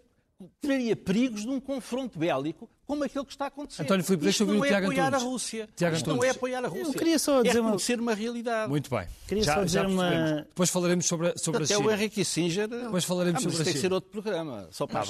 traria 0.60 0.94
perigos 0.94 1.42
de 1.42 1.48
um 1.48 1.58
confronto 1.60 2.18
bélico 2.18 2.68
como 2.86 3.04
aquele 3.04 3.24
que 3.24 3.32
está 3.32 3.46
a 3.46 3.48
acontecer. 3.48 3.82
António 3.82 4.04
Filipe, 4.04 4.22
deixa 4.24 4.42
Isto 4.44 4.44
eu 4.44 4.56
ouvir 4.56 4.58
não 4.58 4.62
o 4.62 4.64
é 4.64 4.68
Tiago 4.68 4.86
apoiar 4.86 5.06
Antunes. 5.08 5.22
a 5.22 5.26
Rússia. 5.28 5.68
Tiago 5.76 5.96
Isto 5.96 6.08
não 6.14 6.24
é 6.24 6.30
apoiar 6.30 6.64
a 6.64 6.68
Rússia. 6.68 6.94
queria 6.94 7.18
só 7.18 7.40
é 7.40 7.42
dizer 7.42 7.58
uma- 7.60 7.68
reconhecer 7.70 8.00
uma 8.00 8.14
realidade. 8.14 8.70
Muito 8.70 8.88
bem. 8.90 9.06
Queria 9.26 9.42
já, 9.44 9.54
só 9.54 9.64
dizer 9.64 9.86
uma-. 9.86 10.44
Depois 10.48 10.70
falaremos 10.70 11.06
sobre, 11.06 11.28
a- 11.28 11.36
sobre 11.36 11.62
a 11.62 11.64
Até 11.64 11.76
o 11.76 11.80
China. 11.82 11.92
Henry 11.92 12.08
Kissinger. 12.08 12.68
Depois 12.68 13.04
falaremos 13.04 13.40
ah, 13.40 13.42
sobre 13.42 13.56
a 13.56 13.64
tem 13.64 13.72
que 13.72 13.78
China. 13.78 13.88
ser 13.88 13.92
outro 13.92 14.10
programa, 14.10 14.68
só 14.70 14.86
para 14.86 15.00
Ah, 15.00 15.02
a. 15.02 15.06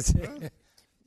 China. 0.00 0.52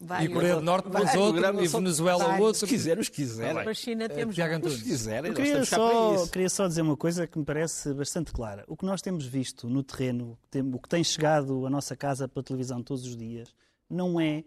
Vai, 0.01 0.25
E 0.25 0.29
Coreia 0.29 0.55
do 0.55 0.61
Norte 0.61 0.87
vai. 0.87 1.03
mais 1.03 1.15
outro, 1.17 1.33
programa 1.33 1.61
e 1.61 1.67
Venezuela 1.67 2.23
vai. 2.25 2.39
outro. 2.39 2.59
Se 2.59 2.65
quiser, 2.67 2.97
os 2.99 3.09
quiser. 3.09 3.53
Para 3.53 3.71
a 3.71 3.73
China 3.73 4.07
temos 4.07 4.33
Tiago 4.35 4.53
mais. 4.53 4.65
Os 4.65 4.71
Antunes. 4.73 4.87
quiserem, 4.89 5.33
queria 5.33 5.55
para 5.55 5.65
só, 5.65 6.27
queria 6.27 6.49
só 6.49 6.67
dizer 6.67 6.81
uma 6.83 6.95
coisa 6.95 7.27
que 7.27 7.37
me 7.37 7.43
parece 7.43 7.93
bastante 7.93 8.31
clara. 8.31 8.63
O 8.67 8.77
que 8.77 8.85
nós 8.85 9.01
temos 9.01 9.25
visto 9.25 9.69
no 9.69 9.83
terreno, 9.83 10.37
o 10.73 10.79
que 10.79 10.87
tem 10.87 11.03
chegado 11.03 11.65
à 11.65 11.69
nossa 11.69 11.95
casa 11.97 12.27
pela 12.29 12.43
televisão 12.43 12.81
todos 12.81 13.05
os 13.05 13.17
dias, 13.17 13.53
não 13.89 14.21
é 14.21 14.43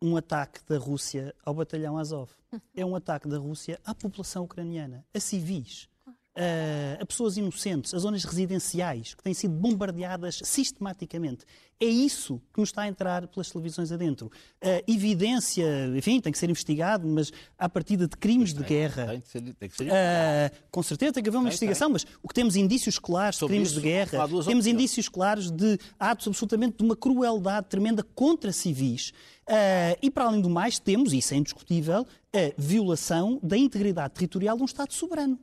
um 0.00 0.16
ataque 0.16 0.60
da 0.68 0.78
Rússia 0.78 1.34
ao 1.44 1.52
batalhão 1.54 1.98
Azov. 1.98 2.30
É 2.74 2.84
um 2.86 2.96
ataque 2.96 3.28
da 3.28 3.36
Rússia 3.38 3.78
à 3.84 3.94
população 3.94 4.44
ucraniana, 4.44 5.04
a 5.12 5.20
civis, 5.20 5.88
a, 6.36 7.02
a 7.02 7.06
pessoas 7.06 7.36
inocentes, 7.36 7.94
a 7.94 7.98
zonas 7.98 8.24
residenciais 8.24 9.14
que 9.14 9.22
têm 9.22 9.34
sido 9.34 9.54
bombardeadas 9.54 10.40
sistematicamente. 10.44 11.44
É 11.78 11.84
isso 11.84 12.40
que 12.54 12.60
nos 12.60 12.70
está 12.70 12.82
a 12.82 12.88
entrar 12.88 13.26
pelas 13.26 13.50
televisões 13.50 13.92
adentro. 13.92 14.30
A 14.62 14.90
evidência, 14.90 15.66
enfim, 15.94 16.20
tem 16.20 16.32
que 16.32 16.38
ser 16.38 16.48
investigado, 16.48 17.06
mas 17.06 17.30
à 17.58 17.68
partida 17.68 18.08
de 18.08 18.16
crimes 18.16 18.54
de 18.54 18.62
guerra. 18.62 19.06
Tem 19.08 19.20
que 19.20 19.28
ser, 19.28 19.54
tem 19.54 19.68
que 19.68 19.76
ser 19.76 19.92
Ah, 19.92 20.50
com 20.70 20.82
certeza 20.82 21.12
tem 21.12 21.22
que 21.22 21.28
haver 21.28 21.36
uma 21.38 21.48
investigação, 21.48 21.90
mas 21.90 22.06
o 22.22 22.28
que 22.28 22.34
temos 22.34 22.56
indícios 22.56 22.98
claros 22.98 23.36
de 23.36 23.40
Sobre 23.40 23.56
crimes 23.56 23.72
isso, 23.72 23.80
de 23.80 23.86
guerra, 23.86 24.10
temos 24.26 24.46
opiniões. 24.46 24.66
indícios 24.66 25.08
claros 25.08 25.50
de 25.50 25.78
atos 25.98 26.28
absolutamente 26.28 26.78
de 26.78 26.84
uma 26.84 26.96
crueldade 26.96 27.66
tremenda 27.68 28.02
contra 28.02 28.52
civis. 28.52 29.12
Ah, 29.46 29.96
e 30.00 30.10
para 30.10 30.24
além 30.24 30.40
do 30.40 30.48
mais, 30.48 30.78
temos, 30.78 31.12
e 31.12 31.18
isso 31.18 31.34
é 31.34 31.36
indiscutível, 31.36 32.06
a 32.32 32.52
violação 32.56 33.38
da 33.42 33.56
integridade 33.56 34.14
territorial 34.14 34.56
de 34.56 34.62
um 34.62 34.66
Estado 34.66 34.94
soberano. 34.94 35.38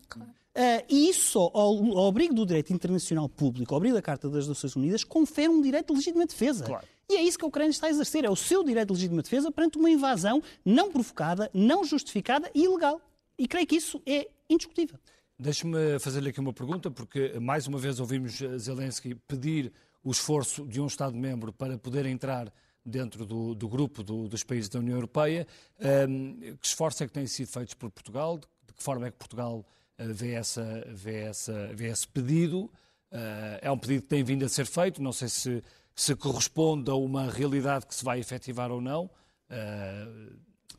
Ah, 0.56 0.84
e 0.88 1.10
isso, 1.10 1.32
só, 1.32 1.50
ao, 1.54 1.98
ao 1.98 2.08
abrigo 2.08 2.34
do 2.34 2.46
direito 2.46 2.72
internacional 2.72 3.28
público, 3.28 3.74
ao 3.74 3.78
abrigo 3.78 3.96
da 3.96 4.02
Carta 4.02 4.30
das 4.30 4.48
Nações 4.48 4.76
Unidas, 4.76 5.04
confere 5.04 5.50
um 5.50 5.62
direito 5.62 5.88
de 5.88 5.94
legítima 6.00 6.26
defesa. 6.26 6.64
E 7.10 7.16
é 7.16 7.22
isso 7.24 7.38
que 7.38 7.44
a 7.46 7.48
Ucrânia 7.48 7.72
está 7.72 7.88
a 7.88 7.90
exercer, 7.90 8.24
é 8.24 8.30
o 8.30 8.36
seu 8.36 8.64
direito 8.64 8.88
de 8.90 8.94
legítima 8.94 9.22
defesa 9.22 9.52
perante 9.52 9.78
uma 9.78 9.90
invasão 9.90 10.42
não 10.64 10.92
provocada, 10.92 11.50
não 11.54 11.84
justificada 11.84 12.50
e 12.54 12.64
ilegal. 12.66 13.02
E 13.38 13.48
creio 13.48 13.66
que 13.68 13.76
isso 13.76 14.02
é 14.06 14.30
indiscutível. 14.50 14.98
Deixe-me 15.40 16.00
fazer-lhe 16.00 16.30
aqui 16.30 16.40
uma 16.40 16.54
pergunta, 16.54 16.92
porque 16.92 17.34
mais 17.40 17.66
uma 17.68 17.80
vez 17.80 18.00
ouvimos 18.00 18.38
Zelensky 18.58 19.16
pedir 19.28 19.74
o 20.04 20.12
esforço 20.12 20.66
de 20.68 20.80
um 20.80 20.86
Estado-membro 20.86 21.52
para 21.52 21.78
poder 21.78 22.06
entrar 22.06 22.54
dentro 22.86 23.26
do, 23.26 23.56
do 23.56 23.68
grupo 23.68 24.04
do- 24.04 24.28
dos 24.28 24.44
países 24.44 24.70
da 24.70 24.80
União 24.80 24.96
Europeia. 24.96 25.48
Ahm, 25.82 26.56
que 26.62 26.68
esforços 26.68 27.02
é 27.02 27.08
que 27.08 27.14
têm 27.14 27.26
sido 27.26 27.48
feitos 27.48 27.74
por 27.74 27.90
Portugal? 27.90 28.38
De, 28.38 28.74
que 28.74 28.84
forma 28.84 29.08
é 29.08 29.12
que 29.12 29.18
Portugal 29.18 29.66
vê, 29.98 30.32
essa, 30.34 30.84
vê, 30.90 31.22
essa, 31.22 31.68
vê 31.74 31.88
esse 31.88 32.08
pedido? 32.08 32.72
Ah, 33.12 33.60
é 33.62 33.72
um 33.72 33.78
pedido 33.78 34.02
que 34.04 34.08
tem 34.08 34.24
vindo 34.24 34.44
a 34.46 34.50
ser 34.50 34.66
feito, 34.66 35.02
não 35.02 35.12
sei 35.12 35.28
se, 35.30 35.64
se 35.96 36.16
corresponde 36.16 36.90
a 36.90 36.96
uma 36.96 37.30
realidade 37.30 37.86
que 37.86 37.94
se 37.96 38.04
vai 38.04 38.20
efetivar 38.20 38.72
ou 38.72 38.82
não. 38.82 39.10
Ah, 39.50 40.08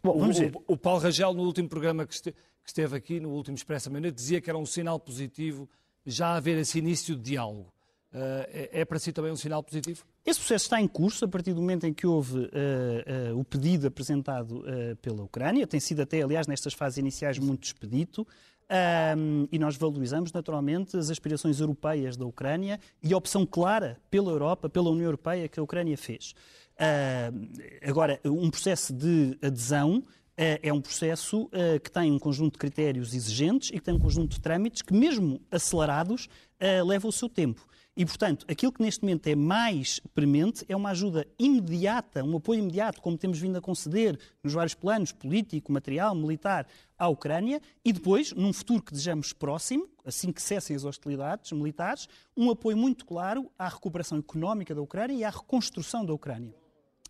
Bom, 0.02 0.18
vamos 0.18 0.36
o, 0.36 0.40
ver. 0.40 0.52
o- 0.56 0.74
o 0.74 0.76
Paulo 0.76 1.00
Rangel, 1.00 1.32
no 1.32 1.42
último 1.44 1.68
programa 1.68 2.06
que, 2.06 2.14
este- 2.14 2.32
que 2.32 2.68
esteve 2.68 2.96
aqui, 2.96 3.20
no 3.20 3.30
último 3.30 3.56
Expresso 3.56 3.90
Meia-Noite, 3.90 4.16
dizia 4.16 4.40
que 4.40 4.50
era 4.50 4.58
um 4.58 4.66
sinal 4.66 4.98
positivo 4.98 5.68
já 6.04 6.34
haver 6.34 6.58
esse 6.58 6.78
início 6.78 7.14
de 7.16 7.22
diálogo. 7.22 7.72
Ah, 8.12 8.46
é, 8.50 8.80
é 8.80 8.84
para 8.84 8.98
si 8.98 9.12
também 9.12 9.32
um 9.32 9.36
sinal 9.36 9.62
positivo? 9.62 10.04
Esse 10.26 10.38
processo 10.40 10.64
está 10.66 10.80
em 10.80 10.86
curso 10.88 11.24
a 11.24 11.28
partir 11.28 11.52
do 11.52 11.60
momento 11.60 11.84
em 11.86 11.92
que 11.92 12.06
houve 12.06 12.48
eh, 12.52 13.04
eh, 13.28 13.32
o 13.34 13.44
pedido 13.44 13.86
apresentado 13.88 14.62
eh, 14.66 14.94
pela 14.96 15.22
Ucrânia. 15.22 15.66
Tem 15.66 15.78
sido 15.80 16.00
até, 16.00 16.22
aliás, 16.22 16.46
nestas 16.46 16.72
fases 16.74 16.96
iniciais 16.98 17.38
muito 17.38 17.64
expedito. 17.64 18.26
Ahm, 18.68 19.46
e 19.52 19.58
nós 19.58 19.76
valorizamos 19.76 20.32
naturalmente 20.32 20.96
as 20.96 21.10
aspirações 21.10 21.60
europeias 21.60 22.16
da 22.16 22.24
Ucrânia 22.24 22.80
e 23.02 23.12
a 23.12 23.16
opção 23.16 23.44
clara 23.44 23.98
pela 24.10 24.30
Europa, 24.30 24.68
pela 24.68 24.90
União 24.90 25.04
Europeia 25.04 25.48
que 25.48 25.60
a 25.60 25.62
Ucrânia 25.62 25.96
fez. 25.96 26.34
Ahm, 26.78 27.48
agora, 27.82 28.20
um 28.24 28.50
processo 28.50 28.92
de 28.92 29.38
adesão 29.42 30.02
eh, 30.36 30.58
é 30.62 30.72
um 30.72 30.80
processo 30.80 31.48
eh, 31.52 31.78
que 31.78 31.90
tem 31.90 32.10
um 32.10 32.18
conjunto 32.18 32.54
de 32.54 32.58
critérios 32.58 33.14
exigentes 33.14 33.70
e 33.70 33.74
que 33.74 33.84
tem 33.84 33.94
um 33.94 33.98
conjunto 33.98 34.34
de 34.34 34.40
trâmites 34.40 34.82
que, 34.82 34.92
mesmo 34.92 35.40
acelerados, 35.50 36.28
eh, 36.58 36.82
leva 36.82 37.06
o 37.06 37.12
seu 37.12 37.28
tempo. 37.28 37.64
E, 37.96 38.04
portanto, 38.04 38.44
aquilo 38.48 38.72
que 38.72 38.82
neste 38.82 39.02
momento 39.02 39.28
é 39.28 39.36
mais 39.36 40.00
premente 40.12 40.64
é 40.68 40.74
uma 40.74 40.90
ajuda 40.90 41.24
imediata, 41.38 42.24
um 42.24 42.36
apoio 42.36 42.58
imediato, 42.58 43.00
como 43.00 43.16
temos 43.16 43.38
vindo 43.38 43.56
a 43.56 43.60
conceder 43.60 44.18
nos 44.42 44.52
vários 44.52 44.74
planos, 44.74 45.12
político, 45.12 45.72
material, 45.72 46.12
militar, 46.12 46.66
à 46.98 47.06
Ucrânia, 47.06 47.62
e 47.84 47.92
depois, 47.92 48.32
num 48.32 48.52
futuro 48.52 48.82
que 48.82 48.90
desejamos 48.90 49.32
próximo, 49.32 49.88
assim 50.04 50.32
que 50.32 50.42
cessem 50.42 50.74
as 50.74 50.84
hostilidades 50.84 51.52
militares, 51.52 52.08
um 52.36 52.50
apoio 52.50 52.76
muito 52.76 53.06
claro 53.06 53.48
à 53.56 53.68
recuperação 53.68 54.18
económica 54.18 54.74
da 54.74 54.82
Ucrânia 54.82 55.14
e 55.14 55.24
à 55.24 55.30
reconstrução 55.30 56.04
da 56.04 56.12
Ucrânia. 56.12 56.52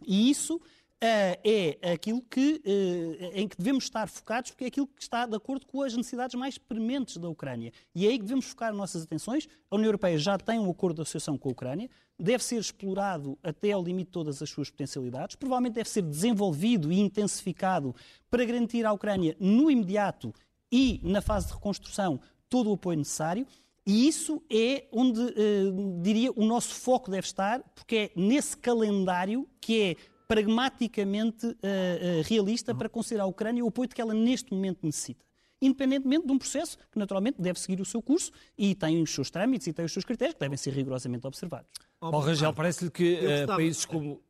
E 0.06 0.30
isso 0.30 0.60
é 1.06 1.92
aquilo 1.92 2.22
que, 2.22 2.62
uh, 2.64 3.30
em 3.34 3.48
que 3.48 3.56
devemos 3.56 3.84
estar 3.84 4.08
focados, 4.08 4.50
porque 4.50 4.64
é 4.64 4.66
aquilo 4.68 4.86
que 4.86 5.02
está 5.02 5.26
de 5.26 5.36
acordo 5.36 5.66
com 5.66 5.82
as 5.82 5.96
necessidades 5.96 6.34
mais 6.34 6.58
prementes 6.58 7.16
da 7.16 7.28
Ucrânia. 7.28 7.72
E 7.94 8.06
é 8.06 8.10
aí 8.10 8.18
que 8.18 8.24
devemos 8.24 8.46
focar 8.46 8.72
nossas 8.72 9.02
atenções. 9.02 9.48
A 9.70 9.76
União 9.76 9.88
Europeia 9.88 10.18
já 10.18 10.38
tem 10.38 10.58
um 10.58 10.70
acordo 10.70 10.96
de 10.96 11.02
associação 11.02 11.36
com 11.36 11.48
a 11.48 11.52
Ucrânia, 11.52 11.90
deve 12.18 12.42
ser 12.44 12.56
explorado 12.56 13.38
até 13.42 13.72
ao 13.72 13.82
limite 13.82 14.06
de 14.06 14.12
todas 14.12 14.40
as 14.40 14.48
suas 14.48 14.70
potencialidades, 14.70 15.36
provavelmente 15.36 15.74
deve 15.74 15.88
ser 15.88 16.02
desenvolvido 16.02 16.92
e 16.92 17.00
intensificado 17.00 17.94
para 18.30 18.44
garantir 18.44 18.86
à 18.86 18.92
Ucrânia, 18.92 19.36
no 19.40 19.70
imediato 19.70 20.32
e 20.70 21.00
na 21.02 21.20
fase 21.20 21.48
de 21.48 21.54
reconstrução, 21.54 22.20
todo 22.48 22.70
o 22.70 22.74
apoio 22.74 22.98
necessário. 22.98 23.46
E 23.86 24.08
isso 24.08 24.42
é 24.50 24.86
onde, 24.90 25.20
uh, 25.20 26.00
diria, 26.00 26.32
o 26.32 26.44
nosso 26.44 26.74
foco 26.74 27.10
deve 27.10 27.26
estar, 27.26 27.62
porque 27.74 27.96
é 27.96 28.10
nesse 28.16 28.56
calendário 28.56 29.46
que 29.60 29.82
é 29.82 29.96
pragmaticamente 30.26 31.46
uh, 31.46 31.50
uh, 31.50 32.22
realista 32.24 32.74
para 32.74 32.88
conceder 32.88 33.20
à 33.20 33.26
Ucrânia 33.26 33.64
o 33.64 33.68
apoio 33.68 33.88
que 33.88 34.00
ela 34.00 34.14
neste 34.14 34.52
momento 34.52 34.80
necessita. 34.82 35.24
Independentemente 35.60 36.26
de 36.26 36.32
um 36.32 36.38
processo 36.38 36.76
que 36.90 36.98
naturalmente 36.98 37.40
deve 37.40 37.58
seguir 37.58 37.80
o 37.80 37.84
seu 37.84 38.02
curso 38.02 38.32
e 38.58 38.74
tem 38.74 39.00
os 39.02 39.10
seus 39.14 39.30
trâmites 39.30 39.66
e 39.66 39.72
tem 39.72 39.84
os 39.84 39.92
seus 39.92 40.04
critérios 40.04 40.34
que 40.34 40.40
devem 40.40 40.56
ser 40.56 40.72
rigorosamente 40.72 41.26
observados. 41.26 41.70
Paulo 41.98 42.18
Rangel, 42.18 42.52
parece-lhe 42.52 42.90
que 42.90 43.14
uh, 43.14 43.46
países 43.46 43.84
como. 43.84 44.20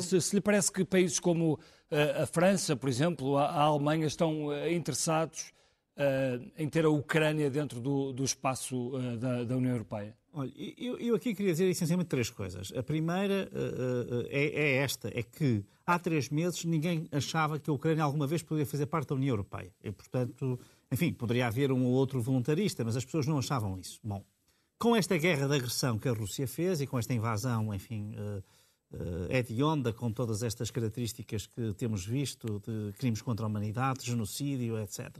Se, 0.00 0.20
se, 0.20 0.34
lhe 0.34 0.40
parece 0.40 0.72
que 0.72 0.84
países 0.84 1.20
como 1.20 1.56
a 2.20 2.26
França, 2.26 2.74
por 2.74 2.88
exemplo, 2.88 3.36
a, 3.36 3.44
a 3.44 3.62
Alemanha 3.62 4.04
estão 4.04 4.48
interessados 4.68 5.52
em 6.58 6.68
ter 6.68 6.84
a 6.84 6.90
Ucrânia 6.90 7.50
dentro 7.50 7.80
do, 7.80 8.12
do 8.12 8.24
espaço 8.24 8.92
da, 9.18 9.44
da 9.44 9.56
União 9.56 9.72
Europeia? 9.72 10.14
Olha, 10.38 10.52
eu, 10.76 10.98
eu, 10.98 11.14
aqui 11.14 11.34
queria 11.34 11.52
dizer 11.52 11.66
essencialmente 11.70 12.10
três 12.10 12.28
coisas. 12.28 12.70
A 12.76 12.82
primeira 12.82 13.48
uh, 13.50 14.16
uh, 14.16 14.26
é, 14.28 14.44
é, 14.44 14.76
esta, 14.76 15.08
é 15.08 15.22
que 15.22 15.64
há 15.86 15.98
três 15.98 16.28
meses 16.28 16.62
ninguém 16.66 17.08
achava 17.10 17.58
que 17.58 17.70
a 17.70 17.72
Ucrânia 17.72 18.04
alguma 18.04 18.26
vez 18.26 18.42
poderia 18.42 18.66
fazer 18.66 18.84
parte 18.84 19.08
da 19.08 19.14
União 19.14 19.32
Europeia. 19.32 19.72
E, 19.82 19.90
portanto, 19.90 20.60
enfim, 20.92 21.10
poderia 21.10 21.46
haver 21.46 21.72
um 21.72 21.86
ou 21.86 21.92
outro 21.92 22.20
voluntarista, 22.20 22.84
mas 22.84 22.98
as 22.98 23.04
pessoas 23.06 23.26
não 23.26 23.38
achavam 23.38 23.78
isso. 23.78 23.98
Bom, 24.04 24.22
com 24.78 24.94
esta 24.94 25.16
guerra 25.16 25.48
de 25.48 25.54
agressão 25.54 25.98
que 25.98 26.06
a 26.06 26.12
Rússia 26.12 26.46
fez 26.46 26.82
e 26.82 26.86
com 26.86 26.98
esta 26.98 27.14
invasão, 27.14 27.72
enfim, 27.72 28.14
uh, 28.14 29.32
hedionda, 29.32 29.90
com 29.90 30.12
todas 30.12 30.42
estas 30.42 30.70
características 30.70 31.46
que 31.46 31.72
temos 31.72 32.04
visto 32.04 32.60
de 32.60 32.92
crimes 32.98 33.22
contra 33.22 33.46
a 33.46 33.48
humanidade, 33.48 34.04
genocídio, 34.04 34.78
etc., 34.78 35.16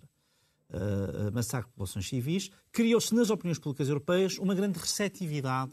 uh, 0.71 1.33
massacre 1.33 1.69
de 1.69 1.73
populações 1.73 2.09
civis, 2.09 2.51
criou-se 2.73 3.15
nas 3.15 3.31
opiniões 3.31 3.59
públicas 3.59 3.89
europeias 3.89 4.39
uma 4.39 4.55
grande 4.55 4.79
receptividade 4.79 5.73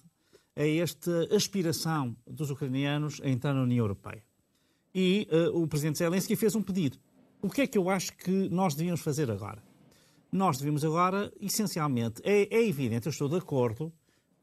a 0.56 0.68
esta 0.68 1.36
aspiração 1.36 2.16
dos 2.28 2.50
ucranianos 2.50 3.20
a 3.24 3.30
entrar 3.30 3.54
na 3.54 3.64
União 3.64 3.84
Europeia. 3.84 4.24
E 4.94 5.28
uh, 5.32 5.62
o 5.62 5.68
presidente 5.68 5.98
Zelensky 5.98 6.36
fez 6.36 6.56
um 6.56 6.62
pedido. 6.62 6.98
O 7.42 7.50
que 7.50 7.62
é 7.62 7.68
que 7.68 7.78
eu 7.78 7.90
acho 7.90 8.16
que 8.16 8.50
nós 8.50 8.76
devíamos 8.76 9.02
fazer 9.02 9.30
agora? 9.30 9.64
Nós 10.32 10.58
devemos 10.58 10.84
agora, 10.84 11.32
essencialmente, 11.40 12.22
é, 12.24 12.48
é 12.56 12.68
evidente, 12.68 13.08
eu 13.08 13.12
estou 13.12 13.30
de 13.30 13.38
acordo 13.38 13.92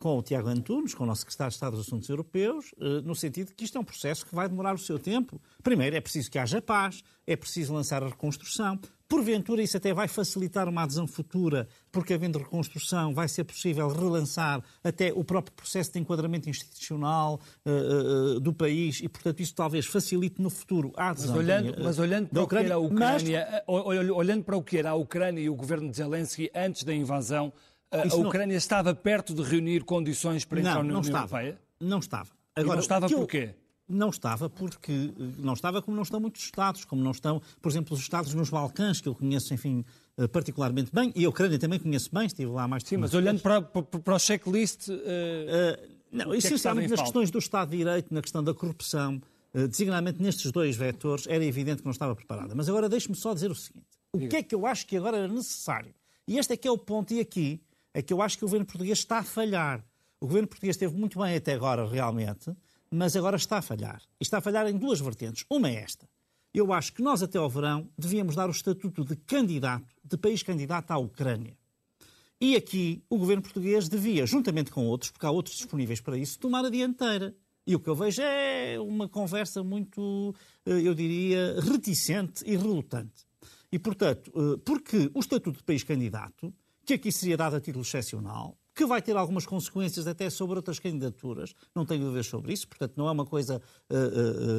com 0.00 0.16
o 0.16 0.22
Tiago 0.22 0.48
Antunes, 0.48 0.94
com 0.94 1.04
o 1.04 1.06
nosso 1.06 1.20
secretário 1.20 1.50
de 1.50 1.56
Estado 1.56 1.76
dos 1.76 1.86
Assuntos 1.86 2.08
Europeus, 2.08 2.74
eh, 2.80 3.02
no 3.04 3.14
sentido 3.14 3.48
de 3.48 3.54
que 3.54 3.64
isto 3.64 3.76
é 3.76 3.80
um 3.80 3.84
processo 3.84 4.24
que 4.24 4.34
vai 4.34 4.48
demorar 4.48 4.74
o 4.74 4.78
seu 4.78 4.98
tempo. 4.98 5.40
Primeiro, 5.62 5.94
é 5.94 6.00
preciso 6.00 6.30
que 6.30 6.38
haja 6.38 6.62
paz, 6.62 7.04
é 7.26 7.36
preciso 7.36 7.74
lançar 7.74 8.02
a 8.02 8.08
reconstrução. 8.08 8.80
Porventura, 9.10 9.60
isso 9.60 9.76
até 9.76 9.92
vai 9.92 10.06
facilitar 10.06 10.68
uma 10.68 10.84
adesão 10.84 11.04
futura, 11.04 11.66
porque 11.90 12.14
havendo 12.14 12.38
reconstrução 12.38 13.12
vai 13.12 13.26
ser 13.26 13.42
possível 13.42 13.88
relançar 13.88 14.62
até 14.84 15.12
o 15.12 15.24
próprio 15.24 15.52
processo 15.52 15.92
de 15.92 15.98
enquadramento 15.98 16.48
institucional 16.48 17.40
uh, 17.66 18.36
uh, 18.36 18.40
do 18.40 18.52
país 18.52 19.00
e, 19.02 19.08
portanto, 19.08 19.40
isso 19.40 19.52
talvez 19.52 19.84
facilite 19.84 20.40
no 20.40 20.48
futuro 20.48 20.92
a 20.96 21.10
adesão. 21.10 21.34
Mas 21.34 21.44
olhando, 21.44 21.82
mas 21.82 21.98
olhando 21.98 22.28
para 22.28 22.42
o 22.44 22.46
que 22.46 22.56
era 22.56 22.74
a 22.74 22.78
Ucrânia, 22.78 23.64
mas... 23.66 24.10
olhando 24.10 24.44
para 24.44 24.56
o 24.56 24.62
que 24.62 24.78
era 24.78 24.90
a 24.90 24.94
Ucrânia 24.94 25.40
e 25.40 25.50
o 25.50 25.56
governo 25.56 25.90
de 25.90 25.96
Zelensky 25.96 26.48
antes 26.54 26.84
da 26.84 26.94
invasão, 26.94 27.52
a, 27.90 28.02
a 28.02 28.16
Ucrânia 28.16 28.54
não... 28.54 28.58
estava 28.58 28.94
perto 28.94 29.34
de 29.34 29.42
reunir 29.42 29.82
condições 29.82 30.44
para 30.44 30.60
entrar 30.60 30.74
não, 30.74 30.82
na 30.84 30.88
União 30.88 31.00
estava. 31.00 31.42
Europeia? 31.42 31.60
Não 31.80 31.98
estava. 31.98 32.30
Agora, 32.54 32.74
e 32.74 32.76
não 32.76 32.80
estava 32.80 33.08
porquê? 33.08 33.54
Não 33.90 34.10
estava 34.10 34.48
porque 34.48 35.12
não 35.36 35.52
estava 35.52 35.82
como 35.82 35.96
não 35.96 36.04
estão 36.04 36.20
muitos 36.20 36.42
Estados, 36.42 36.84
como 36.84 37.02
não 37.02 37.10
estão, 37.10 37.42
por 37.60 37.70
exemplo, 37.70 37.94
os 37.94 38.00
Estados 38.00 38.32
nos 38.34 38.48
Balcãs, 38.48 39.00
que 39.00 39.08
eu 39.08 39.14
conheço, 39.14 39.52
enfim, 39.52 39.84
eh, 40.16 40.28
particularmente 40.28 40.90
bem, 40.92 41.12
e 41.16 41.24
a 41.24 41.28
Ucrânia 41.28 41.58
também 41.58 41.78
conheço 41.78 42.10
bem, 42.12 42.26
estive 42.26 42.50
lá 42.50 42.68
mais 42.68 42.82
de 42.82 42.90
Sim, 42.90 42.98
mas 42.98 43.14
olhando 43.14 43.40
para, 43.40 43.62
para, 43.62 43.82
para, 43.82 44.14
o 44.14 44.18
checklist. 44.18 44.88
Uh, 44.88 44.92
uh, 44.92 45.88
não, 46.12 46.34
essencialmente 46.34 46.86
é 46.86 46.90
nas 46.90 47.00
questões 47.00 47.30
do 47.30 47.38
Estado 47.38 47.70
de 47.70 47.78
Direito, 47.78 48.12
na 48.12 48.20
questão 48.20 48.44
da 48.44 48.52
corrupção, 48.52 49.20
uh, 49.54 49.66
designadamente 49.66 50.22
nestes 50.22 50.52
dois 50.52 50.76
vetores, 50.76 51.26
era 51.26 51.44
evidente 51.44 51.78
que 51.78 51.84
não 51.84 51.92
estava 51.92 52.14
preparada. 52.14 52.54
Mas 52.54 52.68
agora 52.68 52.88
deixe-me 52.88 53.16
só 53.16 53.34
dizer 53.34 53.50
o 53.50 53.54
seguinte: 53.54 53.86
o 54.12 54.28
que 54.28 54.36
é 54.36 54.42
que 54.42 54.54
eu 54.54 54.66
acho 54.66 54.86
que 54.86 54.96
agora 54.96 55.16
era 55.16 55.28
necessário? 55.28 55.94
E 56.28 56.38
este 56.38 56.52
é 56.52 56.56
que 56.56 56.68
é 56.68 56.70
o 56.70 56.78
ponto, 56.78 57.12
e 57.14 57.20
aqui 57.20 57.60
é 57.94 58.02
que 58.02 58.12
eu 58.12 58.22
acho 58.22 58.38
que 58.38 58.44
o 58.44 58.46
governo 58.46 58.66
português 58.66 58.98
está 58.98 59.18
a 59.18 59.24
falhar. 59.24 59.84
O 60.20 60.26
governo 60.26 60.46
português 60.46 60.76
esteve 60.76 60.94
muito 60.94 61.18
bem 61.18 61.34
até 61.34 61.54
agora, 61.54 61.86
realmente 61.88 62.54
mas 62.90 63.14
agora 63.14 63.36
está 63.36 63.58
a 63.58 63.62
falhar. 63.62 64.02
E 64.20 64.22
está 64.22 64.38
a 64.38 64.40
falhar 64.40 64.66
em 64.66 64.76
duas 64.76 65.00
vertentes. 65.00 65.44
Uma 65.48 65.70
é 65.70 65.76
esta. 65.76 66.08
Eu 66.52 66.72
acho 66.72 66.92
que 66.92 67.02
nós, 67.02 67.22
até 67.22 67.38
ao 67.38 67.48
verão, 67.48 67.88
devíamos 67.96 68.34
dar 68.34 68.48
o 68.48 68.52
estatuto 68.52 69.04
de 69.04 69.14
candidato, 69.14 69.94
de 70.04 70.16
país 70.16 70.42
candidato 70.42 70.90
à 70.90 70.98
Ucrânia. 70.98 71.56
E 72.40 72.56
aqui 72.56 73.04
o 73.08 73.18
governo 73.18 73.42
português 73.42 73.88
devia, 73.88 74.26
juntamente 74.26 74.70
com 74.70 74.86
outros, 74.86 75.10
porque 75.10 75.26
há 75.26 75.30
outros 75.30 75.56
disponíveis 75.56 76.00
para 76.00 76.16
isso, 76.16 76.38
tomar 76.38 76.64
a 76.64 76.70
dianteira. 76.70 77.36
E 77.66 77.76
o 77.76 77.80
que 77.80 77.88
eu 77.88 77.94
vejo 77.94 78.22
é 78.22 78.80
uma 78.80 79.08
conversa 79.08 79.62
muito, 79.62 80.34
eh, 80.66 80.80
eu 80.82 80.94
diria, 80.94 81.60
reticente 81.60 82.42
e 82.44 82.56
relutante. 82.56 83.26
E, 83.70 83.78
portanto, 83.78 84.32
eh, 84.34 84.60
porque 84.64 85.10
o 85.14 85.20
estatuto 85.20 85.58
de 85.58 85.62
país 85.62 85.84
candidato, 85.84 86.52
que 86.84 86.94
aqui 86.94 87.12
seria 87.12 87.36
dado 87.36 87.56
a 87.56 87.60
título 87.60 87.84
excepcional, 87.84 88.58
que 88.80 88.86
vai 88.86 89.02
ter 89.02 89.14
algumas 89.14 89.44
consequências 89.44 90.06
até 90.06 90.30
sobre 90.30 90.56
outras 90.56 90.78
candidaturas, 90.78 91.54
não 91.74 91.84
tenho 91.84 92.04
dúvidas 92.04 92.26
sobre 92.26 92.54
isso, 92.54 92.66
portanto 92.66 92.94
não 92.96 93.08
é 93.08 93.10
uma 93.10 93.26
coisa 93.26 93.60
uh, 93.90 93.94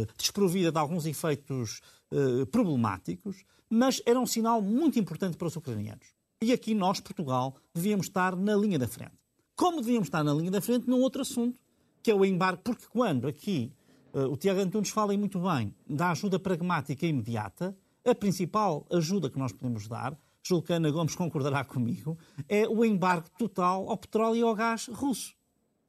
uh, 0.03 0.07
desprovida 0.15 0.71
de 0.71 0.77
alguns 0.77 1.07
efeitos 1.07 1.81
uh, 2.11 2.45
problemáticos, 2.45 3.43
mas 3.67 3.99
era 4.05 4.19
um 4.19 4.27
sinal 4.27 4.61
muito 4.61 4.99
importante 4.99 5.35
para 5.37 5.47
os 5.47 5.55
ucranianos. 5.55 6.13
E 6.39 6.53
aqui 6.53 6.75
nós, 6.75 6.99
Portugal, 6.99 7.55
devíamos 7.73 8.05
estar 8.05 8.35
na 8.35 8.55
linha 8.55 8.77
da 8.77 8.87
frente. 8.87 9.17
Como 9.55 9.81
devíamos 9.81 10.05
estar 10.07 10.23
na 10.23 10.35
linha 10.35 10.51
da 10.51 10.61
frente 10.61 10.87
num 10.87 11.01
outro 11.01 11.23
assunto, 11.23 11.59
que 12.03 12.11
é 12.11 12.13
o 12.13 12.23
embarque, 12.23 12.61
porque 12.63 12.85
quando 12.91 13.27
aqui 13.27 13.73
o 14.13 14.37
Tiago 14.37 14.59
Antunes 14.59 14.89
fala 14.89 15.17
muito 15.17 15.39
bem 15.39 15.73
da 15.89 16.11
ajuda 16.11 16.37
pragmática 16.37 17.07
e 17.07 17.09
imediata, 17.09 17.75
a 18.05 18.13
principal 18.13 18.85
ajuda 18.91 19.31
que 19.31 19.39
nós 19.39 19.51
podemos 19.51 19.87
dar 19.87 20.15
julgo 20.43 20.65
que 20.65 20.73
Ana 20.73 20.89
Gomes 20.89 21.15
concordará 21.15 21.63
comigo, 21.63 22.17
é 22.47 22.67
o 22.67 22.83
embargo 22.83 23.29
total 23.37 23.89
ao 23.89 23.97
petróleo 23.97 24.37
e 24.37 24.41
ao 24.41 24.55
gás 24.55 24.87
russo. 24.87 25.33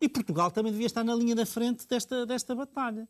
E 0.01 0.09
Portugal 0.09 0.51
também 0.51 0.73
devia 0.73 0.87
estar 0.87 1.05
na 1.05 1.15
linha 1.15 1.35
da 1.35 1.47
frente 1.47 1.87
desta, 1.87 2.27
desta 2.27 2.55
batalha. 2.55 3.09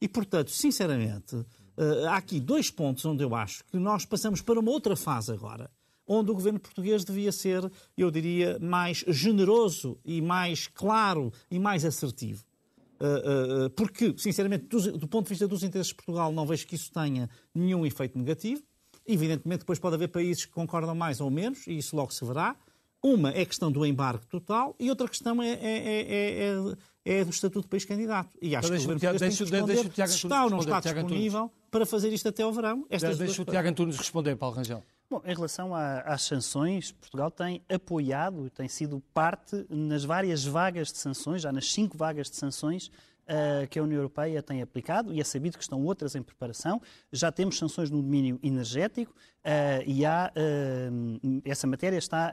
E, 0.00 0.08
portanto, 0.08 0.50
sinceramente, 0.50 1.36
eh, 1.76 2.06
há 2.06 2.16
aqui 2.16 2.40
dois 2.40 2.70
pontos 2.70 3.04
onde 3.04 3.22
eu 3.22 3.34
acho 3.34 3.64
que 3.64 3.78
nós 3.78 4.04
passamos 4.04 4.42
para 4.42 4.60
uma 4.60 4.70
outra 4.70 4.96
fase 4.96 5.32
agora, 5.32 5.70
onde 6.06 6.30
o 6.30 6.34
governo 6.34 6.60
português 6.60 7.04
devia 7.04 7.32
ser, 7.32 7.70
eu 7.96 8.10
diria, 8.10 8.58
mais 8.58 9.04
generoso 9.08 9.98
e 10.04 10.20
mais 10.20 10.66
claro 10.66 11.32
e 11.50 11.58
mais 11.58 11.84
assertivo. 11.84 12.44
Eh, 12.98 13.04
eh, 13.04 13.68
porque, 13.70 14.14
sinceramente, 14.18 14.66
do 14.66 15.08
ponto 15.08 15.26
de 15.26 15.30
vista 15.30 15.46
dos 15.46 15.62
interesses 15.62 15.90
de 15.90 15.96
Portugal, 15.96 16.32
não 16.32 16.46
vejo 16.46 16.66
que 16.66 16.74
isso 16.74 16.90
tenha 16.92 17.30
nenhum 17.54 17.86
efeito 17.86 18.18
negativo. 18.18 18.62
Evidentemente, 19.06 19.60
depois 19.60 19.78
pode 19.78 19.94
haver 19.94 20.08
países 20.08 20.44
que 20.44 20.52
concordam 20.52 20.94
mais 20.94 21.20
ou 21.20 21.30
menos, 21.30 21.66
e 21.66 21.78
isso 21.78 21.94
logo 21.94 22.12
se 22.12 22.24
verá. 22.24 22.56
Uma 23.02 23.30
é 23.30 23.42
a 23.42 23.46
questão 23.46 23.70
do 23.70 23.86
embargo 23.86 24.24
total 24.26 24.74
e 24.80 24.90
outra 24.90 25.06
questão 25.06 25.40
é, 25.40 25.50
é, 25.50 26.48
é, 27.04 27.18
é 27.18 27.24
do 27.24 27.30
estatuto 27.30 27.62
de 27.62 27.68
país 27.68 27.84
candidato. 27.84 28.30
E 28.42 28.56
acho 28.56 28.66
então, 28.66 28.78
que 28.78 28.84
o 28.84 28.94
governo 28.94 29.18
deixa, 29.18 29.44
tem 29.44 29.60
que 29.60 29.66
deixa, 29.66 29.82
deixa 29.84 30.06
se 30.08 30.26
está 30.26 30.44
ou 30.44 30.50
não 30.50 30.58
está 30.58 30.80
disponível 30.80 31.52
para 31.70 31.86
fazer 31.86 32.12
isto 32.12 32.28
até 32.28 32.42
ao 32.42 32.52
verão. 32.52 32.84
Estas 32.90 33.18
deixa 33.18 33.42
o 33.42 33.44
Tiago 33.44 33.68
Antunes 33.68 33.96
responder, 33.96 34.34
Paulo 34.34 34.56
Rangel. 34.56 34.82
Bom, 35.08 35.22
em 35.24 35.34
relação 35.34 35.72
às 35.72 36.22
sanções, 36.22 36.90
Portugal 36.90 37.30
tem 37.30 37.62
apoiado, 37.68 38.50
tem 38.50 38.66
sido 38.66 39.00
parte 39.14 39.64
nas 39.70 40.02
várias 40.02 40.44
vagas 40.44 40.90
de 40.90 40.98
sanções, 40.98 41.42
já 41.42 41.52
nas 41.52 41.70
cinco 41.70 41.96
vagas 41.96 42.28
de 42.28 42.36
sanções 42.36 42.90
uh, 43.26 43.66
que 43.68 43.78
a 43.78 43.82
União 43.82 43.98
Europeia 43.98 44.42
tem 44.42 44.62
aplicado 44.62 45.12
e 45.12 45.20
é 45.20 45.24
sabido 45.24 45.56
que 45.56 45.62
estão 45.62 45.84
outras 45.84 46.14
em 46.14 46.22
preparação. 46.22 46.80
Já 47.12 47.30
temos 47.30 47.58
sanções 47.58 47.90
no 47.90 48.02
domínio 48.02 48.38
energético 48.42 49.12
uh, 49.12 49.82
e 49.86 50.04
há, 50.04 50.32
uh, 50.34 51.40
essa 51.44 51.66
matéria 51.66 51.98
está 51.98 52.32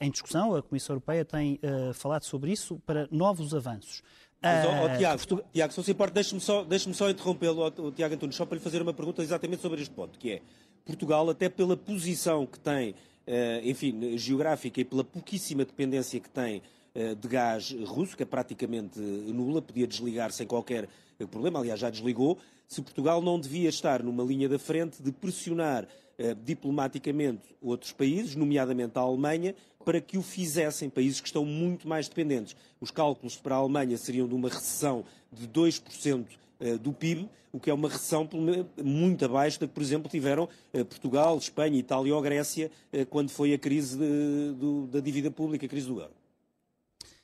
em 0.00 0.10
discussão. 0.10 0.56
A 0.56 0.62
Comissão 0.62 0.94
Europeia 0.94 1.24
tem 1.24 1.60
falado 1.94 2.24
sobre 2.24 2.50
isso 2.50 2.80
para 2.84 3.06
novos 3.12 3.54
avanços. 3.54 4.02
Mas, 4.42 4.66
oh, 4.66 4.70
oh, 4.70 4.98
Tiago. 4.98 5.42
Tiago, 5.52 5.72
se 5.72 5.78
não 5.78 5.84
se 5.84 5.90
importa, 5.92 6.14
deixe-me 6.14 6.40
só, 6.40 6.64
deixe 6.64 6.92
só 6.94 7.08
interrompê-lo, 7.08 7.72
oh, 7.78 7.92
Tiago 7.92 8.14
Antunes, 8.16 8.34
só 8.34 8.44
para 8.44 8.56
lhe 8.56 8.60
fazer 8.64 8.82
uma 8.82 8.92
pergunta 8.92 9.22
exatamente 9.22 9.62
sobre 9.62 9.80
este 9.80 9.94
ponto, 9.94 10.18
que 10.18 10.32
é 10.32 10.42
Portugal, 10.84 11.30
até 11.30 11.48
pela 11.48 11.76
posição 11.76 12.44
que 12.44 12.58
tem, 12.58 12.96
enfim, 13.62 14.18
geográfica 14.18 14.80
e 14.80 14.84
pela 14.84 15.04
pouquíssima 15.04 15.64
dependência 15.64 16.18
que 16.18 16.28
tem 16.28 16.60
de 16.94 17.28
gás 17.28 17.72
russo, 17.86 18.16
que 18.16 18.22
é 18.22 18.26
praticamente 18.26 19.00
nula, 19.00 19.62
podia 19.62 19.86
desligar 19.86 20.30
sem 20.30 20.46
qualquer 20.46 20.88
problema, 21.30 21.58
aliás, 21.58 21.80
já 21.80 21.88
desligou. 21.88 22.38
Se 22.68 22.82
Portugal 22.82 23.22
não 23.22 23.40
devia 23.40 23.68
estar 23.68 24.02
numa 24.02 24.22
linha 24.22 24.48
da 24.48 24.58
frente 24.58 25.02
de 25.02 25.10
pressionar 25.10 25.88
diplomaticamente 26.44 27.42
outros 27.60 27.92
países, 27.92 28.36
nomeadamente 28.36 28.98
a 28.98 29.00
Alemanha, 29.00 29.54
para 29.84 30.00
que 30.00 30.16
o 30.16 30.22
fizessem, 30.22 30.88
países 30.88 31.20
que 31.20 31.26
estão 31.26 31.44
muito 31.44 31.88
mais 31.88 32.08
dependentes. 32.08 32.56
Os 32.80 32.90
cálculos 32.90 33.36
para 33.36 33.54
a 33.54 33.58
Alemanha 33.58 33.96
seriam 33.96 34.28
de 34.28 34.34
uma 34.34 34.48
recessão 34.48 35.04
de 35.32 35.46
2% 35.48 36.26
eh, 36.60 36.78
do 36.78 36.92
PIB, 36.92 37.28
o 37.52 37.60
que 37.60 37.68
é 37.68 37.74
uma 37.74 37.88
recessão 37.88 38.28
muito 38.82 39.24
abaixo 39.24 39.60
da 39.60 39.66
que, 39.66 39.74
por 39.74 39.82
exemplo, 39.82 40.10
tiveram 40.10 40.48
eh, 40.72 40.84
Portugal, 40.84 41.36
Espanha, 41.36 41.78
Itália 41.78 42.14
ou 42.14 42.22
Grécia 42.22 42.70
eh, 42.92 43.04
quando 43.04 43.30
foi 43.30 43.52
a 43.52 43.58
crise 43.58 43.98
de, 43.98 44.54
do, 44.54 44.86
da 44.86 45.00
dívida 45.00 45.30
pública, 45.30 45.66
a 45.66 45.68
crise 45.68 45.88
do 45.88 46.00
euro. 46.00 46.21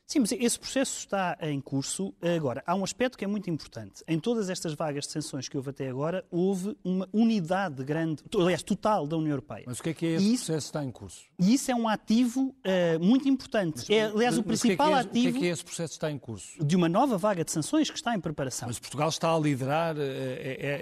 Sim, 0.08 0.20
mas 0.20 0.32
esse 0.32 0.58
processo 0.58 1.00
está 1.00 1.36
em 1.42 1.60
curso. 1.60 2.14
Agora, 2.34 2.62
há 2.66 2.74
um 2.74 2.82
aspecto 2.82 3.18
que 3.18 3.26
é 3.26 3.28
muito 3.28 3.50
importante. 3.50 4.02
Em 4.08 4.18
todas 4.18 4.48
estas 4.48 4.72
vagas 4.72 5.04
de 5.04 5.12
sanções 5.12 5.50
que 5.50 5.56
houve 5.58 5.68
até 5.68 5.86
agora, 5.86 6.24
houve 6.30 6.74
uma 6.82 7.06
unidade 7.12 7.84
grande, 7.84 8.22
aliás, 8.34 8.62
total 8.62 9.06
da 9.06 9.18
União 9.18 9.32
Europeia. 9.32 9.64
Mas 9.66 9.80
o 9.80 9.82
que 9.82 9.90
é 9.90 9.94
que 9.94 10.06
é 10.06 10.14
esse 10.14 10.46
processo 10.46 10.48
que 10.48 10.56
está 10.56 10.82
em 10.82 10.90
curso? 10.90 11.24
E 11.38 11.52
isso 11.52 11.70
é 11.70 11.74
um 11.74 11.86
ativo 11.86 12.40
uh, 12.40 13.04
muito 13.04 13.28
importante. 13.28 13.80
Mas, 13.80 13.90
é, 13.90 14.04
aliás, 14.04 14.34
mas, 14.34 14.38
o 14.38 14.42
principal 14.44 14.92
o 14.92 14.96
é 14.96 15.04
que 15.04 15.08
é, 15.08 15.10
ativo. 15.10 15.28
O 15.28 15.32
que 15.32 15.38
é 15.38 15.40
que 15.40 15.46
esse 15.52 15.64
processo 15.64 15.92
está 15.92 16.10
em 16.10 16.18
curso? 16.18 16.64
De 16.64 16.74
uma 16.74 16.88
nova 16.88 17.18
vaga 17.18 17.44
de 17.44 17.52
sanções 17.52 17.90
que 17.90 17.96
está 17.98 18.14
em 18.14 18.20
preparação. 18.20 18.66
Mas 18.66 18.78
Portugal 18.78 19.10
está 19.10 19.30
a 19.30 19.38
liderar 19.38 19.94
uh, 19.94 20.00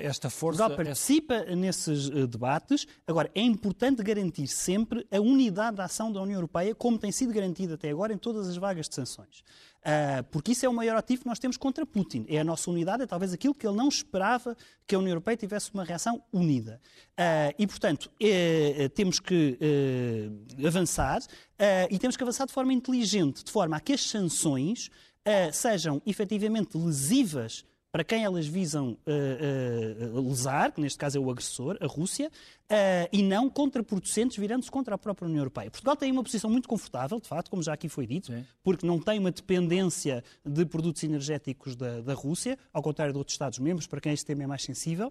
esta 0.05 0.31
força. 0.31 0.62
Portugal 0.62 0.87
participa 0.87 1.35
essa... 1.35 1.57
nesses 1.57 2.09
uh, 2.11 2.29
debates. 2.29 2.87
Agora, 3.05 3.29
é 3.35 3.43
importante 3.43 4.05
garantir 4.05 4.47
sempre 4.47 5.05
a 5.11 5.18
unidade 5.18 5.79
da 5.79 5.87
ação 5.87 6.12
da 6.12 6.22
União 6.22 6.37
Europeia, 6.37 6.77
como 6.77 6.97
tem 6.97 7.11
sido 7.11 7.33
garantida 7.33 7.74
até 7.74 7.91
agora 7.91 8.12
em 8.12 8.18
todas 8.18 8.47
as 8.47 8.57
vagas 8.57 8.89
de 8.89 8.95
sanções. 8.95 9.16
Uh, 9.23 10.23
porque 10.31 10.53
isso 10.53 10.67
é 10.67 10.69
o 10.69 10.73
maior 10.73 10.97
ativo 10.97 11.23
que 11.23 11.29
nós 11.29 11.39
temos 11.39 11.57
contra 11.57 11.87
Putin. 11.87 12.27
É 12.29 12.41
a 12.41 12.45
nossa 12.45 12.71
unidade, 12.71 13.05
é 13.05 13.07
talvez 13.07 13.33
aquilo 13.33 13.55
que 13.55 13.67
ele 13.67 13.77
não 13.77 13.89
esperava 13.89 14.57
que 14.87 14.95
a 14.95 14.99
União 14.99 15.12
Europeia 15.12 15.37
tivesse 15.37 15.73
uma 15.73 15.85
reação 15.85 16.23
unida. 16.33 16.81
Uh, 17.12 17.55
e, 17.59 17.67
portanto, 17.67 18.11
é, 18.21 18.89
temos 18.89 19.21
que 19.21 19.57
uh, 19.61 20.67
avançar 20.67 21.21
e 21.91 21.99
temos 21.99 22.17
que 22.17 22.23
avançar 22.23 22.47
de 22.47 22.53
forma 22.53 22.73
inteligente, 22.73 23.45
de 23.45 23.51
forma 23.51 23.77
a 23.77 23.81
que 23.81 23.93
as 23.93 24.03
sanções 24.03 24.91
sejam 25.53 26.01
efetivamente 26.07 26.77
lesivas 26.77 27.64
para 27.97 28.05
quem 28.05 28.24
elas 28.24 28.47
visam 28.47 28.90
uh, 29.07 30.16
uh, 30.18 30.28
lesar, 30.28 30.70
que 30.70 30.82
neste 30.82 30.99
caso 30.99 31.16
é 31.16 31.20
o 31.20 31.30
agressor, 31.30 31.78
a 31.80 31.86
Rússia, 31.86 32.28
uh, 32.28 33.09
e 33.11 33.22
não 33.22 33.49
contraproducentes 33.49 34.36
virando-se 34.36 34.70
contra 34.70 34.97
a 34.97 34.99
própria 34.99 35.24
União 35.24 35.40
Europeia. 35.40 35.70
Portugal 35.70 35.97
tem 35.97 36.12
uma 36.12 36.22
posição 36.22 36.51
muito 36.51 36.68
confortável, 36.68 37.18
de 37.18 37.26
facto, 37.26 37.49
como 37.49 37.62
já 37.62 37.72
aqui 37.72 37.88
foi 37.88 38.07
dito, 38.07 38.26
Sim. 38.26 38.44
porque 38.62 38.86
não 38.86 39.01
tem 39.01 39.18
uma 39.18 39.30
dependência 39.30 40.22
de 40.44 40.66
produtos 40.66 41.03
energéticos 41.05 41.74
da, 41.74 42.03
da 42.03 42.12
Rússia, 42.12 42.59
ao 42.70 42.82
contrário 42.82 43.14
de 43.14 43.18
outros 43.18 43.32
Estados-membros, 43.32 43.86
para 43.86 43.99
quem 43.99 44.12
este 44.12 44.26
tema 44.26 44.42
é 44.42 44.47
mais 44.47 44.62
sensível. 44.62 45.11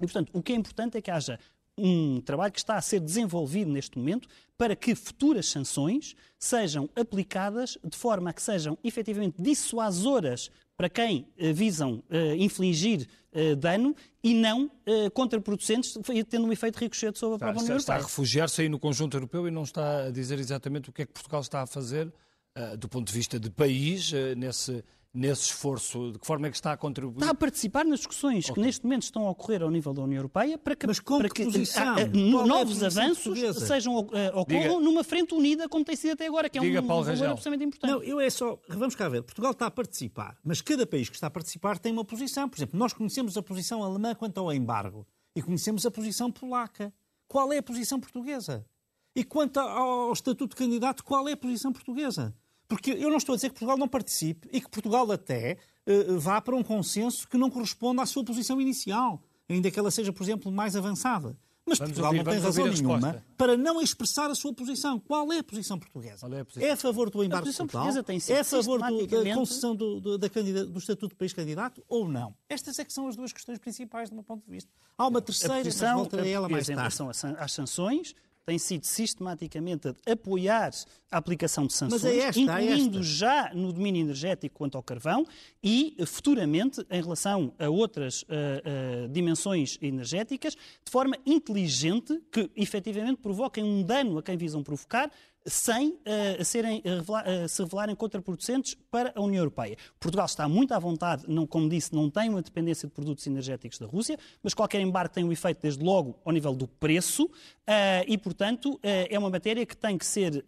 portanto, 0.00 0.30
o 0.32 0.42
que 0.42 0.52
é 0.52 0.56
importante 0.56 0.98
é 0.98 1.00
que 1.00 1.12
haja 1.12 1.38
um 1.78 2.20
trabalho 2.20 2.52
que 2.52 2.58
está 2.58 2.76
a 2.76 2.82
ser 2.82 2.98
desenvolvido 2.98 3.70
neste 3.70 3.98
momento 3.98 4.26
para 4.58 4.74
que 4.74 4.96
futuras 4.96 5.46
sanções 5.46 6.16
sejam 6.38 6.88
aplicadas 6.96 7.78
de 7.84 7.96
forma 7.96 8.30
a 8.30 8.32
que 8.32 8.42
sejam 8.42 8.76
efetivamente 8.82 9.36
dissuasoras 9.38 10.50
para 10.76 10.90
quem 10.90 11.26
uh, 11.40 11.54
visam 11.54 12.02
uh, 12.10 12.34
infligir 12.36 13.08
uh, 13.32 13.56
dano 13.56 13.96
e 14.22 14.34
não 14.34 14.70
contraproducentes, 15.14 15.96
tendo 16.28 16.46
um 16.46 16.52
efeito 16.52 16.78
ricochete 16.78 17.16
sobre 17.16 17.36
a 17.36 17.38
própria 17.38 17.60
União 17.60 17.76
Europeia. 17.76 17.78
Está 17.78 17.94
a 17.94 17.98
refugiar-se 17.98 18.62
aí 18.62 18.68
no 18.68 18.76
conjunto 18.76 19.16
europeu 19.16 19.46
e 19.46 19.52
não 19.52 19.62
está 19.62 20.06
a 20.06 20.10
dizer 20.10 20.40
exatamente 20.40 20.90
o 20.90 20.92
que 20.92 21.02
é 21.02 21.06
que 21.06 21.12
Portugal 21.12 21.42
está 21.42 21.62
a 21.62 21.66
fazer 21.66 22.12
do 22.76 22.88
ponto 22.88 23.06
de 23.06 23.12
vista 23.12 23.38
de 23.38 23.48
país 23.48 24.10
nesse 24.36 24.82
nesse 25.16 25.44
esforço? 25.44 26.12
De 26.12 26.18
que 26.18 26.26
forma 26.26 26.46
é 26.46 26.50
que 26.50 26.56
está 26.56 26.72
a 26.72 26.76
contribuir? 26.76 27.16
Está 27.16 27.30
a 27.30 27.34
participar 27.34 27.84
nas 27.84 28.00
discussões 28.00 28.44
okay. 28.44 28.54
que 28.54 28.60
neste 28.60 28.84
momento 28.84 29.02
estão 29.02 29.26
a 29.26 29.30
ocorrer 29.30 29.62
ao 29.62 29.70
nível 29.70 29.94
da 29.94 30.02
União 30.02 30.18
Europeia 30.18 30.58
para 30.58 30.76
que, 30.76 30.86
Mas 30.86 31.00
para 31.00 31.28
que, 31.28 31.46
que 31.46 31.78
a, 31.78 31.92
a, 31.92 32.06
novos 32.46 32.82
é 32.82 32.86
avanços 32.86 33.38
sejam, 33.66 33.96
uh, 33.96 34.02
ocorram 34.34 34.44
Diga. 34.44 34.80
numa 34.80 35.02
frente 35.02 35.34
unida 35.34 35.68
como 35.68 35.84
tem 35.84 35.96
sido 35.96 36.12
até 36.12 36.26
agora, 36.26 36.48
que 36.48 36.58
é 36.58 36.60
Diga, 36.60 36.80
um, 36.80 36.84
um 36.84 36.88
valor 36.88 37.08
absolutamente 37.08 37.64
importante. 37.64 37.90
Não, 37.90 38.02
eu 38.02 38.20
é 38.20 38.28
só, 38.28 38.60
vamos 38.68 38.94
cá 38.94 39.08
ver, 39.08 39.22
Portugal 39.22 39.52
está 39.52 39.66
a 39.66 39.70
participar, 39.70 40.36
mas 40.44 40.60
cada 40.60 40.86
país 40.86 41.08
que 41.08 41.16
está 41.16 41.28
a 41.28 41.30
participar 41.30 41.78
tem 41.78 41.92
uma 41.92 42.04
posição. 42.04 42.48
Por 42.48 42.58
exemplo, 42.58 42.78
nós 42.78 42.92
conhecemos 42.92 43.36
a 43.36 43.42
posição 43.42 43.82
alemã 43.82 44.14
quanto 44.14 44.38
ao 44.38 44.52
embargo 44.52 45.06
e 45.34 45.42
conhecemos 45.42 45.86
a 45.86 45.90
posição 45.90 46.30
polaca. 46.30 46.92
Qual 47.28 47.52
é 47.52 47.58
a 47.58 47.62
posição 47.62 47.98
portuguesa? 47.98 48.64
E 49.14 49.24
quanto 49.24 49.58
ao 49.58 50.12
estatuto 50.12 50.48
de 50.50 50.56
candidato, 50.56 51.02
qual 51.02 51.26
é 51.26 51.32
a 51.32 51.36
posição 51.36 51.72
portuguesa? 51.72 52.34
Porque 52.68 52.90
eu 52.90 53.10
não 53.10 53.16
estou 53.16 53.32
a 53.32 53.36
dizer 53.36 53.48
que 53.48 53.54
Portugal 53.54 53.78
não 53.78 53.88
participe 53.88 54.48
e 54.52 54.60
que 54.60 54.68
Portugal 54.68 55.10
até 55.10 55.58
uh, 55.86 56.18
vá 56.18 56.40
para 56.40 56.56
um 56.56 56.62
consenso 56.62 57.28
que 57.28 57.36
não 57.36 57.50
corresponde 57.50 58.00
à 58.00 58.06
sua 58.06 58.24
posição 58.24 58.60
inicial, 58.60 59.22
ainda 59.48 59.70
que 59.70 59.78
ela 59.78 59.90
seja, 59.90 60.12
por 60.12 60.22
exemplo, 60.22 60.50
mais 60.50 60.74
avançada. 60.74 61.36
Mas 61.68 61.78
vamos 61.78 61.94
Portugal 61.94 62.12
ouvir, 62.12 62.24
não 62.24 62.32
tem 62.32 62.40
razão 62.40 62.66
nenhuma 62.68 63.24
para 63.36 63.56
não 63.56 63.82
expressar 63.82 64.30
a 64.30 64.36
sua 64.36 64.54
posição. 64.54 65.00
Qual 65.00 65.32
é 65.32 65.40
a 65.40 65.42
posição 65.42 65.76
portuguesa? 65.76 66.28
É 66.32 66.40
a, 66.40 66.44
posição? 66.44 66.68
é 66.68 66.72
a 66.72 66.76
favor 66.76 67.10
do 67.10 67.24
embarque 67.24 67.52
total? 67.52 67.88
é 68.28 68.38
a 68.38 68.44
favor 68.44 68.80
do, 68.80 69.06
da 69.06 69.34
concessão 69.34 69.74
do, 69.74 70.00
do, 70.00 70.16
da 70.16 70.28
do 70.28 70.78
Estatuto 70.78 71.08
de 71.08 71.16
País 71.16 71.32
Candidato 71.32 71.84
ou 71.88 72.08
não? 72.08 72.36
Estas 72.48 72.78
é 72.78 72.84
que 72.84 72.92
são 72.92 73.08
as 73.08 73.16
duas 73.16 73.32
questões 73.32 73.58
principais 73.58 74.08
do 74.08 74.14
meu 74.14 74.22
ponto 74.22 74.44
de 74.44 74.50
vista. 74.50 74.70
Há 74.96 75.08
uma 75.08 75.20
terceira, 75.20 75.54
a 75.54 75.58
posição, 75.58 75.88
mas 75.88 75.96
voltarei 75.96 76.32
a 76.32 76.36
ela 76.36 76.48
mais 76.48 76.66
tarde. 76.68 76.80
Em 76.80 76.82
relação 76.82 77.10
às 77.36 77.52
sanções, 77.52 78.14
tem 78.46 78.58
sido 78.58 78.86
sistematicamente 78.86 79.92
apoiar 80.08 80.70
a 81.10 81.18
aplicação 81.18 81.66
de 81.66 81.72
sanções, 81.72 82.04
é 82.04 82.18
esta, 82.18 82.40
incluindo 82.40 83.00
é 83.00 83.02
já 83.02 83.52
no 83.52 83.72
domínio 83.72 84.02
energético 84.02 84.54
quanto 84.54 84.76
ao 84.76 84.82
carvão 84.84 85.26
e 85.60 85.96
futuramente 86.06 86.86
em 86.88 87.02
relação 87.02 87.52
a 87.58 87.68
outras 87.68 88.22
uh, 88.22 88.26
uh, 88.26 89.08
dimensões 89.08 89.76
energéticas, 89.82 90.54
de 90.54 90.90
forma 90.92 91.16
inteligente 91.26 92.22
que 92.30 92.48
efetivamente 92.54 93.20
provoquem 93.20 93.64
um 93.64 93.82
dano 93.82 94.18
a 94.18 94.22
quem 94.22 94.36
visam 94.36 94.62
provocar, 94.62 95.10
sem 95.46 95.90
uh, 95.90 96.44
serem, 96.44 96.82
uh, 96.84 97.48
se 97.48 97.62
revelarem 97.62 97.94
contraproducentes 97.94 98.74
para 98.90 99.12
a 99.14 99.20
União 99.20 99.40
Europeia. 99.40 99.76
Portugal 100.00 100.26
está 100.26 100.48
muito 100.48 100.72
à 100.72 100.78
vontade, 100.78 101.24
não, 101.28 101.46
como 101.46 101.68
disse, 101.68 101.94
não 101.94 102.10
tem 102.10 102.28
uma 102.28 102.42
dependência 102.42 102.88
de 102.88 102.94
produtos 102.94 103.26
energéticos 103.26 103.78
da 103.78 103.86
Rússia, 103.86 104.18
mas 104.42 104.54
qualquer 104.54 104.80
embarque 104.80 105.14
tem 105.14 105.24
um 105.24 105.32
efeito 105.32 105.62
desde 105.62 105.82
logo 105.82 106.18
ao 106.24 106.32
nível 106.32 106.54
do 106.54 106.66
preço 106.66 107.24
uh, 107.24 107.30
e, 108.06 108.18
portanto, 108.18 108.78
é 108.82 109.18
uma 109.18 109.30
matéria 109.30 109.64
que 109.64 109.76
tem 109.76 109.96
que 109.96 110.06
ser 110.06 110.44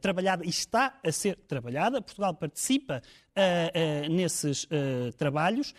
trabalhada 0.00 0.44
e 0.44 0.48
está 0.48 0.98
a 1.04 1.12
ser 1.12 1.36
trabalhada. 1.36 2.00
Portugal 2.00 2.34
participa 2.34 3.02
Uh, 3.36 4.06
uh, 4.06 4.14
nesses 4.14 4.62
uh, 4.62 5.12
trabalhos. 5.16 5.74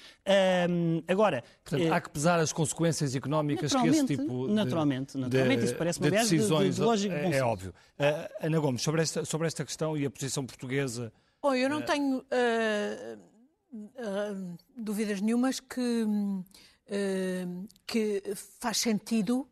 agora, 1.07 1.41
Portanto, 1.63 1.93
há 1.93 2.01
que 2.01 2.09
pesar 2.09 2.37
as 2.37 2.51
consequências 2.51 3.15
económicas 3.15 3.73
que 3.73 3.87
esse 3.87 4.05
tipo 4.05 4.47
de, 4.47 4.53
naturalmente, 4.53 5.17
naturalmente, 5.17 5.59
de, 5.59 5.65
isso 5.67 5.75
parece 5.75 5.99
uma 5.99 6.11
de 6.11 6.17
decisões 6.17 6.75
de, 6.75 6.81
de 6.81 6.81
lógico 6.81 7.15
é, 7.15 7.37
é 7.37 7.41
óbvio. 7.41 7.73
Ana 8.41 8.59
Gomes, 8.59 8.81
sobre 8.81 9.01
esta, 9.01 9.23
sobre 9.23 9.47
esta 9.47 9.63
questão 9.63 9.97
e 9.97 10.05
a 10.05 10.11
posição 10.11 10.45
portuguesa. 10.45 11.13
Bom, 11.41 11.53
eu 11.53 11.69
não 11.69 11.81
tenho 11.81 12.25
dúvidas 14.75 15.21
nenhumas 15.21 15.61
que, 15.61 16.05
que 17.87 18.21
faz 18.59 18.79
sentido 18.79 19.47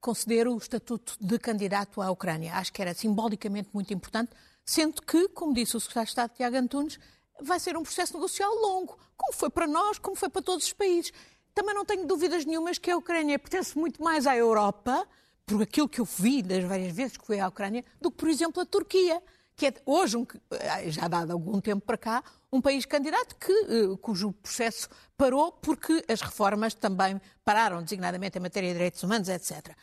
conceder 0.00 0.46
o 0.46 0.56
estatuto 0.56 1.16
de 1.20 1.36
candidato 1.38 2.00
à 2.00 2.10
Ucrânia. 2.10 2.54
Acho 2.54 2.72
que 2.72 2.80
era 2.80 2.94
simbolicamente 2.94 3.68
muito 3.74 3.92
importante, 3.92 4.30
sendo 4.66 5.00
que, 5.00 5.28
como 5.28 5.54
disse 5.54 5.76
o 5.76 5.80
secretário 5.80 6.06
de 6.06 6.10
Estado 6.10 6.34
Tiago 6.34 6.56
Antunes, 6.56 6.98
vai 7.40 7.60
ser 7.60 7.76
um 7.76 7.82
processo 7.82 8.14
negocial 8.14 8.52
longo, 8.56 8.98
como 9.16 9.32
foi 9.32 9.48
para 9.48 9.66
nós, 9.66 9.98
como 9.98 10.16
foi 10.16 10.28
para 10.28 10.42
todos 10.42 10.66
os 10.66 10.72
países. 10.72 11.12
Também 11.54 11.74
não 11.74 11.84
tenho 11.84 12.04
dúvidas 12.04 12.44
nenhumas 12.44 12.76
que 12.76 12.90
a 12.90 12.96
Ucrânia 12.96 13.38
pertence 13.38 13.78
muito 13.78 14.02
mais 14.02 14.26
à 14.26 14.36
Europa, 14.36 15.06
por 15.46 15.62
aquilo 15.62 15.88
que 15.88 16.00
eu 16.00 16.04
vi 16.04 16.42
das 16.42 16.64
várias 16.64 16.92
vezes 16.92 17.16
que 17.16 17.24
fui 17.24 17.38
à 17.38 17.46
Ucrânia, 17.46 17.84
do 18.00 18.10
que, 18.10 18.16
por 18.16 18.28
exemplo, 18.28 18.60
a 18.60 18.66
Turquia 18.66 19.22
que 19.56 19.66
é 19.66 19.74
hoje, 19.86 20.16
um, 20.18 20.26
eh, 20.50 20.90
já 20.90 21.08
dado 21.08 21.32
algum 21.32 21.60
tempo 21.60 21.80
para 21.84 21.96
cá, 21.96 22.22
um 22.52 22.60
país 22.60 22.84
candidato 22.84 23.34
que, 23.36 23.52
eh, 23.52 23.96
cujo 24.02 24.32
processo 24.32 24.88
parou 25.16 25.50
porque 25.50 26.04
as 26.06 26.20
reformas 26.20 26.74
também 26.74 27.18
pararam, 27.42 27.82
designadamente 27.82 28.36
em 28.36 28.40
matéria 28.40 28.68
de 28.68 28.74
direitos 28.74 29.02
humanos, 29.02 29.28
etc. 29.30 29.74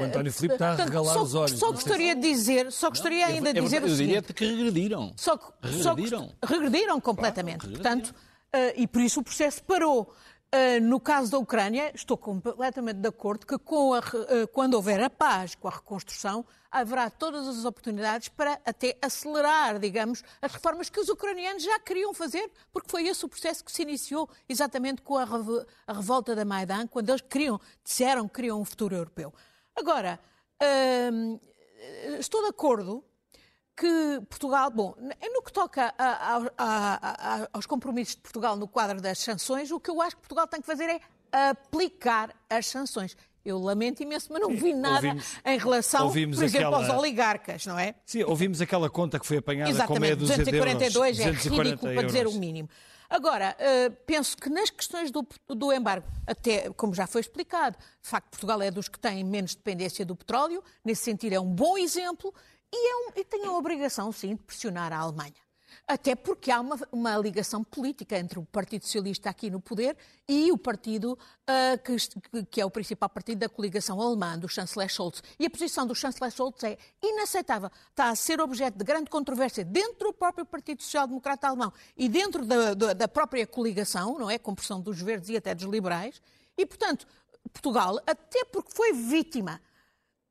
O 0.00 0.04
António 0.04 0.32
Filipe 0.32 0.54
está 0.54 0.72
a 0.72 0.76
regalar 0.76 1.14
só, 1.14 1.22
os 1.22 1.34
olhos. 1.34 1.58
Só 1.58 1.72
gostaria 1.72 2.14
de 2.14 2.20
dizer, 2.20 2.70
só 2.70 2.90
gostaria 2.90 3.26
não, 3.26 3.34
ainda 3.34 3.54
de 3.54 3.60
dizer 3.60 3.82
o 3.82 3.88
seguinte. 3.88 4.14
Eu 4.14 4.20
diria 4.20 4.34
que 4.34 4.46
regrediram. 4.46 5.12
Só, 5.16 5.38
regrediram. 5.62 6.28
Só, 6.28 6.46
regrediram 6.46 7.00
completamente. 7.00 7.60
Claro, 7.60 7.76
regrediram. 7.76 8.00
Portanto, 8.00 8.14
e 8.76 8.86
por 8.86 9.00
isso 9.00 9.20
o 9.20 9.22
processo 9.22 9.62
parou. 9.64 10.12
Uh, 10.54 10.80
no 10.80 10.98
caso 10.98 11.30
da 11.30 11.38
Ucrânia, 11.38 11.92
estou 11.94 12.16
completamente 12.16 12.96
de 12.96 13.08
acordo 13.08 13.46
que 13.46 13.54
a, 13.54 13.58
uh, 13.58 14.48
quando 14.50 14.74
houver 14.74 14.98
a 15.02 15.10
paz 15.10 15.54
com 15.54 15.68
a 15.68 15.70
reconstrução, 15.70 16.42
haverá 16.70 17.10
todas 17.10 17.46
as 17.46 17.66
oportunidades 17.66 18.28
para 18.28 18.58
até 18.64 18.96
acelerar, 19.02 19.78
digamos, 19.78 20.22
as 20.40 20.50
reformas 20.50 20.88
que 20.88 20.98
os 20.98 21.10
ucranianos 21.10 21.62
já 21.62 21.78
queriam 21.78 22.14
fazer, 22.14 22.50
porque 22.72 22.90
foi 22.90 23.06
esse 23.06 23.22
o 23.26 23.28
processo 23.28 23.62
que 23.62 23.70
se 23.70 23.82
iniciou 23.82 24.26
exatamente 24.48 25.02
com 25.02 25.18
a, 25.18 25.26
revolta 25.92 26.34
da 26.34 26.46
Maidan, 26.46 26.86
quando 26.86 27.10
eles 27.10 27.20
queriam, 27.20 27.60
disseram 27.84 28.26
que 28.26 28.36
queriam 28.36 28.58
um 28.58 28.64
futuro 28.64 28.96
europeu. 28.96 29.34
Agora, 29.76 30.18
uh, 30.62 31.40
estou 32.18 32.40
de 32.40 32.48
acordo 32.48 33.04
que 33.78 34.20
Portugal, 34.28 34.70
bom, 34.70 34.94
no 34.98 35.42
que 35.42 35.52
toca 35.52 35.94
a, 35.96 36.36
a, 36.36 36.42
a, 36.58 37.48
aos 37.52 37.64
compromissos 37.64 38.16
de 38.16 38.20
Portugal 38.20 38.56
no 38.56 38.66
quadro 38.66 39.00
das 39.00 39.18
sanções, 39.20 39.70
o 39.70 39.78
que 39.78 39.88
eu 39.88 40.02
acho 40.02 40.16
que 40.16 40.22
Portugal 40.22 40.48
tem 40.48 40.60
que 40.60 40.66
fazer 40.66 40.88
é 40.90 41.00
aplicar 41.50 42.34
as 42.50 42.66
sanções. 42.66 43.16
Eu 43.44 43.58
lamento 43.58 44.02
imenso, 44.02 44.28
mas 44.32 44.42
não 44.42 44.50
vi 44.50 44.74
nada 44.74 45.06
ouvimos, 45.06 45.36
em 45.44 45.58
relação, 45.58 46.10
por 46.10 46.18
exemplo, 46.18 46.44
aquela... 46.44 46.76
aos 46.76 46.88
oligarcas, 46.88 47.66
não 47.66 47.78
é? 47.78 47.94
Sim, 48.04 48.24
ouvimos 48.24 48.60
aquela 48.60 48.90
conta 48.90 49.18
que 49.18 49.26
foi 49.26 49.38
apanhada 49.38 49.70
Exatamente, 49.70 49.94
com 49.94 50.00
meia 50.00 50.16
dúzia 50.16 50.36
242 50.38 51.16
de 51.16 51.22
euros. 51.22 51.46
é 51.46 51.48
ridículo 51.48 51.94
para 51.94 52.06
dizer 52.06 52.26
o 52.26 52.32
mínimo. 52.32 52.68
Agora, 53.08 53.56
uh, 53.58 53.96
penso 54.04 54.36
que 54.36 54.50
nas 54.50 54.68
questões 54.68 55.10
do, 55.10 55.26
do, 55.46 55.72
embargo, 55.72 56.06
até 56.26 56.68
como 56.70 56.92
já 56.92 57.06
foi 57.06 57.22
explicado, 57.22 57.78
de 57.78 58.08
facto 58.08 58.28
Portugal 58.28 58.60
é 58.60 58.70
dos 58.70 58.86
que 58.86 58.98
têm 58.98 59.24
menos 59.24 59.54
dependência 59.54 60.04
do 60.04 60.14
petróleo, 60.14 60.62
nesse 60.84 61.04
sentido 61.04 61.32
é 61.32 61.40
um 61.40 61.46
bom 61.46 61.78
exemplo 61.78 62.34
e, 62.72 63.20
é 63.20 63.24
tem 63.24 63.44
a 63.44 63.52
obrigação, 63.52 64.10
sim, 64.12 64.34
de 64.34 64.42
pressionar 64.42 64.92
a 64.92 64.98
Alemanha. 64.98 65.48
Até 65.86 66.14
porque 66.14 66.50
há 66.50 66.60
uma, 66.60 66.78
uma, 66.92 67.16
ligação 67.16 67.64
política 67.64 68.18
entre 68.18 68.38
o 68.38 68.44
Partido 68.44 68.84
Socialista 68.84 69.30
aqui 69.30 69.50
no 69.50 69.60
poder 69.60 69.96
e 70.28 70.52
o 70.52 70.58
partido 70.58 71.12
uh, 71.12 71.78
que, 71.82 72.44
que, 72.46 72.60
é 72.60 72.64
o 72.64 72.70
principal 72.70 73.08
partido 73.08 73.38
da 73.38 73.48
coligação 73.48 74.00
alemã, 74.00 74.38
do 74.38 74.48
chanceler 74.48 74.88
Scholz. 74.88 75.22
E 75.38 75.46
a 75.46 75.50
posição 75.50 75.86
do 75.86 75.94
chanceler 75.94 76.30
Scholz 76.30 76.62
é 76.64 76.76
inaceitável. 77.02 77.70
Está 77.90 78.10
a 78.10 78.16
ser 78.16 78.40
objeto 78.40 78.76
de 78.76 78.84
grande 78.84 79.08
controvérsia 79.08 79.64
dentro 79.64 80.08
do 80.08 80.12
próprio 80.12 80.44
Partido 80.44 80.82
Social 80.82 81.06
Democrata 81.06 81.48
Alemão 81.48 81.72
e 81.96 82.08
dentro 82.08 82.44
da, 82.44 82.74
da, 82.74 82.92
da 82.92 83.08
própria 83.08 83.46
coligação, 83.46 84.18
não 84.18 84.30
é? 84.30 84.38
Com 84.38 84.54
pressão 84.54 84.80
dos 84.80 85.00
verdes 85.00 85.30
e 85.30 85.36
até 85.36 85.54
dos 85.54 85.64
liberais. 85.64 86.20
E, 86.56 86.66
portanto, 86.66 87.06
Portugal, 87.52 87.98
até 88.06 88.44
porque 88.44 88.72
foi 88.72 88.92
vítima 88.92 89.60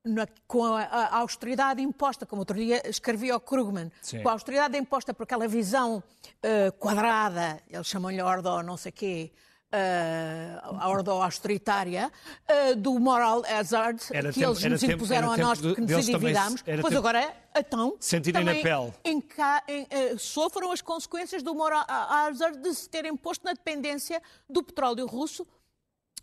na, 0.08 0.28
com 0.48 0.64
a, 0.64 0.84
a, 0.84 1.18
austeridade 1.18 1.82
imposta, 1.82 2.26
como 2.26 2.42
outro 2.42 2.56
dia 2.58 2.82
escrevia 2.88 3.36
o 3.36 3.40
Krugman, 3.40 3.92
Sim. 4.02 4.22
com 4.22 4.30
a 4.30 4.32
austeridade 4.34 4.78
imposta 4.78 5.14
por 5.14 5.24
aquela 5.24 5.48
visão 5.48 5.98
uh, 5.98 6.72
quadrada, 6.80 7.62
eles 7.70 7.88
chamam-lhe 7.88 8.22
ordo 8.22 8.64
não 8.64 8.78
sei 8.78 8.92
quê, 8.92 9.32
uh, 9.72 10.78
a 10.80 10.90
ordo 10.90 11.12
austeritária, 11.12 12.12
uh, 12.50 12.76
do 12.76 13.00
moral 13.00 13.44
hazard 13.46 14.02
era 14.12 14.32
que 14.32 14.40
tempo, 14.40 14.52
eles 14.52 14.82
nos 14.82 14.84
impuseram 14.84 15.32
a 15.32 15.38
nós 15.38 15.60
porque 15.60 15.82
nos 15.82 16.08
endividámos. 16.08 16.62
Pois 16.62 16.82
tempo, 16.82 16.98
agora, 16.98 17.36
então, 17.56 17.96
sentirem 18.00 18.44
na 18.44 18.54
pele. 18.54 18.94
Em, 19.04 19.24
em, 19.68 19.84
uh, 19.84 20.20
sofram 20.20 20.72
as 20.72 20.82
consequências 20.82 21.44
do 21.44 21.54
moral 21.54 21.86
hazard 21.88 22.58
de 22.60 22.74
se 22.74 22.90
terem 22.90 23.16
posto 23.16 23.44
na 23.44 23.54
dependência 23.54 24.22
do 24.50 24.64
petróleo 24.64 25.06
russo 25.06 25.46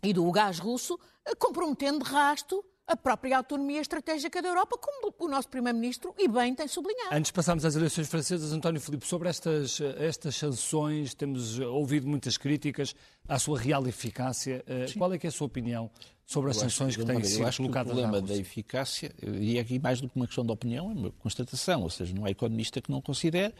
e 0.03 0.13
do 0.13 0.29
gás 0.31 0.59
russo, 0.59 0.99
comprometendo 1.39 2.03
de 2.03 2.09
rasto 2.09 2.63
a 2.87 2.95
própria 2.95 3.37
autonomia 3.37 3.81
estratégica 3.81 4.41
da 4.41 4.49
Europa, 4.49 4.77
como 4.77 5.13
o 5.17 5.27
nosso 5.27 5.49
Primeiro-Ministro 5.49 6.13
e 6.17 6.27
bem 6.27 6.53
tem 6.53 6.67
sublinhado. 6.67 7.15
Antes 7.15 7.29
de 7.29 7.33
passarmos 7.33 7.65
às 7.65 7.75
eleições 7.75 8.07
francesas, 8.07 8.51
António 8.53 8.79
Filipe, 8.79 9.05
sobre 9.07 9.27
estas, 9.27 9.81
estas 9.97 10.35
sanções, 10.35 11.13
temos 11.13 11.59
ouvido 11.59 12.07
muitas 12.07 12.37
críticas 12.37 12.95
à 13.27 13.39
sua 13.39 13.59
real 13.59 13.87
eficácia. 13.87 14.63
Eh, 14.67 14.87
Sim. 14.87 14.99
Qual 14.99 15.11
é 15.13 15.17
que 15.17 15.25
é 15.25 15.29
a 15.29 15.31
sua 15.31 15.47
opinião 15.47 15.89
sobre 16.25 16.51
as 16.51 16.57
eu 16.57 16.63
sanções 16.63 16.95
que, 16.95 17.03
que 17.03 17.11
têm 17.11 17.23
sido 17.23 17.57
colocadas 17.57 17.91
O 17.91 17.95
problema 17.95 18.21
da 18.21 18.35
eficácia, 18.35 19.11
e 19.21 19.57
aqui 19.59 19.79
mais 19.79 19.99
do 19.99 20.07
que 20.07 20.15
uma 20.15 20.27
questão 20.27 20.45
de 20.45 20.51
opinião, 20.51 20.89
é 20.91 20.93
uma 20.93 21.11
constatação, 21.11 21.81
ou 21.81 21.89
seja, 21.89 22.13
não 22.13 22.25
há 22.25 22.29
economista 22.29 22.81
que 22.81 22.91
não 22.91 23.01
considere 23.01 23.53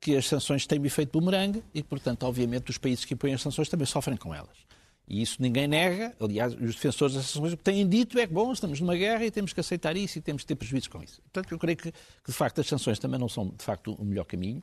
que 0.00 0.16
as 0.16 0.26
sanções 0.26 0.66
têm 0.66 0.78
um 0.78 0.86
efeito 0.86 1.18
bumerangue 1.18 1.62
e, 1.74 1.82
portanto, 1.82 2.22
obviamente, 2.22 2.70
os 2.70 2.78
países 2.78 3.04
que 3.04 3.14
impõem 3.14 3.34
as 3.34 3.42
sanções 3.42 3.68
também 3.68 3.86
sofrem 3.86 4.16
com 4.16 4.34
elas. 4.34 4.56
E 5.10 5.22
isso 5.22 5.42
ninguém 5.42 5.66
nega. 5.66 6.14
Aliás, 6.20 6.54
os 6.54 6.76
defensores 6.76 7.16
dessas 7.16 7.30
sanções 7.30 7.52
o 7.52 7.56
que 7.56 7.64
têm 7.64 7.86
dito 7.88 8.16
é 8.16 8.28
que, 8.28 8.32
bom, 8.32 8.52
estamos 8.52 8.80
numa 8.80 8.94
guerra 8.94 9.26
e 9.26 9.30
temos 9.30 9.52
que 9.52 9.58
aceitar 9.58 9.96
isso 9.96 10.18
e 10.18 10.20
temos 10.20 10.42
que 10.42 10.46
ter 10.46 10.54
prejuízos 10.54 10.86
com 10.86 11.02
isso. 11.02 11.20
Portanto, 11.22 11.50
eu 11.50 11.58
creio 11.58 11.76
que, 11.76 11.90
que 11.90 12.28
de 12.28 12.32
facto, 12.32 12.60
as 12.60 12.68
sanções 12.68 12.96
também 13.00 13.18
não 13.18 13.28
são, 13.28 13.48
de 13.48 13.64
facto, 13.64 13.92
o 13.94 14.04
melhor 14.04 14.24
caminho. 14.24 14.62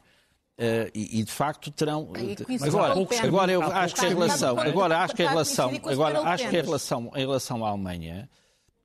Uh, 0.57 0.89
e, 0.95 1.19
e, 1.19 1.23
de 1.23 1.31
facto 1.31 1.69
terão 1.69 2.11
mas 2.49 2.63
agora, 2.63 2.95
agora 3.21 3.51
eu 3.51 3.61
acho 3.61 3.93
que 3.93 4.05
a 4.07 4.09
relação 4.09 4.59
agora 4.59 4.97
acho 4.97 5.15
que 5.15 5.21
a 5.21 5.29
relação 5.29 5.71
agora 5.83 6.19
acho 6.21 6.49
que 6.49 6.57
a 6.57 6.61
relação 6.63 7.11
em 7.13 7.19
relação 7.19 7.63
à 7.63 7.69
Alemanha 7.69 8.27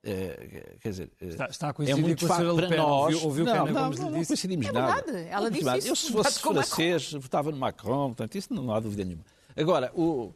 Uh, 0.05 0.79
quer 0.81 0.89
dizer, 0.89 1.11
uh, 1.21 1.25
está, 1.25 1.45
está 1.45 1.67
a 1.69 1.89
é 1.89 1.95
muito 1.95 2.27
fácil 2.27 2.53
para 2.57 2.75
nós. 2.75 3.15
Ouviu, 3.23 3.25
ouviu 3.25 3.45
não, 3.45 3.65
não, 3.65 3.89
não, 3.89 4.09
não 4.11 4.25
coincidimos 4.25 4.67
é 4.67 4.71
nada. 4.73 5.17
Ela 5.17 5.49
disse 5.49 5.77
isso. 5.77 5.87
Eu, 5.87 5.95
se 5.95 6.11
fosse 6.11 6.39
francês, 6.41 7.13
votava 7.13 7.49
no 7.51 7.55
Macron, 7.55 8.07
portanto, 8.07 8.35
isso 8.35 8.53
não 8.53 8.69
há 8.73 8.81
dúvida 8.81 9.05
nenhuma. 9.05 9.23
Agora, 9.55 9.93
o, 9.95 10.33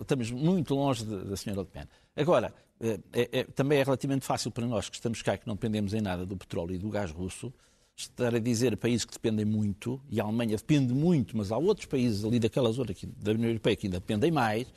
estamos 0.00 0.30
muito 0.30 0.74
longe 0.74 1.04
da 1.04 1.36
senhora 1.36 1.62
Le 1.62 1.66
Pen. 1.66 1.84
Agora, 2.16 2.52
uh, 2.80 3.02
é, 3.12 3.40
é, 3.40 3.44
também 3.44 3.78
é 3.78 3.82
relativamente 3.82 4.24
fácil 4.24 4.50
para 4.50 4.66
nós 4.66 4.88
que 4.88 4.96
estamos 4.96 5.22
cá, 5.22 5.36
que 5.36 5.46
não 5.46 5.54
dependemos 5.54 5.94
em 5.94 6.00
nada 6.00 6.26
do 6.26 6.36
petróleo 6.36 6.74
e 6.74 6.78
do 6.78 6.88
gás 6.88 7.10
russo, 7.10 7.52
estar 7.96 8.34
a 8.34 8.38
dizer 8.38 8.74
a 8.74 8.76
países 8.76 9.04
que 9.04 9.12
dependem 9.12 9.44
muito, 9.44 10.00
e 10.08 10.20
a 10.20 10.24
Alemanha 10.24 10.56
depende 10.56 10.92
muito, 10.94 11.36
mas 11.36 11.52
há 11.52 11.58
outros 11.58 11.86
países 11.86 12.24
ali 12.24 12.38
daquela 12.38 12.70
zona 12.72 12.94
da 13.16 13.32
União 13.32 13.48
Europeia 13.48 13.76
que 13.76 13.86
ainda 13.86 14.00
dependem 14.00 14.30
mais, 14.30 14.72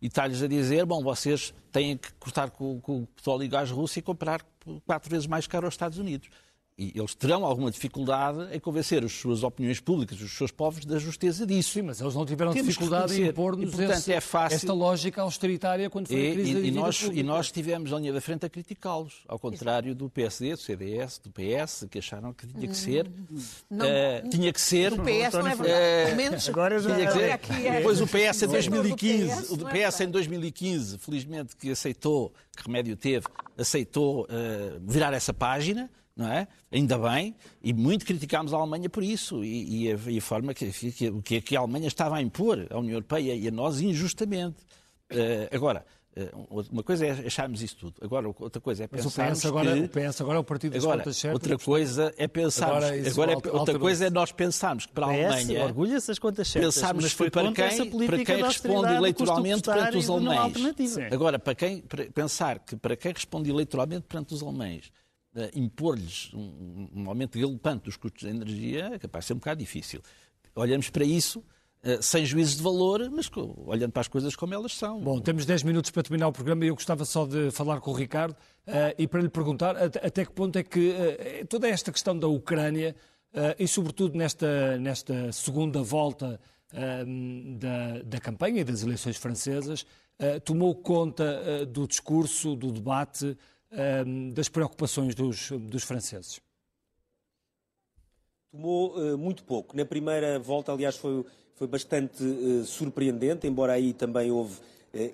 e 0.00 0.06
está-lhes 0.06 0.42
a 0.42 0.46
dizer, 0.46 0.86
bom, 0.86 1.02
vocês 1.02 1.52
têm 1.72 1.96
que 1.96 2.12
cortar 2.14 2.50
com, 2.50 2.80
com 2.80 3.02
o 3.02 3.06
petróleo 3.06 3.42
e 3.42 3.48
gás 3.48 3.70
russo 3.70 3.98
e 3.98 4.02
comprar 4.02 4.44
quatro 4.86 5.10
vezes 5.10 5.26
mais 5.26 5.46
caro 5.46 5.66
aos 5.66 5.74
Estados 5.74 5.98
Unidos 5.98 6.28
e 6.78 6.92
eles 6.94 7.12
terão 7.12 7.44
alguma 7.44 7.72
dificuldade 7.72 8.54
em 8.54 8.60
convencer 8.60 9.04
as 9.04 9.12
suas 9.12 9.42
opiniões 9.42 9.80
públicas, 9.80 10.20
os 10.20 10.30
seus 10.30 10.52
povos, 10.52 10.84
da 10.84 10.96
justeza 10.96 11.44
disso. 11.44 11.72
Sim, 11.72 11.82
mas 11.82 12.00
eles 12.00 12.14
não 12.14 12.24
tiveram 12.24 12.52
Temos 12.52 12.68
dificuldade 12.68 13.20
em 13.20 13.26
impor-nos 13.26 13.76
é 14.08 14.20
esta 14.52 14.72
lógica 14.72 15.20
austeritária 15.22 15.90
quando 15.90 16.06
foi 16.06 16.16
e, 16.16 16.30
a 16.30 16.32
crise 16.34 16.50
e, 16.50 16.54
da 16.54 16.60
e 16.60 16.70
nós, 16.70 17.02
e 17.02 17.22
nós 17.24 17.46
estivemos 17.46 17.90
na 17.90 17.98
linha 17.98 18.12
da 18.12 18.20
frente 18.20 18.46
a 18.46 18.48
criticá-los, 18.48 19.24
ao 19.26 19.40
contrário 19.40 19.92
do 19.92 20.08
PSD, 20.08 20.52
do 20.52 20.58
CDS, 20.58 21.18
do 21.18 21.30
PS, 21.30 21.86
que 21.90 21.98
acharam 21.98 22.32
que 22.32 22.46
tinha 22.46 22.68
que 22.68 22.76
ser... 22.76 23.10
Não, 23.68 23.84
uh, 23.84 24.28
tinha 24.30 24.52
que 24.52 24.60
ser... 24.60 24.92
O 24.92 25.02
PS 25.02 25.32
não 25.34 25.48
é 25.48 25.56
verdade. 25.56 26.12
Uh, 26.12 26.16
menos, 26.16 26.48
agora 26.48 26.78
já... 26.78 26.94
Tinha 26.94 27.38
que 27.38 27.48
ser, 27.48 27.66
é... 27.66 27.76
Depois 27.78 28.00
o 28.00 28.06
PS 28.06 28.42
em 28.42 28.48
2015, 28.48 29.52
o 29.52 29.58
PS 29.58 30.00
em 30.02 30.10
2015, 30.10 30.98
felizmente 30.98 31.56
que 31.56 31.72
aceitou, 31.72 32.32
que 32.56 32.64
remédio 32.64 32.96
teve, 32.96 33.26
aceitou 33.56 34.22
uh, 34.22 34.26
virar 34.86 35.12
essa 35.12 35.34
página, 35.34 35.90
não 36.18 36.30
é? 36.30 36.48
Ainda 36.72 36.98
bem, 36.98 37.34
e 37.62 37.72
muito 37.72 38.04
criticámos 38.04 38.52
a 38.52 38.56
Alemanha 38.56 38.90
por 38.90 39.04
isso, 39.04 39.44
e, 39.44 39.84
e, 39.86 39.92
a, 39.92 39.98
e 40.08 40.18
a, 40.18 40.20
forma 40.20 40.52
que, 40.52 40.70
que, 41.22 41.40
que, 41.40 41.56
a 41.56 41.60
Alemanha 41.60 41.86
estava 41.86 42.16
a 42.16 42.20
impor 42.20 42.66
à 42.70 42.78
União 42.78 42.94
Europeia 42.94 43.36
e 43.36 43.46
a 43.46 43.50
nós 43.52 43.80
injustamente. 43.80 44.56
Uh, 45.10 45.54
agora, 45.54 45.86
uh, 46.16 46.66
uma 46.72 46.82
coisa 46.82 47.06
é 47.06 47.12
acharmos 47.12 47.62
isso 47.62 47.76
tudo, 47.76 47.94
agora 48.02 48.26
outra 48.26 48.60
coisa 48.60 48.84
é 48.84 48.86
pensarmos 48.88 49.14
Mas 49.16 49.38
o 49.38 49.38
PS 49.38 49.46
agora, 49.46 49.74
que... 49.74 49.80
o 49.84 49.88
PS 49.88 50.20
agora 50.20 50.36
é 50.36 50.40
o 50.40 50.44
partido 50.44 50.72
das 50.72 50.82
agora, 50.82 50.98
contas 50.98 51.16
certas. 51.16 51.34
Outra 51.40 51.64
coisa 51.64 52.14
é 52.18 52.28
pensarmos, 52.28 52.84
agora, 52.84 53.10
agora 53.10 53.32
é, 53.32 53.50
outra 53.52 53.78
coisa 53.78 54.06
é 54.06 54.10
nós 54.10 54.32
pensarmos 54.32 54.86
que 54.86 54.92
para 54.92 55.06
a 55.06 55.10
Alemanha... 55.10 55.64
orgulha-se 55.64 56.08
das 56.08 56.18
contas 56.18 56.48
certas, 56.48 56.74
pensarmos 56.74 57.04
mas 57.04 57.12
foi 57.12 57.30
para 57.30 57.52
quem, 57.52 58.06
para 58.06 58.24
quem 58.24 58.42
responde 58.42 58.92
eleitoralmente 58.92 59.62
perante 59.62 59.96
os 59.96 60.10
alemães. 60.10 60.52
Agora, 61.12 61.38
para 61.38 61.54
quem, 61.54 61.80
para 61.80 62.04
pensar 62.10 62.58
que 62.58 62.76
para 62.76 62.96
quem 62.96 63.12
responde 63.12 63.48
eleitoralmente 63.48 64.04
perante 64.08 64.34
os 64.34 64.42
alemães 64.42 64.90
impor-lhes 65.54 66.32
um, 66.34 66.88
um, 66.94 67.08
aumento 67.08 67.38
galopante 67.38 67.84
dos 67.84 67.96
custos 67.96 68.22
de 68.22 68.28
energia 68.28 68.90
é 68.94 68.98
capaz 68.98 69.24
de 69.24 69.28
ser 69.28 69.34
um 69.34 69.36
bocado 69.38 69.60
difícil. 69.60 70.00
Olhamos 70.54 70.90
para 70.90 71.04
isso 71.04 71.40
uh, 71.40 72.02
sem 72.02 72.24
juízo 72.24 72.56
de 72.56 72.62
valor, 72.62 73.08
mas 73.10 73.30
olhando 73.66 73.92
para 73.92 74.00
as 74.00 74.08
coisas 74.08 74.34
como 74.34 74.54
elas 74.54 74.74
são. 74.74 75.00
Bom, 75.00 75.20
temos 75.20 75.46
10 75.46 75.62
minutos 75.62 75.90
para 75.90 76.02
terminar 76.02 76.28
o 76.28 76.32
programa 76.32 76.64
e 76.64 76.68
eu 76.68 76.74
gostava 76.74 77.04
só 77.04 77.26
de 77.26 77.50
falar 77.50 77.80
com 77.80 77.90
o 77.90 77.94
Ricardo 77.94 78.32
uh, 78.32 78.94
e 78.98 79.06
para 79.06 79.20
lhe 79.20 79.28
perguntar 79.28 79.76
até, 79.76 80.24
que 80.24 80.32
ponto 80.32 80.56
é 80.58 80.62
que 80.62 80.94
toda 81.48 81.68
esta 81.68 81.92
questão 81.92 82.18
da 82.18 82.28
Ucrânia 82.28 82.94
e 83.58 83.68
sobretudo 83.68 84.16
nesta, 84.16 84.78
nesta 84.78 85.30
segunda 85.32 85.82
volta 85.82 86.40
da, 86.72 88.02
da 88.02 88.18
campanha 88.18 88.62
e 88.62 88.64
das 88.64 88.82
eleições 88.82 89.18
francesas 89.18 89.84
tomou 90.44 90.74
conta 90.74 91.66
do 91.66 91.86
discurso, 91.86 92.56
do 92.56 92.72
debate 92.72 93.36
Ehm, 93.70 94.30
das 94.32 94.48
preocupações 94.48 95.14
dos, 95.14 95.50
dos 95.50 95.84
franceses? 95.84 96.40
Tomou 98.50 98.96
uh, 98.96 99.18
muito 99.18 99.44
pouco. 99.44 99.76
Na 99.76 99.84
primeira 99.84 100.38
volta, 100.38 100.72
aliás, 100.72 100.96
foi, 100.96 101.24
foi 101.54 101.66
bastante 101.66 102.22
uh, 102.22 102.64
surpreendente, 102.64 103.46
embora 103.46 103.74
aí 103.74 103.92
também 103.92 104.30
houve 104.30 104.58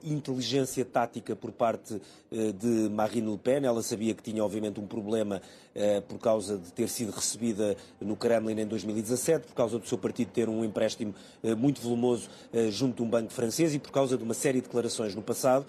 inteligência 0.05 0.85
tática 0.85 1.35
por 1.35 1.51
parte 1.51 2.01
eh, 2.31 2.53
de 2.53 2.89
Marine 2.89 3.31
Le 3.31 3.39
Pen. 3.39 3.64
Ela 3.64 3.83
sabia 3.83 4.14
que 4.14 4.22
tinha, 4.22 4.45
obviamente, 4.45 4.81
um 4.81 4.87
problema 4.87 5.43
eh, 5.75 6.01
por 6.01 6.18
causa 6.18 6.57
de 6.57 6.72
ter 6.72 6.89
sido 6.89 7.11
recebida 7.11 7.77
no 8.01 8.16
Kremlin 8.16 8.61
em 8.61 8.66
2017, 8.66 9.49
por 9.49 9.55
causa 9.55 9.79
do 9.79 9.87
seu 9.87 9.99
partido 9.99 10.31
ter 10.31 10.49
um 10.49 10.64
empréstimo 10.64 11.14
muito 11.57 11.81
volumoso 11.81 12.29
junto 12.70 12.97
de 12.97 13.03
um 13.03 13.09
banco 13.09 13.33
francês 13.33 13.75
e 13.75 13.79
por 13.79 13.91
causa 13.91 14.16
de 14.16 14.22
uma 14.22 14.35
série 14.35 14.61
de 14.61 14.66
declarações 14.66 15.14
no 15.14 15.22
passado. 15.22 15.66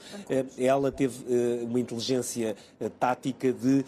Ela 0.58 0.92
teve 0.92 1.24
uma 1.64 1.80
inteligência 1.80 2.56
tática 3.00 3.52
de 3.52 3.84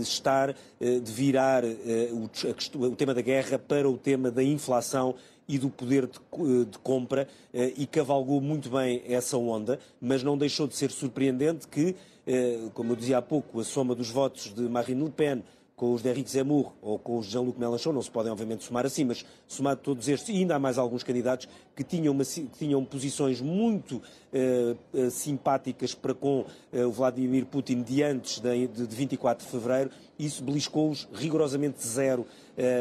estar, 0.00 0.54
de 0.80 1.12
virar 1.12 1.62
o 1.64 2.96
tema 2.96 3.14
da 3.14 3.22
guerra 3.22 3.58
para 3.58 3.88
o 3.88 3.96
tema 3.96 4.30
da 4.30 4.42
inflação 4.42 5.14
e 5.48 5.58
do 5.58 5.68
poder 5.68 6.06
de, 6.06 6.18
eh, 6.18 6.64
de 6.70 6.78
compra 6.78 7.28
eh, 7.52 7.72
e 7.76 7.86
cavalgou 7.86 8.40
muito 8.40 8.70
bem 8.70 9.02
essa 9.06 9.36
onda, 9.36 9.78
mas 10.00 10.22
não 10.22 10.36
deixou 10.36 10.66
de 10.66 10.74
ser 10.74 10.90
surpreendente 10.90 11.68
que, 11.68 11.94
eh, 12.26 12.68
como 12.72 12.92
eu 12.92 12.96
dizia 12.96 13.18
há 13.18 13.22
pouco, 13.22 13.60
a 13.60 13.64
soma 13.64 13.94
dos 13.94 14.10
votos 14.10 14.52
de 14.54 14.62
Marine 14.62 15.04
Le 15.04 15.10
Pen 15.10 15.42
com 15.76 15.92
os 15.92 16.02
de 16.02 16.08
Henrique 16.08 16.30
Zemmour 16.30 16.72
ou 16.80 16.98
com 16.98 17.18
os 17.18 17.26
de 17.26 17.32
Jean-Luc 17.32 17.58
Mélenchon, 17.58 17.92
não 17.92 18.02
se 18.02 18.10
podem 18.10 18.30
obviamente 18.30 18.62
somar 18.62 18.86
assim, 18.86 19.04
mas 19.04 19.24
somado 19.48 19.80
todos 19.80 20.08
estes, 20.08 20.28
e 20.28 20.38
ainda 20.38 20.54
há 20.54 20.58
mais 20.58 20.78
alguns 20.78 21.02
candidatos 21.02 21.48
que 21.74 21.82
tinham, 21.82 22.14
uma, 22.14 22.24
que 22.24 22.48
tinham 22.58 22.84
posições 22.84 23.40
muito 23.40 23.96
uh, 23.96 25.10
simpáticas 25.10 25.92
para 25.92 26.14
com 26.14 26.46
uh, 26.72 26.86
o 26.86 26.92
Vladimir 26.92 27.44
Putin 27.46 27.82
de 27.82 28.04
antes 28.04 28.38
de, 28.38 28.68
de, 28.68 28.86
de 28.86 28.96
24 28.96 29.44
de 29.44 29.50
fevereiro, 29.50 29.90
isso 30.16 30.44
beliscou-os 30.44 31.08
rigorosamente 31.12 31.84
zero 31.84 32.24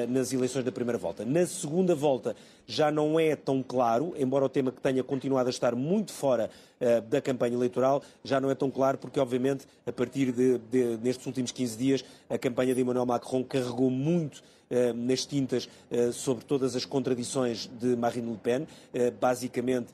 nas 0.10 0.32
eleições 0.32 0.64
da 0.64 0.72
primeira 0.72 0.98
volta. 0.98 1.26
Na 1.26 1.46
segunda 1.46 1.96
volta 1.96 2.36
já 2.66 2.92
não 2.92 3.20
é 3.20 3.36
tão 3.36 3.62
claro, 3.62 4.14
embora 4.18 4.46
o 4.46 4.50
tema 4.50 4.72
que 4.72 4.80
tenha 4.80 5.04
continuado 5.04 5.48
a 5.48 5.50
estar 5.50 5.76
muito 5.76 6.12
fora 6.12 6.50
da 7.10 7.22
campanha 7.22 7.56
eleitoral, 7.56 8.04
já 8.24 8.40
não 8.40 8.52
é 8.52 8.56
tão 8.56 8.70
claro 8.70 8.98
porque, 8.98 9.20
obviamente, 9.20 9.66
a 9.86 9.92
partir 9.92 10.32
de, 10.32 10.58
de 10.58 10.98
nestes 11.02 11.26
últimos 11.26 11.52
15 11.52 11.78
dias, 11.78 12.06
a 12.30 12.38
campanha 12.38 12.76
de 12.76 12.82
Emmanuel 12.82 13.06
Macron 13.06 13.44
carregou 13.44 13.90
muito 13.90 14.38
uh, 14.38 14.94
nas 14.96 15.26
tintas 15.26 15.70
sobre 16.14 16.46
todas 16.46 16.76
as 16.76 16.86
contradições 16.86 17.70
de 17.80 17.96
Marine 17.96 18.32
Le 18.32 18.38
Pen, 18.38 18.68
basicamente 19.20 19.88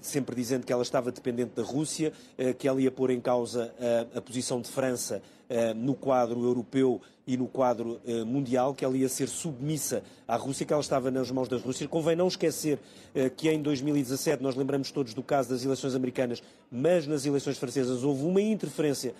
sempre 0.00 0.34
dizendo 0.36 0.66
que 0.66 0.72
ela 0.72 0.82
estava 0.82 1.10
dependente 1.10 1.52
da 1.54 1.62
Rússia, 1.62 2.12
que 2.58 2.68
ela 2.68 2.80
ia 2.80 2.90
pôr 2.90 3.10
em 3.10 3.20
causa 3.20 3.72
a 4.14 4.20
posição 4.20 4.60
de 4.60 4.68
França 4.68 5.22
no 5.76 5.94
quadro 5.94 6.42
europeu 6.42 7.00
e 7.26 7.36
no 7.36 7.46
quadro 7.46 8.00
mundial, 8.26 8.74
que 8.74 8.84
ela 8.84 8.96
ia 8.96 9.08
ser 9.08 9.28
submissa 9.28 10.02
à 10.26 10.36
Rússia, 10.36 10.66
que 10.66 10.72
ela 10.72 10.82
estava 10.82 11.10
nas 11.10 11.30
mãos 11.30 11.48
da 11.48 11.56
Rússia. 11.56 11.86
Convém 11.86 12.16
não 12.16 12.28
esquecer 12.28 12.78
que 13.36 13.48
em 13.48 13.62
2017, 13.62 14.42
nós 14.42 14.54
lembramos 14.56 14.90
todos 14.90 15.14
do 15.14 15.22
caso 15.22 15.48
das 15.50 15.64
eleições 15.64 15.94
americanas, 15.94 16.42
mas 16.70 17.06
nas 17.06 17.24
eleições 17.26 17.58
francesas 17.58 18.02
houve 18.02 18.24
uma 18.24 18.40
interferência 18.40 19.14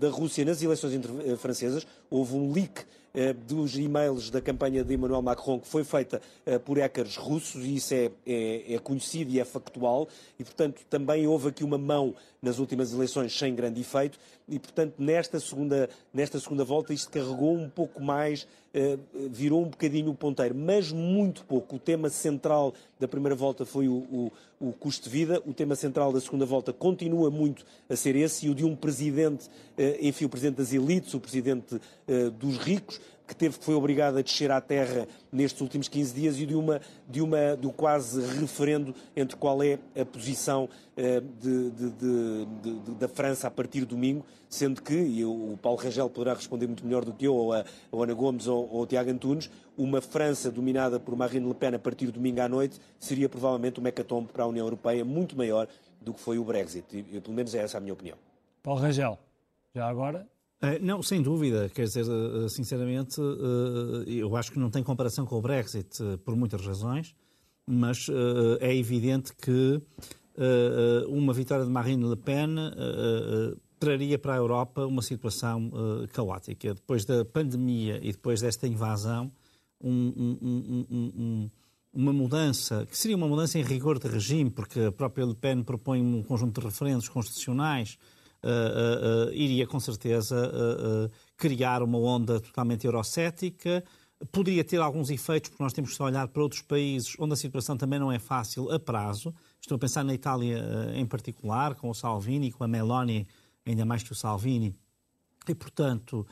da 0.00 0.08
Rússia 0.08 0.44
nas 0.44 0.62
eleições 0.62 1.04
francesas, 1.38 1.86
houve 2.10 2.34
um 2.34 2.52
leak 2.52 2.84
eh, 3.16 3.32
dos 3.32 3.78
e-mails 3.78 4.28
da 4.28 4.42
campanha 4.42 4.84
de 4.84 4.92
Emmanuel 4.92 5.22
Macron, 5.22 5.58
que 5.58 5.66
foi 5.66 5.82
feita 5.82 6.20
eh, 6.44 6.58
por 6.58 6.76
hackers 6.76 7.16
russos, 7.16 7.64
e 7.64 7.76
isso 7.76 7.94
é, 7.94 8.10
é, 8.26 8.74
é, 8.74 8.78
conhecido 8.78 9.30
e 9.30 9.40
é 9.40 9.44
factual, 9.46 10.06
e 10.38 10.44
portanto 10.44 10.82
também 10.90 11.26
houve 11.26 11.48
aqui 11.48 11.64
uma 11.64 11.78
mão 11.78 12.14
nas 12.46 12.60
últimas 12.60 12.92
eleições 12.92 13.36
sem 13.36 13.54
grande 13.54 13.80
efeito, 13.80 14.18
e 14.48 14.56
portanto 14.58 14.94
nesta 14.98 15.40
segunda, 15.40 15.90
nesta 16.14 16.38
segunda 16.38 16.64
volta 16.64 16.94
isto 16.94 17.10
carregou 17.10 17.56
um 17.56 17.68
pouco 17.68 18.00
mais, 18.00 18.46
eh, 18.72 18.96
virou 19.30 19.62
um 19.62 19.68
bocadinho 19.68 20.12
o 20.12 20.14
ponteiro, 20.14 20.54
mas 20.54 20.92
muito 20.92 21.44
pouco. 21.44 21.74
O 21.74 21.78
tema 21.80 22.08
central 22.08 22.72
da 23.00 23.08
primeira 23.08 23.34
volta 23.34 23.66
foi 23.66 23.88
o, 23.88 23.94
o, 23.94 24.32
o 24.60 24.72
custo 24.72 25.04
de 25.04 25.10
vida, 25.10 25.42
o 25.44 25.52
tema 25.52 25.74
central 25.74 26.12
da 26.12 26.20
segunda 26.20 26.46
volta 26.46 26.72
continua 26.72 27.30
muito 27.30 27.64
a 27.88 27.96
ser 27.96 28.14
esse, 28.14 28.46
e 28.46 28.50
o 28.50 28.54
de 28.54 28.64
um 28.64 28.76
presidente, 28.76 29.50
enfim, 30.00 30.24
o 30.24 30.28
presidente 30.28 30.56
das 30.56 30.72
elites, 30.72 31.12
o 31.14 31.20
presidente 31.20 31.80
dos 32.38 32.56
ricos, 32.58 33.00
que 33.26 33.34
teve 33.34 33.56
foi 33.60 33.74
obrigado 33.74 34.18
a 34.18 34.22
descer 34.22 34.50
à 34.50 34.60
terra 34.60 35.06
nestes 35.32 35.60
últimos 35.60 35.88
15 35.88 36.14
dias 36.14 36.38
e 36.38 36.46
de 36.46 36.54
uma 36.54 36.80
de 37.08 37.20
uma 37.20 37.56
do 37.56 37.72
quase 37.72 38.20
referendo 38.40 38.94
entre 39.14 39.36
qual 39.36 39.62
é 39.62 39.78
a 39.98 40.04
posição 40.04 40.64
uh, 40.96 41.20
de, 41.40 41.70
de, 41.70 41.90
de, 41.90 42.94
da 42.94 43.08
França 43.08 43.48
a 43.48 43.50
partir 43.50 43.80
de 43.80 43.86
domingo, 43.86 44.24
sendo 44.48 44.80
que 44.80 44.94
e 44.94 45.24
o 45.24 45.58
Paulo 45.60 45.78
Rangel 45.78 46.08
poderá 46.08 46.34
responder 46.34 46.66
muito 46.66 46.84
melhor 46.84 47.04
do 47.04 47.12
que 47.12 47.26
eu 47.26 47.34
ou 47.34 47.52
a, 47.52 47.60
a 47.60 48.02
Ana 48.02 48.14
Gomes 48.14 48.46
ou, 48.46 48.68
ou 48.70 48.82
o 48.82 48.86
Tiago 48.86 49.10
Antunes, 49.10 49.50
uma 49.76 50.00
França 50.00 50.50
dominada 50.50 50.98
por 50.98 51.16
Marine 51.16 51.46
Le 51.46 51.54
Pen 51.54 51.74
a 51.74 51.78
partir 51.78 52.06
de 52.06 52.12
domingo 52.12 52.40
à 52.40 52.48
noite 52.48 52.80
seria 52.98 53.28
provavelmente 53.28 53.80
um 53.80 53.86
hecatombe 53.86 54.32
para 54.32 54.44
a 54.44 54.46
União 54.46 54.64
Europeia 54.64 55.04
muito 55.04 55.36
maior 55.36 55.66
do 56.00 56.14
que 56.14 56.20
foi 56.20 56.38
o 56.38 56.44
Brexit. 56.44 56.86
E, 56.96 57.20
pelo 57.20 57.34
menos 57.34 57.54
é 57.54 57.58
essa 57.58 57.78
a 57.78 57.80
minha 57.80 57.92
opinião. 57.92 58.16
Paulo 58.62 58.80
Rangel, 58.80 59.18
já 59.74 59.88
agora 59.88 60.20
eh, 60.20 60.35
não, 60.80 61.02
sem 61.02 61.22
dúvida. 61.22 61.68
Quer 61.68 61.84
dizer, 61.84 62.06
eh, 62.06 62.48
sinceramente, 62.48 63.20
eh, 63.20 64.10
eu 64.10 64.36
acho 64.36 64.50
que 64.50 64.58
não 64.58 64.70
tem 64.70 64.82
comparação 64.82 65.26
com 65.26 65.36
o 65.36 65.42
Brexit 65.42 65.98
por 66.24 66.34
muitas 66.34 66.64
razões, 66.64 67.14
mas 67.66 68.06
é 68.60 68.76
evidente 68.76 69.34
que 69.34 69.82
uma 71.08 71.32
vitória 71.32 71.64
de 71.64 71.70
Marine 71.70 72.08
Le 72.08 72.16
Pen 72.16 72.54
traria 73.80 74.16
para 74.18 74.34
a 74.34 74.36
Europa 74.36 74.86
uma 74.86 75.02
situação 75.02 75.72
caótica. 76.12 76.74
Depois 76.74 77.04
da 77.04 77.24
pandemia 77.24 77.98
e 78.00 78.12
depois 78.12 78.40
desta 78.40 78.68
invasão, 78.68 79.32
um, 79.82 79.90
um, 80.40 80.86
um, 80.88 81.50
uma 81.92 82.12
mudança, 82.12 82.86
que 82.86 82.96
seria 82.96 83.16
uma 83.16 83.26
mudança 83.26 83.58
em 83.58 83.62
rigor 83.62 83.98
de 83.98 84.06
regime, 84.06 84.50
porque 84.50 84.80
a 84.80 84.92
própria 84.92 85.24
Le 85.24 85.34
Pen 85.34 85.62
propõe 85.62 86.00
um 86.00 86.22
conjunto 86.22 86.60
de 86.60 86.66
referendos 86.66 87.08
constitucionais 87.08 87.98
uh, 88.46 89.28
uh, 89.28 89.32
iria 89.32 89.66
com 89.66 89.80
certeza 89.80 90.50
criar 91.36 91.82
uma 91.82 91.98
onda 91.98 92.40
totalmente 92.40 92.86
eurocética. 92.86 93.84
Poderia 94.32 94.64
ter 94.64 94.80
alguns 94.80 95.10
efeitos, 95.10 95.50
porque 95.50 95.62
nós 95.62 95.72
temos 95.72 95.94
que 95.94 96.02
olhar 96.02 96.26
para 96.28 96.42
outros 96.42 96.62
países 96.62 97.14
onde 97.18 97.34
a 97.34 97.36
situação 97.36 97.76
também 97.76 97.98
não 97.98 98.10
é 98.10 98.18
fácil 98.18 98.70
a 98.70 98.78
prazo. 98.78 99.34
Estou 99.60 99.76
a 99.76 99.78
pensar 99.78 100.04
na 100.04 100.14
Itália 100.14 100.64
em 100.94 101.04
particular, 101.04 101.74
com 101.74 101.90
o 101.90 101.94
Salvini, 101.94 102.50
com 102.50 102.64
a 102.64 102.68
Meloni, 102.68 103.26
ainda 103.66 103.84
mais 103.84 104.02
que 104.02 104.12
o 104.12 104.14
Salvini. 104.14 104.74
E, 105.46 105.54
portanto, 105.54 106.26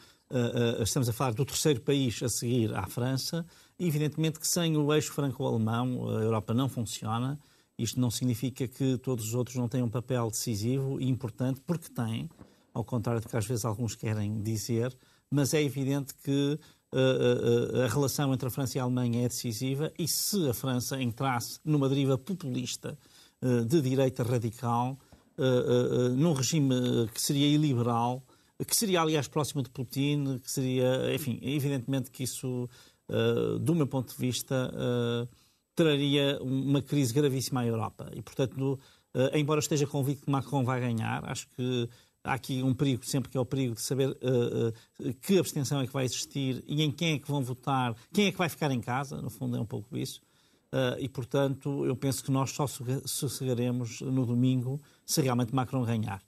estamos 0.81 1.09
a 1.09 1.13
falar 1.13 1.35
do 1.35 1.45
terceiro 1.45 1.81
país 1.83 2.23
a 2.23 2.29
seguir 2.29 2.75
à 2.75 2.87
França. 2.87 3.45
E, 3.79 3.87
evidentemente, 3.87 4.41
que 4.41 4.49
sem 4.49 4.77
o 4.77 4.93
eixo 4.95 5.13
franco-alemão 5.13 6.09
a 6.09 6.23
Europa 6.23 6.55
não 6.55 6.71
funciona. 6.71 7.39
Isto 7.79 8.01
não 8.01 8.11
significa 8.11 8.69
que 8.69 8.97
todos 8.99 9.27
os 9.27 9.35
outros 9.35 9.57
não 9.57 9.69
tenham 9.69 9.87
um 9.87 9.91
papel 9.91 10.31
decisivo 10.31 11.01
e 11.01 11.09
importante, 11.09 11.61
porque 11.67 11.89
têm, 11.89 12.31
ao 12.73 12.85
contrário 12.85 13.21
do 13.21 13.29
que 13.29 13.37
às 13.37 13.47
vezes 13.47 13.65
alguns 13.65 13.95
querem 13.97 14.41
dizer, 14.43 14.97
mas 15.31 15.53
é 15.53 15.63
evidente 15.63 16.15
que 16.15 16.59
uh, 16.93 17.77
uh, 17.77 17.83
a 17.83 17.89
relação 17.89 18.33
entre 18.33 18.47
a 18.47 18.51
França 18.51 18.79
e 18.79 18.81
a 18.81 18.85
Alemanha 18.85 19.25
é 19.25 19.29
decisiva 19.29 19.93
e 19.99 20.07
se 20.07 20.49
a 20.49 20.55
França 20.55 21.01
entrasse 21.03 21.59
numa 21.65 21.89
deriva 21.89 22.17
populista 22.17 22.97
uh, 23.43 23.65
de 23.65 23.81
direita 23.81 24.23
radical, 24.23 24.99
num 26.17 26.33
regime 26.33 27.09
que 27.13 27.21
seria 27.21 27.49
iliberal, 27.49 28.23
que 28.65 28.77
seria, 28.77 29.01
aliás, 29.01 29.27
próximo 29.27 29.65
de 29.65 29.69
Putin, 29.69 30.39
que 30.39 30.49
seria, 30.49 31.13
enfim, 31.13 31.41
evidentemente 31.43 32.09
que 32.09 32.23
isso, 32.23 32.69
do 33.61 33.75
meu 33.75 33.89
ponto 33.89 34.13
de 34.13 34.17
vista, 34.17 34.73
traria 35.75 36.39
uma 36.41 36.81
crise 36.81 37.13
gravíssima 37.13 37.61
à 37.61 37.67
Europa. 37.67 38.11
E, 38.15 38.23
portanto, 38.23 38.79
uh, 39.15 39.37
embora 39.37 39.61
esteja 39.61 39.87
convicto 39.87 40.25
que 40.25 40.31
Macron 40.31 40.65
vai 40.65 40.81
ganhar, 40.81 41.25
acho 41.29 41.49
que 41.49 41.89
há 42.23 42.35
aqui 42.35 42.63
um 42.63 42.73
perigo, 42.73 43.05
sempre 43.05 43.31
que 43.31 43.37
é 43.37 43.41
o 43.41 43.45
perigo 43.45 43.75
de 43.75 43.83
saber 43.83 44.09
uh, 44.11 44.69
uh, 45.01 45.15
que 45.21 45.39
abstenção 45.39 45.81
é 45.81 45.87
que 45.87 45.93
vai 45.93 46.05
existir 46.05 46.63
e 46.67 46.83
em 46.83 46.91
quem 46.91 47.15
é 47.15 47.19
que 47.19 47.29
vão 47.29 47.43
votar, 47.43 47.95
quem 48.13 48.27
é 48.27 48.33
que 48.33 48.39
vai 48.39 48.49
ficar 48.49 48.71
em 48.71 48.81
casa, 48.81 49.21
no 49.21 49.31
fundo 49.31 49.57
é 49.57 49.61
um 49.61 49.67
pouco 49.67 49.97
isso. 49.97 50.21
e, 50.99 51.09
portanto, 51.09 51.87
eu 51.87 51.95
penso 51.95 52.25
que 52.25 52.33
nós 52.33 52.51
só 52.51 52.67
sossegaremos 53.05 54.01
no 54.01 54.27
domingo 54.27 54.81
se 55.07 55.23
realmente 55.23 55.55
Macron 55.55 55.85
ganhar. 55.85 56.21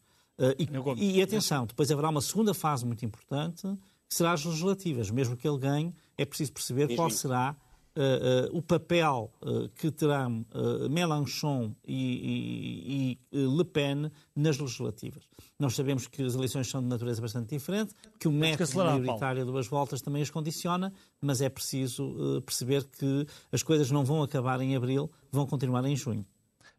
E, 0.97 1.19
e, 1.19 1.23
atenção, 1.23 1.67
depois 1.67 1.91
haverá 1.91 2.11
uma 2.11 2.21
segunda 2.21 2.55
fase 2.55 2.87
muito 2.87 3.05
importante, 3.05 3.67
que 4.09 4.15
será 4.15 4.33
as 4.33 4.45
legislativas. 4.45 5.11
Mesmo 5.11 5.37
que 5.37 5.49
ele 5.49 5.59
ganhe, 5.59 5.93
é 6.17 6.25
preciso 6.25 6.53
perceber 6.53 6.95
qual 6.95 7.11
será 7.11 7.57
Uh, 7.97 8.53
uh, 8.53 8.59
o 8.59 8.61
papel 8.61 9.33
uh, 9.41 9.71
que 9.71 9.91
terão 9.91 10.45
Mélenchon 10.91 11.75
e, 11.83 13.17
e, 13.33 13.39
e, 13.39 13.47
Le 13.47 13.65
Pen 13.65 14.11
nas 14.35 14.59
legislativas. 14.59 15.23
Nós 15.59 15.75
sabemos 15.75 16.07
que 16.07 16.23
as 16.23 16.35
eleições 16.35 16.69
são 16.69 16.83
de 16.83 16.89
natureza 16.89 17.23
bastante 17.23 17.49
diferente, 17.49 17.95
que 18.21 18.29
o 18.29 18.33
método 18.33 18.77
maioritário 18.77 19.47
de 19.47 19.51
duas 19.51 19.67
voltas 19.67 20.03
também 20.03 20.21
as 20.21 20.29
condiciona, 20.29 20.93
mas 21.23 21.41
é 21.41 21.49
preciso 21.49 22.43
perceber 22.45 22.85
que 22.85 23.27
as 23.51 23.63
coisas 23.63 23.91
não 23.91 24.05
vão 24.05 24.23
acabar 24.23 24.61
em 24.61 24.77
abril, 24.77 25.11
vão 25.33 25.47
continuar 25.47 25.83
em 25.87 25.97
junho. 25.97 26.27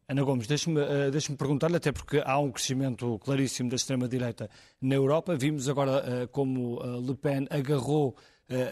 Ana 0.07 0.21
Gomes, 0.21 0.45
deixe-me 0.45 0.79
deixe 1.11 1.35
perguntar-lhe, 1.35 1.77
até 1.77 1.91
porque 1.91 2.21
há 2.23 2.37
um 2.37 2.51
crescimento 2.51 3.17
claríssimo 3.17 3.71
da 3.71 3.75
extrema-direita 3.75 4.49
na 4.79 4.93
Europa. 4.93 5.35
Vimos 5.35 5.67
agora 5.67 6.27
como 6.31 6.79
Le 6.99 7.15
Pen 7.15 7.47
agarrou 7.49 8.15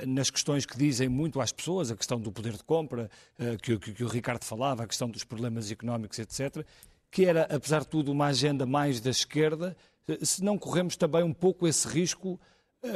nas 0.07 0.29
questões 0.29 0.65
que 0.65 0.77
dizem 0.77 1.09
muito 1.09 1.41
às 1.41 1.51
pessoas, 1.51 1.91
a 1.91 1.95
questão 1.95 2.19
do 2.19 2.31
poder 2.31 2.53
de 2.53 2.63
compra, 2.63 3.09
eh, 3.37 3.57
que, 3.61 3.77
que, 3.77 3.93
que 3.93 4.03
o 4.03 4.07
Ricardo 4.07 4.43
falava, 4.43 4.83
a 4.83 4.87
questão 4.87 5.09
dos 5.09 5.23
problemas 5.23 5.69
económicos, 5.69 6.17
etc., 6.17 6.65
que 7.11 7.25
era, 7.25 7.43
apesar 7.43 7.81
de 7.81 7.87
tudo, 7.87 8.11
uma 8.11 8.27
agenda 8.27 8.65
mais 8.65 9.01
da 9.01 9.09
esquerda, 9.09 9.75
eh, 10.07 10.17
se 10.21 10.43
não 10.43 10.57
corremos 10.57 10.95
também 10.95 11.23
um 11.23 11.33
pouco 11.33 11.67
esse 11.67 11.87
risco 11.87 12.39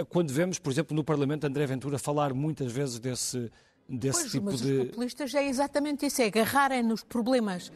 quando 0.10 0.32
vemos, 0.32 0.60
por 0.60 0.72
exemplo, 0.72 0.96
no 0.96 1.04
Parlamento 1.04 1.46
André 1.46 1.66
Ventura 1.66 1.98
falar 1.98 2.32
muitas 2.32 2.72
vezes 2.72 3.00
desse, 3.00 3.52
desse 3.88 4.20
pois, 4.20 4.32
tipo 4.32 4.46
mas 4.46 4.62
de. 4.62 4.72
Os 4.72 4.86
populistas 4.90 5.34
é 5.34 5.48
exatamente 5.48 6.06
isso, 6.06 6.22
é 6.22 6.26
agarrarem 6.26 6.84
nos 6.84 7.04
problemas 7.04 7.72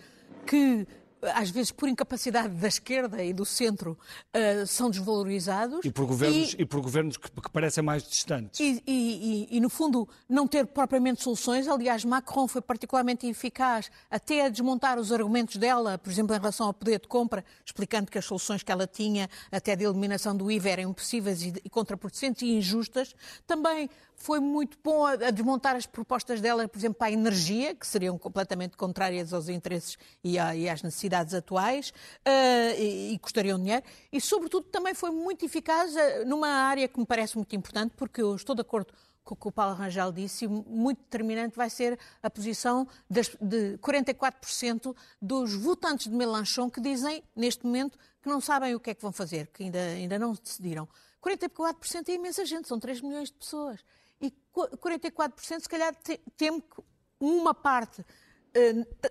que 0.45 0.86
às 1.34 1.50
vezes 1.50 1.72
por 1.72 1.88
incapacidade 1.88 2.54
da 2.56 2.68
esquerda 2.68 3.24
e 3.24 3.34
do 3.34 3.46
centro, 3.46 3.98
uh, 4.36 4.68
são 4.68 4.90
desvalorizados. 4.90 5.80
E 5.84 5.92
por 5.92 6.06
governos, 6.06 6.54
e, 6.54 6.62
e 6.62 6.66
por 6.66 6.82
governos 6.82 7.18
que, 7.18 7.30
que, 7.30 7.50
parecem 7.52 7.84
mais 7.84 8.04
distantes. 8.04 8.60
E, 8.60 8.84
e, 8.86 9.48
e, 9.58 9.60
no 9.60 9.70
fundo, 9.70 10.08
não 10.28 10.48
ter 10.48 10.66
propriamente 10.66 11.24
soluções. 11.24 11.68
Aliás, 11.68 12.04
Macron 12.04 12.48
foi 12.48 12.62
particularmente 12.62 13.28
eficaz 13.28 13.90
até 14.10 14.46
a 14.46 14.50
desmontar 14.50 15.00
os 15.00 15.12
argumentos 15.12 15.58
dela, 15.58 15.98
por 15.98 16.12
exemplo, 16.12 16.36
em 16.36 16.40
relação 16.40 16.68
ao 16.68 16.74
poder 16.74 17.00
de 17.00 17.08
compra, 17.08 17.44
explicando 17.66 18.12
que 18.12 18.18
as 18.18 18.26
soluções 18.26 18.64
que 18.64 18.72
ela 18.72 18.88
tinha, 18.88 19.30
até 19.52 19.76
de 19.76 19.86
eliminação 19.86 20.36
do 20.36 20.52
IVA, 20.52 20.70
eram 20.70 20.90
impossíveis 20.90 21.44
e, 21.44 21.70
contraproducentes 21.70 22.42
e 22.42 22.52
injustas. 22.52 23.16
Também 23.48 23.90
foi 24.16 24.40
muito 24.40 24.78
bom 24.84 25.06
a, 25.06 25.14
a, 25.14 25.32
desmontar 25.32 25.76
as 25.76 25.86
propostas 25.86 26.40
dela, 26.40 26.68
por 26.68 26.78
exemplo, 26.78 26.96
para 26.96 27.08
a 27.08 27.12
energia, 27.12 27.76
que 27.76 27.86
seriam 27.86 28.18
completamente 28.18 28.78
contrárias 28.78 29.34
aos 29.34 29.50
interesses 29.50 29.98
e, 30.24 30.38
a, 30.40 30.56
e 30.56 30.70
às 30.70 30.82
necessidades 30.82 31.12
atuais, 31.14 31.89
uh, 31.89 32.80
e, 32.80 33.14
e, 33.14 33.20
custariam 33.20 33.57
dinheiro. 33.57 33.84
E, 34.11 34.20
sobretudo, 34.20 34.68
também 34.68 34.93
foi 34.93 35.11
muito 35.11 35.45
eficaz 35.45 35.93
uh, 35.95 36.26
numa 36.26 36.47
área 36.47 36.88
que 36.88 36.99
me 36.99 37.05
parece 37.05 37.36
muito 37.36 37.55
importante, 37.55 37.93
porque 37.95 38.22
eu 38.22 38.36
estou 38.36 38.55
de 38.55 38.61
acordo 38.61 38.93
com 39.24 39.34
o 39.36 39.38
que 39.38 39.47
o 39.47 39.51
Paulo 39.51 39.76
Rangel 39.76 40.11
disse, 40.11 40.47
muito 40.47 40.99
determinante 40.99 41.55
vai 41.55 41.70
ser 41.70 41.97
a 42.22 42.30
posição 42.30 42.88
de 43.09 43.78
44% 43.78 44.95
dos 45.22 45.53
votantes 45.53 46.07
de 46.09 46.16
Melanchon 46.16 46.70
que 46.70 46.82
dizem, 46.82 47.24
neste 47.36 47.66
momento, 47.66 47.97
que 48.22 48.30
não 48.30 48.41
sabem 48.41 48.76
o 48.76 48.80
que 48.80 48.89
é 48.89 48.93
que 48.93 49.01
vão 49.01 49.14
fazer, 49.14 49.47
que 49.47 49.64
ainda, 49.64 49.80
ainda 49.80 50.20
não 50.20 50.34
decidiram. 50.34 50.88
44% 51.22 52.09
é 52.09 52.11
imensa 52.14 52.45
gente, 52.45 52.68
são 52.68 52.80
3 52.80 53.01
milhões 53.01 53.30
de 53.30 53.36
pessoas 53.36 53.80
e 54.22 54.34
44% 54.53 55.61
se 55.61 55.70
calhar 55.70 55.95
temo 56.36 56.61
que 56.61 56.82
uma 57.20 57.53
parte 57.53 58.05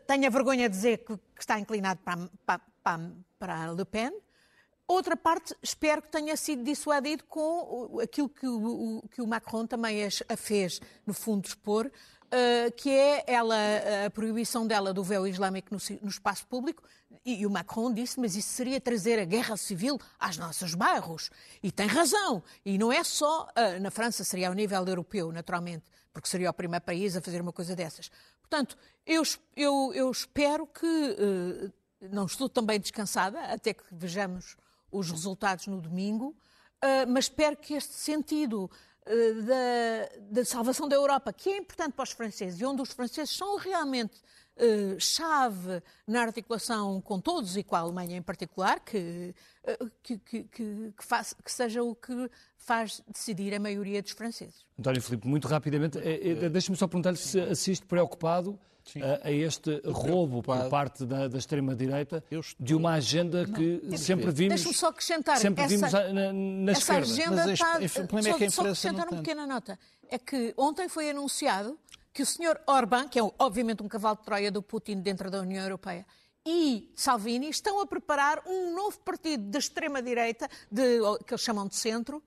tenha 0.07 0.31
vergonha 0.31 0.69
de 0.69 0.75
dizer 0.75 0.99
que, 0.99 1.19
está 1.39 1.59
inclinado 1.59 2.01
para, 2.05 2.61
para, 2.83 3.11
para, 3.39 3.73
Le 3.73 3.85
Pen, 3.85 4.13
outra 4.87 5.17
parte 5.17 5.57
espero 5.63 6.03
que 6.03 6.09
tenha 6.09 6.37
sido 6.37 6.63
dissuadido 6.63 7.25
com 7.25 7.99
aquilo 8.01 8.29
que 8.29 8.47
o, 8.47 9.03
que 9.11 9.21
o 9.21 9.27
Macron 9.27 9.67
também 9.67 10.05
a 10.05 10.37
fez, 10.37 10.81
no 11.05 11.13
fundo, 11.13 11.47
expor, 11.47 11.87
uh, 11.87 12.73
que 12.77 12.91
é 12.91 13.25
ela, 13.27 13.57
a 14.07 14.11
proibição 14.11 14.67
dela 14.67 14.93
do 14.93 15.03
véu 15.03 15.27
islâmico 15.27 15.75
no, 15.75 15.81
no 16.01 16.09
espaço 16.09 16.47
público, 16.47 16.83
e 17.25 17.47
o 17.47 17.51
Macron 17.51 17.93
disse, 17.93 18.19
mas 18.19 18.35
isso 18.35 18.49
seria 18.49 18.81
trazer 18.81 19.19
a 19.19 19.25
guerra 19.25 19.57
civil 19.57 20.01
aos 20.19 20.37
nossos 20.39 20.75
bairros. 20.75 21.31
E 21.63 21.71
tem 21.71 21.87
razão. 21.87 22.43
E 22.65 22.77
não 22.77 22.91
é 22.91 23.05
só 23.05 23.45
uh, 23.45 23.81
na 23.81 23.91
França, 23.93 24.25
seria 24.25 24.49
ao 24.49 24.55
nível 24.55 24.85
europeu, 24.85 25.31
naturalmente, 25.31 25.85
porque 26.13 26.29
seria 26.29 26.51
o 26.51 26.53
primeiro 26.53 26.85
país 26.85 27.17
a 27.17 27.21
fazer 27.21 27.41
uma 27.41 27.53
coisa 27.53 27.77
dessas. 27.77 28.11
Portanto, 28.53 28.77
eu, 29.07 29.23
eu, 29.57 29.93
eu 29.95 30.11
espero 30.11 30.67
que. 30.67 30.87
Uh, 30.87 31.73
não 32.11 32.27
estou 32.27 32.51
também 32.51 32.79
descansada, 32.79 33.41
até 33.45 33.73
que 33.73 33.83
vejamos 33.91 34.57
os 34.91 35.11
resultados 35.11 35.69
no 35.69 35.81
domingo, 35.81 36.37
uh, 36.85 37.09
mas 37.09 37.25
espero 37.27 37.57
que 37.57 37.73
este 37.73 37.95
sentido 37.95 38.71
da, 39.05 40.21
da 40.31 40.45
salvação 40.45 40.87
da 40.87 40.95
Europa, 40.95 41.33
que 41.33 41.49
é 41.51 41.57
importante 41.57 41.95
para 41.95 42.03
os 42.03 42.13
franceses 42.13 42.61
e 42.61 42.65
onde 42.65 42.83
os 42.83 42.93
franceses 42.93 43.35
são 43.35 43.57
realmente 43.57 44.21
uh, 44.57 45.01
chave 45.01 45.83
na 46.07 46.23
articulação 46.23 47.01
com 47.01 47.21
todos 47.21 47.57
e 47.57 47.63
com 47.63 47.77
a 47.77 47.81
Alemanha 47.81 48.17
em 48.17 48.23
particular, 48.23 48.81
que, 48.81 49.35
uh, 49.65 49.91
que, 50.03 50.19
que, 50.19 50.45
que, 50.45 50.95
faz, 50.99 51.35
que 51.45 51.53
seja 51.53 51.83
o 51.83 51.95
que 51.95 52.31
faz 52.57 53.03
decidir 53.09 53.55
a 53.55 53.61
maioria 53.61 54.03
dos 54.03 54.13
franceses. 54.13 54.65
António 54.79 55.03
Filipe, 55.03 55.27
muito 55.27 55.49
rapidamente, 55.49 55.99
é, 55.99 56.45
é, 56.45 56.49
deixe-me 56.49 56.77
só 56.77 56.87
perguntar-lhe 56.87 57.17
se 57.17 57.41
assiste 57.41 57.85
preocupado 57.87 58.59
a, 59.01 59.29
a, 59.29 59.31
este 59.31 59.81
roubo 59.85 60.43
por 60.43 60.69
parte 60.69 61.05
da, 61.05 61.29
da 61.29 61.39
extrema-direita 61.39 62.23
de 62.59 62.75
uma 62.75 62.95
agenda 62.95 63.45
que 63.47 63.81
não, 63.85 63.97
sempre 63.97 64.31
vimos. 64.31 64.55
Deixa-me 64.55 64.75
só 64.75 64.89
acrescentar. 64.89 65.39
Sempre 65.39 65.65
essa, 65.65 65.77
vimos 65.77 65.93
na, 65.93 66.33
na 66.33 66.73
essa 66.73 66.99
esquerda. 66.99 67.13
agenda 67.13 67.47
Mas 67.47 67.53
está, 67.53 68.03
o 68.03 68.09
problema 68.09 68.37
é 68.37 68.39
que 68.39 68.45
a 68.45 68.51
só 68.51 68.63
acrescentar 68.63 69.09
uma 69.09 69.17
pequena 69.19 69.47
nota. 69.47 69.79
É 70.09 70.19
que 70.19 70.53
ontem 70.57 70.89
foi 70.89 71.11
anunciado 71.11 71.79
que 72.13 72.23
o 72.23 72.27
senhor 72.27 72.61
Orbán, 72.67 73.09
que 73.09 73.19
é 73.19 73.23
obviamente 73.39 73.83
um 73.83 73.89
cavalo 73.89 74.17
de 74.17 74.25
Troia 74.25 74.51
do 74.51 74.63
Putin 74.63 75.01
dentro 75.01 75.31
da 75.31 75.41
União 75.41 75.63
Europeia, 75.63 76.07
e 76.45 76.93
Salvini 76.97 77.49
estão 77.49 77.81
a 77.81 77.87
preparar 77.87 78.43
um 78.47 78.75
novo 78.75 78.99
partido 79.01 79.45
de 79.49 79.59
extrema-direita, 79.59 80.49
que 80.49 81.33
eles 81.33 81.41
chamam 81.41 81.69
de 81.69 81.77
centro, 81.77 82.23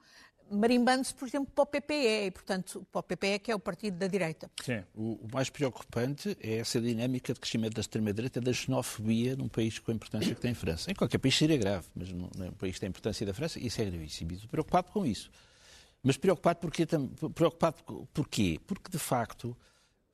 marimbando-se, 0.50 1.14
por 1.14 1.28
exemplo, 1.28 1.52
para 1.54 1.64
o 1.64 1.66
PPE, 1.66 2.28
e, 2.28 2.32
portanto, 2.32 2.86
para 2.92 3.00
o 3.00 3.04
PPE, 3.04 3.40
que 3.40 3.52
é 3.52 3.56
o 3.56 3.60
partido 3.60 3.98
da 3.98 4.08
direita. 4.08 4.50
Sim. 4.64 4.84
O, 4.94 5.14
o 5.14 5.28
mais 5.34 5.50
preocupante 5.50 6.38
é 6.40 6.58
essa 6.58 6.80
dinâmica 6.80 7.34
de 7.34 7.40
crescimento 7.40 7.74
da 7.74 7.82
extrema-direita, 7.82 8.40
da 8.40 8.54
xenofobia 8.54 9.36
num 9.36 9.50
país 9.50 9.80
com 9.80 9.92
a 9.92 9.94
importância 9.94 10.34
que 10.34 10.42
tem 10.42 10.52
a 10.52 10.56
França. 10.56 10.92
Em 10.92 10.96
qualquer 10.96 11.18
país 11.18 11.36
seria 11.36 11.58
grave, 11.58 11.88
mas 11.96 12.12
num, 12.12 12.30
num 12.38 12.52
país 12.52 12.76
que 12.76 12.80
tem 12.80 12.88
a 12.88 12.92
importância 12.92 13.26
da 13.26 13.34
França, 13.34 13.60
isso 13.60 13.82
é 13.82 13.86
gravíssimo. 13.86 14.32
E 14.32 14.36
estou 14.36 14.50
preocupado 14.50 14.92
com 14.92 15.06
isso. 15.06 15.30
Mas 16.04 16.16
preocupado, 16.18 16.60
porque, 16.60 16.86
preocupado 17.34 17.78
porquê? 18.14 18.60
Porque, 18.66 18.92
de 18.92 19.00
facto, 19.00 19.58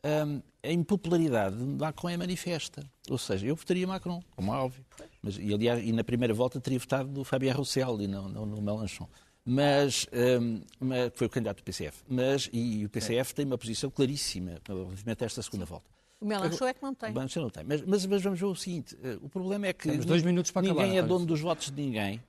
um, 0.03 0.41
a 0.63 0.71
impopularidade 0.71 1.57
de 1.57 1.63
Macron 1.63 2.09
é 2.09 2.17
manifesta. 2.17 2.83
Ou 3.09 3.17
seja, 3.17 3.47
eu 3.47 3.55
votaria 3.55 3.85
Macron, 3.87 4.21
como 4.35 4.53
é 4.53 4.57
óbvio. 4.57 4.85
Mas, 5.21 5.37
e, 5.37 5.53
aliás, 5.53 5.83
e 5.83 5.91
na 5.91 6.03
primeira 6.03 6.33
volta 6.33 6.59
teria 6.59 6.79
votado 6.79 7.09
no 7.09 7.23
Fabien 7.23 7.53
Roussel 7.53 8.01
e 8.01 8.07
não, 8.07 8.27
não 8.27 8.45
no 8.45 8.61
Mélenchon. 8.61 9.07
Mas, 9.43 10.07
um, 10.13 10.61
mas, 10.79 11.11
foi 11.15 11.27
o 11.27 11.29
candidato 11.29 11.57
do 11.57 11.63
PCF. 11.63 12.03
Mas, 12.07 12.49
e, 12.53 12.79
e 12.79 12.85
o 12.85 12.89
PCF 12.89 13.31
é. 13.31 13.35
tem 13.35 13.45
uma 13.45 13.57
posição 13.57 13.89
claríssima 13.89 14.59
relativamente 14.67 15.23
a 15.23 15.25
esta 15.25 15.41
segunda 15.41 15.65
volta. 15.65 15.89
O 16.19 16.25
Mélenchon 16.25 16.67
é 16.67 16.73
que 16.73 16.83
não 16.83 16.93
tem. 16.93 17.09
O 17.09 17.13
Mélenchon 17.13 17.41
não 17.41 17.49
tem. 17.49 17.63
Mas, 17.63 17.81
mas, 17.81 18.05
mas, 18.05 18.21
vamos 18.21 18.39
ver 18.39 18.45
o 18.45 18.55
seguinte: 18.55 18.95
eh, 19.01 19.17
o 19.21 19.27
problema 19.27 19.65
é 19.67 19.73
que 19.73 19.89
Temos 19.89 20.05
dois 20.05 20.21
minutos 20.21 20.51
para 20.51 20.61
ninguém 20.61 20.91
acabar, 20.91 20.97
é 20.97 21.01
dono 21.01 21.25
dos 21.25 21.41
votos 21.41 21.71
de 21.71 21.81
ninguém, 21.81 22.21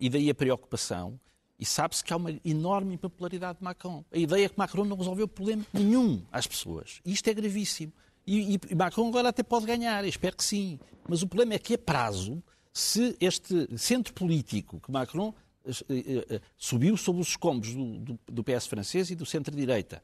e 0.00 0.08
daí 0.08 0.30
a 0.30 0.34
preocupação. 0.34 1.20
E 1.58 1.64
sabe-se 1.64 2.04
que 2.04 2.12
há 2.12 2.16
uma 2.16 2.30
enorme 2.44 2.94
impopularidade 2.94 3.58
de 3.58 3.64
Macron. 3.64 4.04
A 4.12 4.18
ideia 4.18 4.46
é 4.46 4.48
que 4.48 4.56
Macron 4.56 4.84
não 4.84 4.96
resolveu 4.96 5.26
problema 5.26 5.64
nenhum 5.72 6.22
às 6.30 6.46
pessoas. 6.46 7.00
E 7.04 7.12
isto 7.12 7.28
é 7.28 7.34
gravíssimo. 7.34 7.92
E, 8.26 8.60
e 8.70 8.74
Macron 8.74 9.08
agora 9.08 9.30
até 9.30 9.42
pode 9.42 9.66
ganhar, 9.66 10.04
espero 10.04 10.36
que 10.36 10.44
sim. 10.44 10.78
Mas 11.08 11.22
o 11.22 11.26
problema 11.26 11.54
é 11.54 11.58
que 11.58 11.74
a 11.74 11.78
prazo, 11.78 12.42
se 12.72 13.16
este 13.20 13.66
centro 13.76 14.12
político 14.14 14.78
que 14.80 14.92
Macron 14.92 15.28
uh, 15.64 15.70
uh, 15.70 16.40
subiu 16.56 16.96
sob 16.96 17.20
os 17.20 17.28
escombros 17.28 17.74
do, 17.74 17.98
do, 17.98 18.18
do 18.26 18.44
PS 18.44 18.66
francês 18.66 19.10
e 19.10 19.16
do 19.16 19.26
centro-direita, 19.26 20.02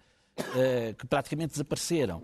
que 0.99 1.07
praticamente 1.07 1.53
desapareceram, 1.53 2.21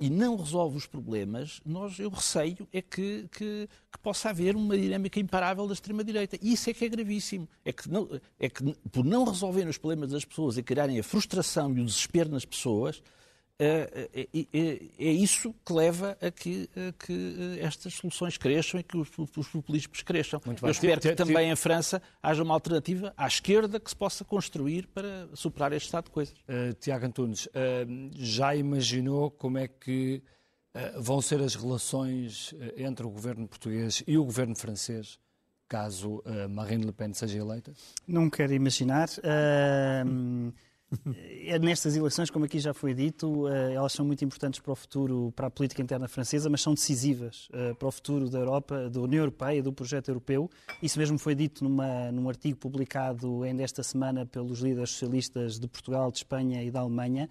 e 0.00 0.08
não 0.08 0.36
resolve 0.36 0.78
os 0.78 0.86
problemas, 0.86 1.60
nós, 1.64 1.98
eu 1.98 2.08
receio 2.08 2.66
é 2.72 2.80
que, 2.80 3.28
que, 3.30 3.68
que 3.92 3.98
possa 4.02 4.30
haver 4.30 4.56
uma 4.56 4.76
dinâmica 4.76 5.20
imparável 5.20 5.66
da 5.66 5.74
extrema-direita. 5.74 6.38
E 6.40 6.54
isso 6.54 6.70
é 6.70 6.74
que 6.74 6.84
é 6.84 6.88
gravíssimo. 6.88 7.46
É 7.64 7.72
que, 7.72 7.88
não, 7.88 8.08
é 8.38 8.48
que 8.48 8.64
por 8.90 9.04
não 9.04 9.24
resolverem 9.24 9.68
os 9.68 9.76
problemas 9.76 10.10
das 10.10 10.24
pessoas 10.24 10.56
e 10.56 10.62
criarem 10.62 10.98
a 10.98 11.02
frustração 11.02 11.76
e 11.76 11.80
o 11.80 11.84
desespero 11.84 12.30
nas 12.30 12.46
pessoas, 12.46 13.02
é, 13.62 14.08
é, 14.14 14.28
é, 14.54 14.80
é, 14.98 15.12
isso 15.12 15.54
que 15.66 15.70
leva 15.70 16.16
a 16.18 16.30
que, 16.30 16.66
a 16.74 17.04
que 17.04 17.58
estas 17.60 17.92
soluções 17.92 18.38
cresçam 18.38 18.80
e 18.80 18.82
que 18.82 18.96
os, 18.96 19.10
os 19.18 19.48
populismos 19.48 20.00
cresçam. 20.00 20.40
Muito 20.46 20.64
Eu 20.64 20.70
espero 20.70 20.98
que 20.98 21.14
também 21.14 21.50
em 21.50 21.56
França 21.56 22.00
haja 22.22 22.42
uma 22.42 22.54
alternativa 22.54 23.12
à 23.18 23.26
esquerda 23.26 23.78
que 23.78 23.90
se 23.90 23.96
possa 23.96 24.24
construir 24.24 24.86
para 24.86 25.28
superar 25.34 25.74
este 25.74 25.86
estado 25.86 26.04
de 26.04 26.10
coisas. 26.10 26.34
Uh, 26.40 26.72
Tiago 26.80 27.04
Antunes, 27.04 27.46
uh, 27.46 27.50
já 28.14 28.56
imaginou 28.56 29.30
como 29.30 29.58
é 29.58 29.68
que 29.68 30.22
uh, 30.74 31.02
vão 31.02 31.20
ser 31.20 31.42
as 31.42 31.54
relações 31.54 32.54
entre 32.78 33.04
o 33.04 33.10
governo 33.10 33.46
português 33.46 34.02
e 34.06 34.16
o 34.16 34.24
governo 34.24 34.56
francês 34.56 35.18
caso 35.68 36.20
Marine 36.50 36.84
Le 36.84 36.90
Pen 36.90 37.14
seja 37.14 37.38
eleita? 37.38 37.72
Não 38.04 38.28
quero 38.28 38.52
imaginar. 38.52 39.08
Nestas 41.60 41.96
eleições, 41.96 42.30
como 42.30 42.44
aqui 42.44 42.58
já 42.58 42.74
foi 42.74 42.94
dito, 42.94 43.48
eh, 43.48 43.74
elas 43.74 43.92
são 43.92 44.04
muito 44.04 44.24
importantes 44.24 44.60
para 44.60 44.72
o 44.72 44.74
futuro, 44.74 45.32
para 45.36 45.46
a 45.46 45.50
política 45.50 45.80
interna 45.82 46.08
francesa, 46.08 46.50
mas 46.50 46.60
são 46.60 46.74
decisivas 46.74 47.48
eh, 47.52 47.74
para 47.74 47.88
o 47.88 47.90
futuro 47.90 48.28
da 48.28 48.38
Europa, 48.38 48.88
da 48.90 49.00
União 49.00 49.20
Europeia, 49.20 49.62
do 49.62 49.72
projeto 49.72 50.08
europeu. 50.08 50.50
Isso 50.82 50.98
mesmo 50.98 51.18
foi 51.18 51.34
dito 51.34 51.62
numa, 51.62 52.10
num 52.10 52.28
artigo 52.28 52.58
publicado 52.58 53.42
ainda 53.42 53.62
esta 53.62 53.82
semana 53.82 54.26
pelos 54.26 54.60
líderes 54.60 54.90
socialistas 54.90 55.58
de 55.58 55.68
Portugal, 55.68 56.10
de 56.10 56.18
Espanha 56.18 56.62
e 56.62 56.70
da 56.70 56.80
Alemanha, 56.80 57.28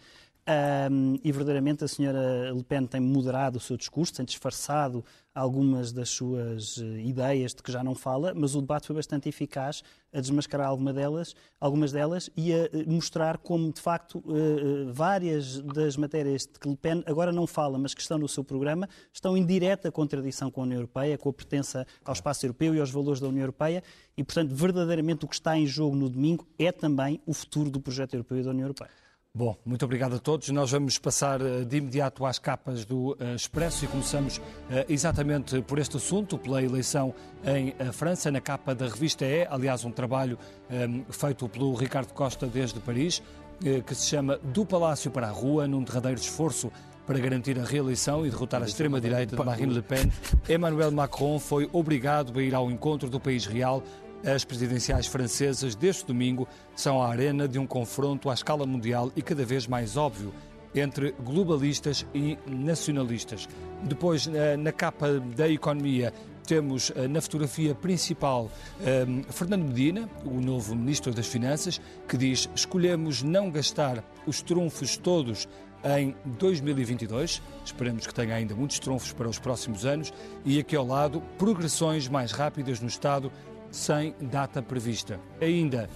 um, 0.49 1.15
e 1.23 1.31
verdadeiramente 1.31 1.83
a 1.83 1.87
senhora 1.87 2.51
Le 2.51 2.63
Pen 2.63 2.87
tem 2.87 2.99
moderado 2.99 3.57
o 3.57 3.61
seu 3.61 3.77
discurso, 3.77 4.13
tem 4.15 4.25
disfarçado 4.25 5.05
algumas 5.33 5.91
das 5.91 6.09
suas 6.09 6.79
eh, 6.79 7.01
ideias 7.01 7.53
de 7.53 7.61
que 7.61 7.71
já 7.71 7.83
não 7.83 7.93
fala, 7.93 8.33
mas 8.35 8.55
o 8.55 8.61
debate 8.61 8.87
foi 8.87 8.95
bastante 8.95 9.29
eficaz 9.29 9.83
a 10.11 10.19
desmascarar 10.19 10.67
alguma 10.67 10.91
delas, 10.91 11.35
algumas 11.59 11.91
delas 11.91 12.31
e 12.35 12.51
a 12.51 12.65
eh, 12.65 12.69
mostrar 12.87 13.37
como, 13.37 13.71
de 13.71 13.79
facto, 13.79 14.23
eh, 14.27 14.91
várias 14.91 15.61
das 15.61 15.95
matérias 15.95 16.41
de 16.41 16.59
que 16.59 16.67
Le 16.67 16.75
Pen 16.75 17.03
agora 17.05 17.31
não 17.31 17.45
fala, 17.45 17.77
mas 17.77 17.93
que 17.93 18.01
estão 18.01 18.17
no 18.17 18.27
seu 18.27 18.43
programa, 18.43 18.89
estão 19.13 19.37
em 19.37 19.45
direta 19.45 19.91
contradição 19.91 20.49
com 20.49 20.61
a 20.61 20.63
União 20.63 20.79
Europeia, 20.79 21.17
com 21.17 21.29
a 21.29 21.33
pertença 21.33 21.85
ao 22.03 22.13
espaço 22.13 22.45
europeu 22.45 22.73
e 22.73 22.79
aos 22.79 22.89
valores 22.89 23.19
da 23.19 23.27
União 23.27 23.43
Europeia 23.43 23.83
e, 24.17 24.23
portanto, 24.23 24.53
verdadeiramente 24.53 25.25
o 25.25 25.27
que 25.27 25.35
está 25.35 25.55
em 25.55 25.67
jogo 25.67 25.95
no 25.95 26.09
domingo 26.09 26.45
é 26.57 26.71
também 26.71 27.21
o 27.25 27.33
futuro 27.33 27.69
do 27.69 27.79
projeto 27.79 28.15
europeu 28.15 28.39
e 28.39 28.43
da 28.43 28.49
União 28.49 28.65
Europeia. 28.65 28.89
Bom, 29.31 29.55
muito 29.63 29.85
obrigado 29.85 30.15
a 30.15 30.19
todos. 30.19 30.49
Nós 30.49 30.71
vamos 30.71 30.97
passar 30.97 31.39
eh, 31.39 31.63
de 31.63 31.77
imediato 31.77 32.25
às 32.25 32.39
capas 32.39 32.83
do 32.83 33.11
uh, 33.11 33.35
Expresso 33.35 33.85
e 33.85 33.87
começamos 33.87 34.37
uh, 34.37 34.41
exatamente 34.89 35.61
por 35.61 35.77
este 35.77 35.97
assunto, 35.97 36.35
pela 36.35 36.63
eleição 36.63 37.13
em 37.45 37.75
França, 37.93 38.31
na 38.31 38.41
capa 38.41 38.73
da 38.73 38.87
revista 38.87 39.25
E, 39.25 39.45
aliás, 39.45 39.85
um 39.85 39.91
trabalho 39.91 40.35
um, 40.71 41.03
feito 41.11 41.47
pelo 41.47 41.75
Ricardo 41.75 42.11
Costa 42.11 42.47
desde 42.47 42.79
Paris, 42.79 43.21
que 43.85 43.93
se 43.93 44.07
chama 44.07 44.37
Do 44.37 44.65
Palácio 44.65 45.11
para 45.11 45.27
a 45.27 45.31
Rua, 45.31 45.67
num 45.67 45.83
derradeiro 45.83 46.19
esforço 46.19 46.71
para 47.05 47.19
garantir 47.19 47.59
a 47.59 47.63
reeleição 47.63 48.25
e 48.25 48.29
derrotar 48.29 48.63
a 48.63 48.65
extrema-direita 48.65 49.35
de 49.35 49.43
Marine 49.43 49.73
Le 49.73 49.81
Pen. 49.81 50.11
Emmanuel 50.47 50.91
Macron 50.91 51.39
foi 51.39 51.69
obrigado 51.73 52.37
a 52.39 52.41
ir 52.41 52.55
ao 52.55 52.71
encontro 52.71 53.09
do 53.09 53.19
país 53.19 53.45
real 53.45 53.83
as 54.25 54.43
presidenciais 54.43 55.07
francesas 55.07 55.75
deste 55.75 56.05
domingo 56.05 56.47
são 56.75 57.01
a 57.01 57.09
arena 57.09 57.47
de 57.47 57.57
um 57.57 57.65
confronto 57.65 58.29
à 58.29 58.33
escala 58.33 58.65
mundial 58.65 59.11
e 59.15 59.21
cada 59.21 59.45
vez 59.45 59.67
mais 59.67 59.97
óbvio 59.97 60.33
entre 60.73 61.11
globalistas 61.23 62.05
e 62.13 62.37
nacionalistas. 62.45 63.47
Depois, 63.83 64.27
na 64.59 64.71
capa 64.71 65.19
da 65.19 65.49
economia, 65.49 66.13
temos 66.45 66.91
eh, 66.95 67.07
na 67.07 67.21
fotografia 67.21 67.75
principal 67.75 68.45
um, 68.79 69.19
eh, 69.19 69.31
Fernando 69.31 69.65
Medina, 69.65 70.09
o 70.25 70.41
novo 70.41 70.75
Ministro 70.75 71.13
das 71.13 71.27
Finanças, 71.27 71.79
que 72.07 72.17
diz: 72.17 72.49
escolhemos 72.55 73.21
não 73.21 73.51
gastar 73.51 74.03
os 74.25 74.41
trunfos 74.41 74.97
todos 74.97 75.47
em 75.83 76.15
2022. 76.25 77.41
Esperemos 77.63 78.07
que 78.07 78.13
tenha 78.13 78.35
ainda 78.35 78.55
muitos 78.55 78.79
trunfos 78.79 79.13
para 79.13 79.29
os 79.29 79.37
próximos 79.37 79.85
anos. 79.85 80.11
E 80.43 80.59
aqui 80.59 80.75
ao 80.75 80.85
lado, 80.85 81.21
progressões 81.37 82.07
mais 82.07 82.31
rápidas 82.31 82.79
no 82.79 82.87
Estado 82.87 83.31
sem 83.71 84.13
data 84.21 84.61
prevista. 84.61 85.19
Ainda 85.41 85.89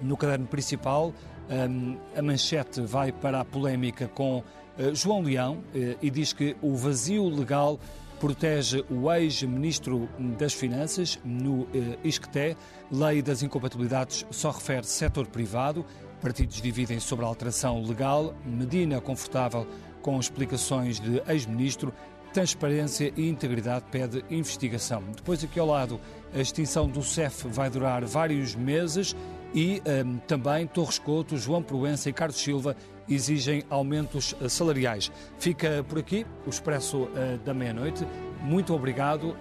no 0.00 0.16
caderno 0.16 0.46
principal, 0.46 1.12
hum, 1.50 1.96
a 2.16 2.22
manchete 2.22 2.80
vai 2.80 3.12
para 3.12 3.40
a 3.40 3.44
polémica 3.44 4.08
com 4.08 4.42
eh, 4.78 4.94
João 4.94 5.22
Leão 5.22 5.62
eh, 5.74 5.96
e 6.00 6.10
diz 6.10 6.32
que 6.32 6.56
o 6.62 6.74
vazio 6.74 7.28
legal 7.28 7.78
protege 8.18 8.84
o 8.90 9.10
ex-ministro 9.12 10.08
das 10.38 10.52
Finanças 10.52 11.18
no 11.24 11.66
eh, 11.74 11.98
ISCTE. 12.04 12.56
Lei 12.90 13.22
das 13.22 13.42
incompatibilidades 13.42 14.26
só 14.30 14.50
refere 14.50 14.86
setor 14.86 15.26
privado. 15.26 15.84
Partidos 16.20 16.60
dividem 16.60 17.00
sobre 17.00 17.24
a 17.24 17.28
alteração 17.28 17.82
legal. 17.82 18.34
Medina 18.44 19.00
confortável 19.00 19.66
com 20.02 20.18
explicações 20.20 21.00
de 21.00 21.22
ex-ministro. 21.26 21.92
Transparência 22.32 23.12
e 23.16 23.28
integridade 23.28 23.86
pede 23.90 24.24
investigação. 24.30 25.02
Depois, 25.16 25.42
aqui 25.42 25.58
ao 25.58 25.66
lado, 25.66 25.98
a 26.34 26.40
extinção 26.40 26.88
do 26.88 27.02
CEF 27.02 27.48
vai 27.48 27.70
durar 27.70 28.04
vários 28.04 28.54
meses 28.54 29.16
e 29.54 29.82
um, 30.04 30.18
também 30.18 30.66
Torres 30.66 30.98
Couto, 30.98 31.36
João 31.36 31.62
Proença 31.62 32.08
e 32.08 32.12
Carlos 32.12 32.40
Silva 32.40 32.76
exigem 33.08 33.64
aumentos 33.68 34.34
eh, 34.40 34.48
salariais. 34.48 35.10
Fica 35.38 35.84
por 35.88 35.98
aqui 35.98 36.24
o 36.46 36.50
Expresso 36.50 37.02
uh, 37.02 37.38
da 37.44 37.52
Meia-Noite. 37.52 38.06
Muito 38.40 38.72
obrigado 38.72 39.30
uh, 39.30 39.36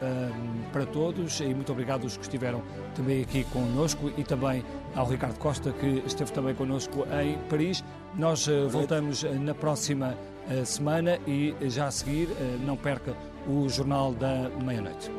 para 0.73 0.85
todos 0.85 1.39
e 1.39 1.53
muito 1.53 1.71
obrigado 1.71 2.03
aos 2.03 2.17
que 2.17 2.23
estiveram 2.23 2.63
também 2.95 3.21
aqui 3.21 3.43
conosco 3.45 4.11
e 4.17 4.23
também 4.23 4.63
ao 4.95 5.05
Ricardo 5.05 5.37
Costa, 5.37 5.71
que 5.71 6.03
esteve 6.05 6.31
também 6.31 6.55
conosco 6.55 7.05
em 7.21 7.37
Paris. 7.47 7.83
Nós 8.15 8.47
uh, 8.47 8.67
voltamos 8.67 9.23
na 9.23 9.53
próxima 9.53 10.17
semana 10.65 11.19
e 11.27 11.53
já 11.69 11.85
a 11.85 11.91
seguir, 11.91 12.27
não 12.65 12.75
perca 12.75 13.15
o 13.47 13.69
Jornal 13.69 14.15
da 14.15 14.49
Meia-Noite. 14.65 15.11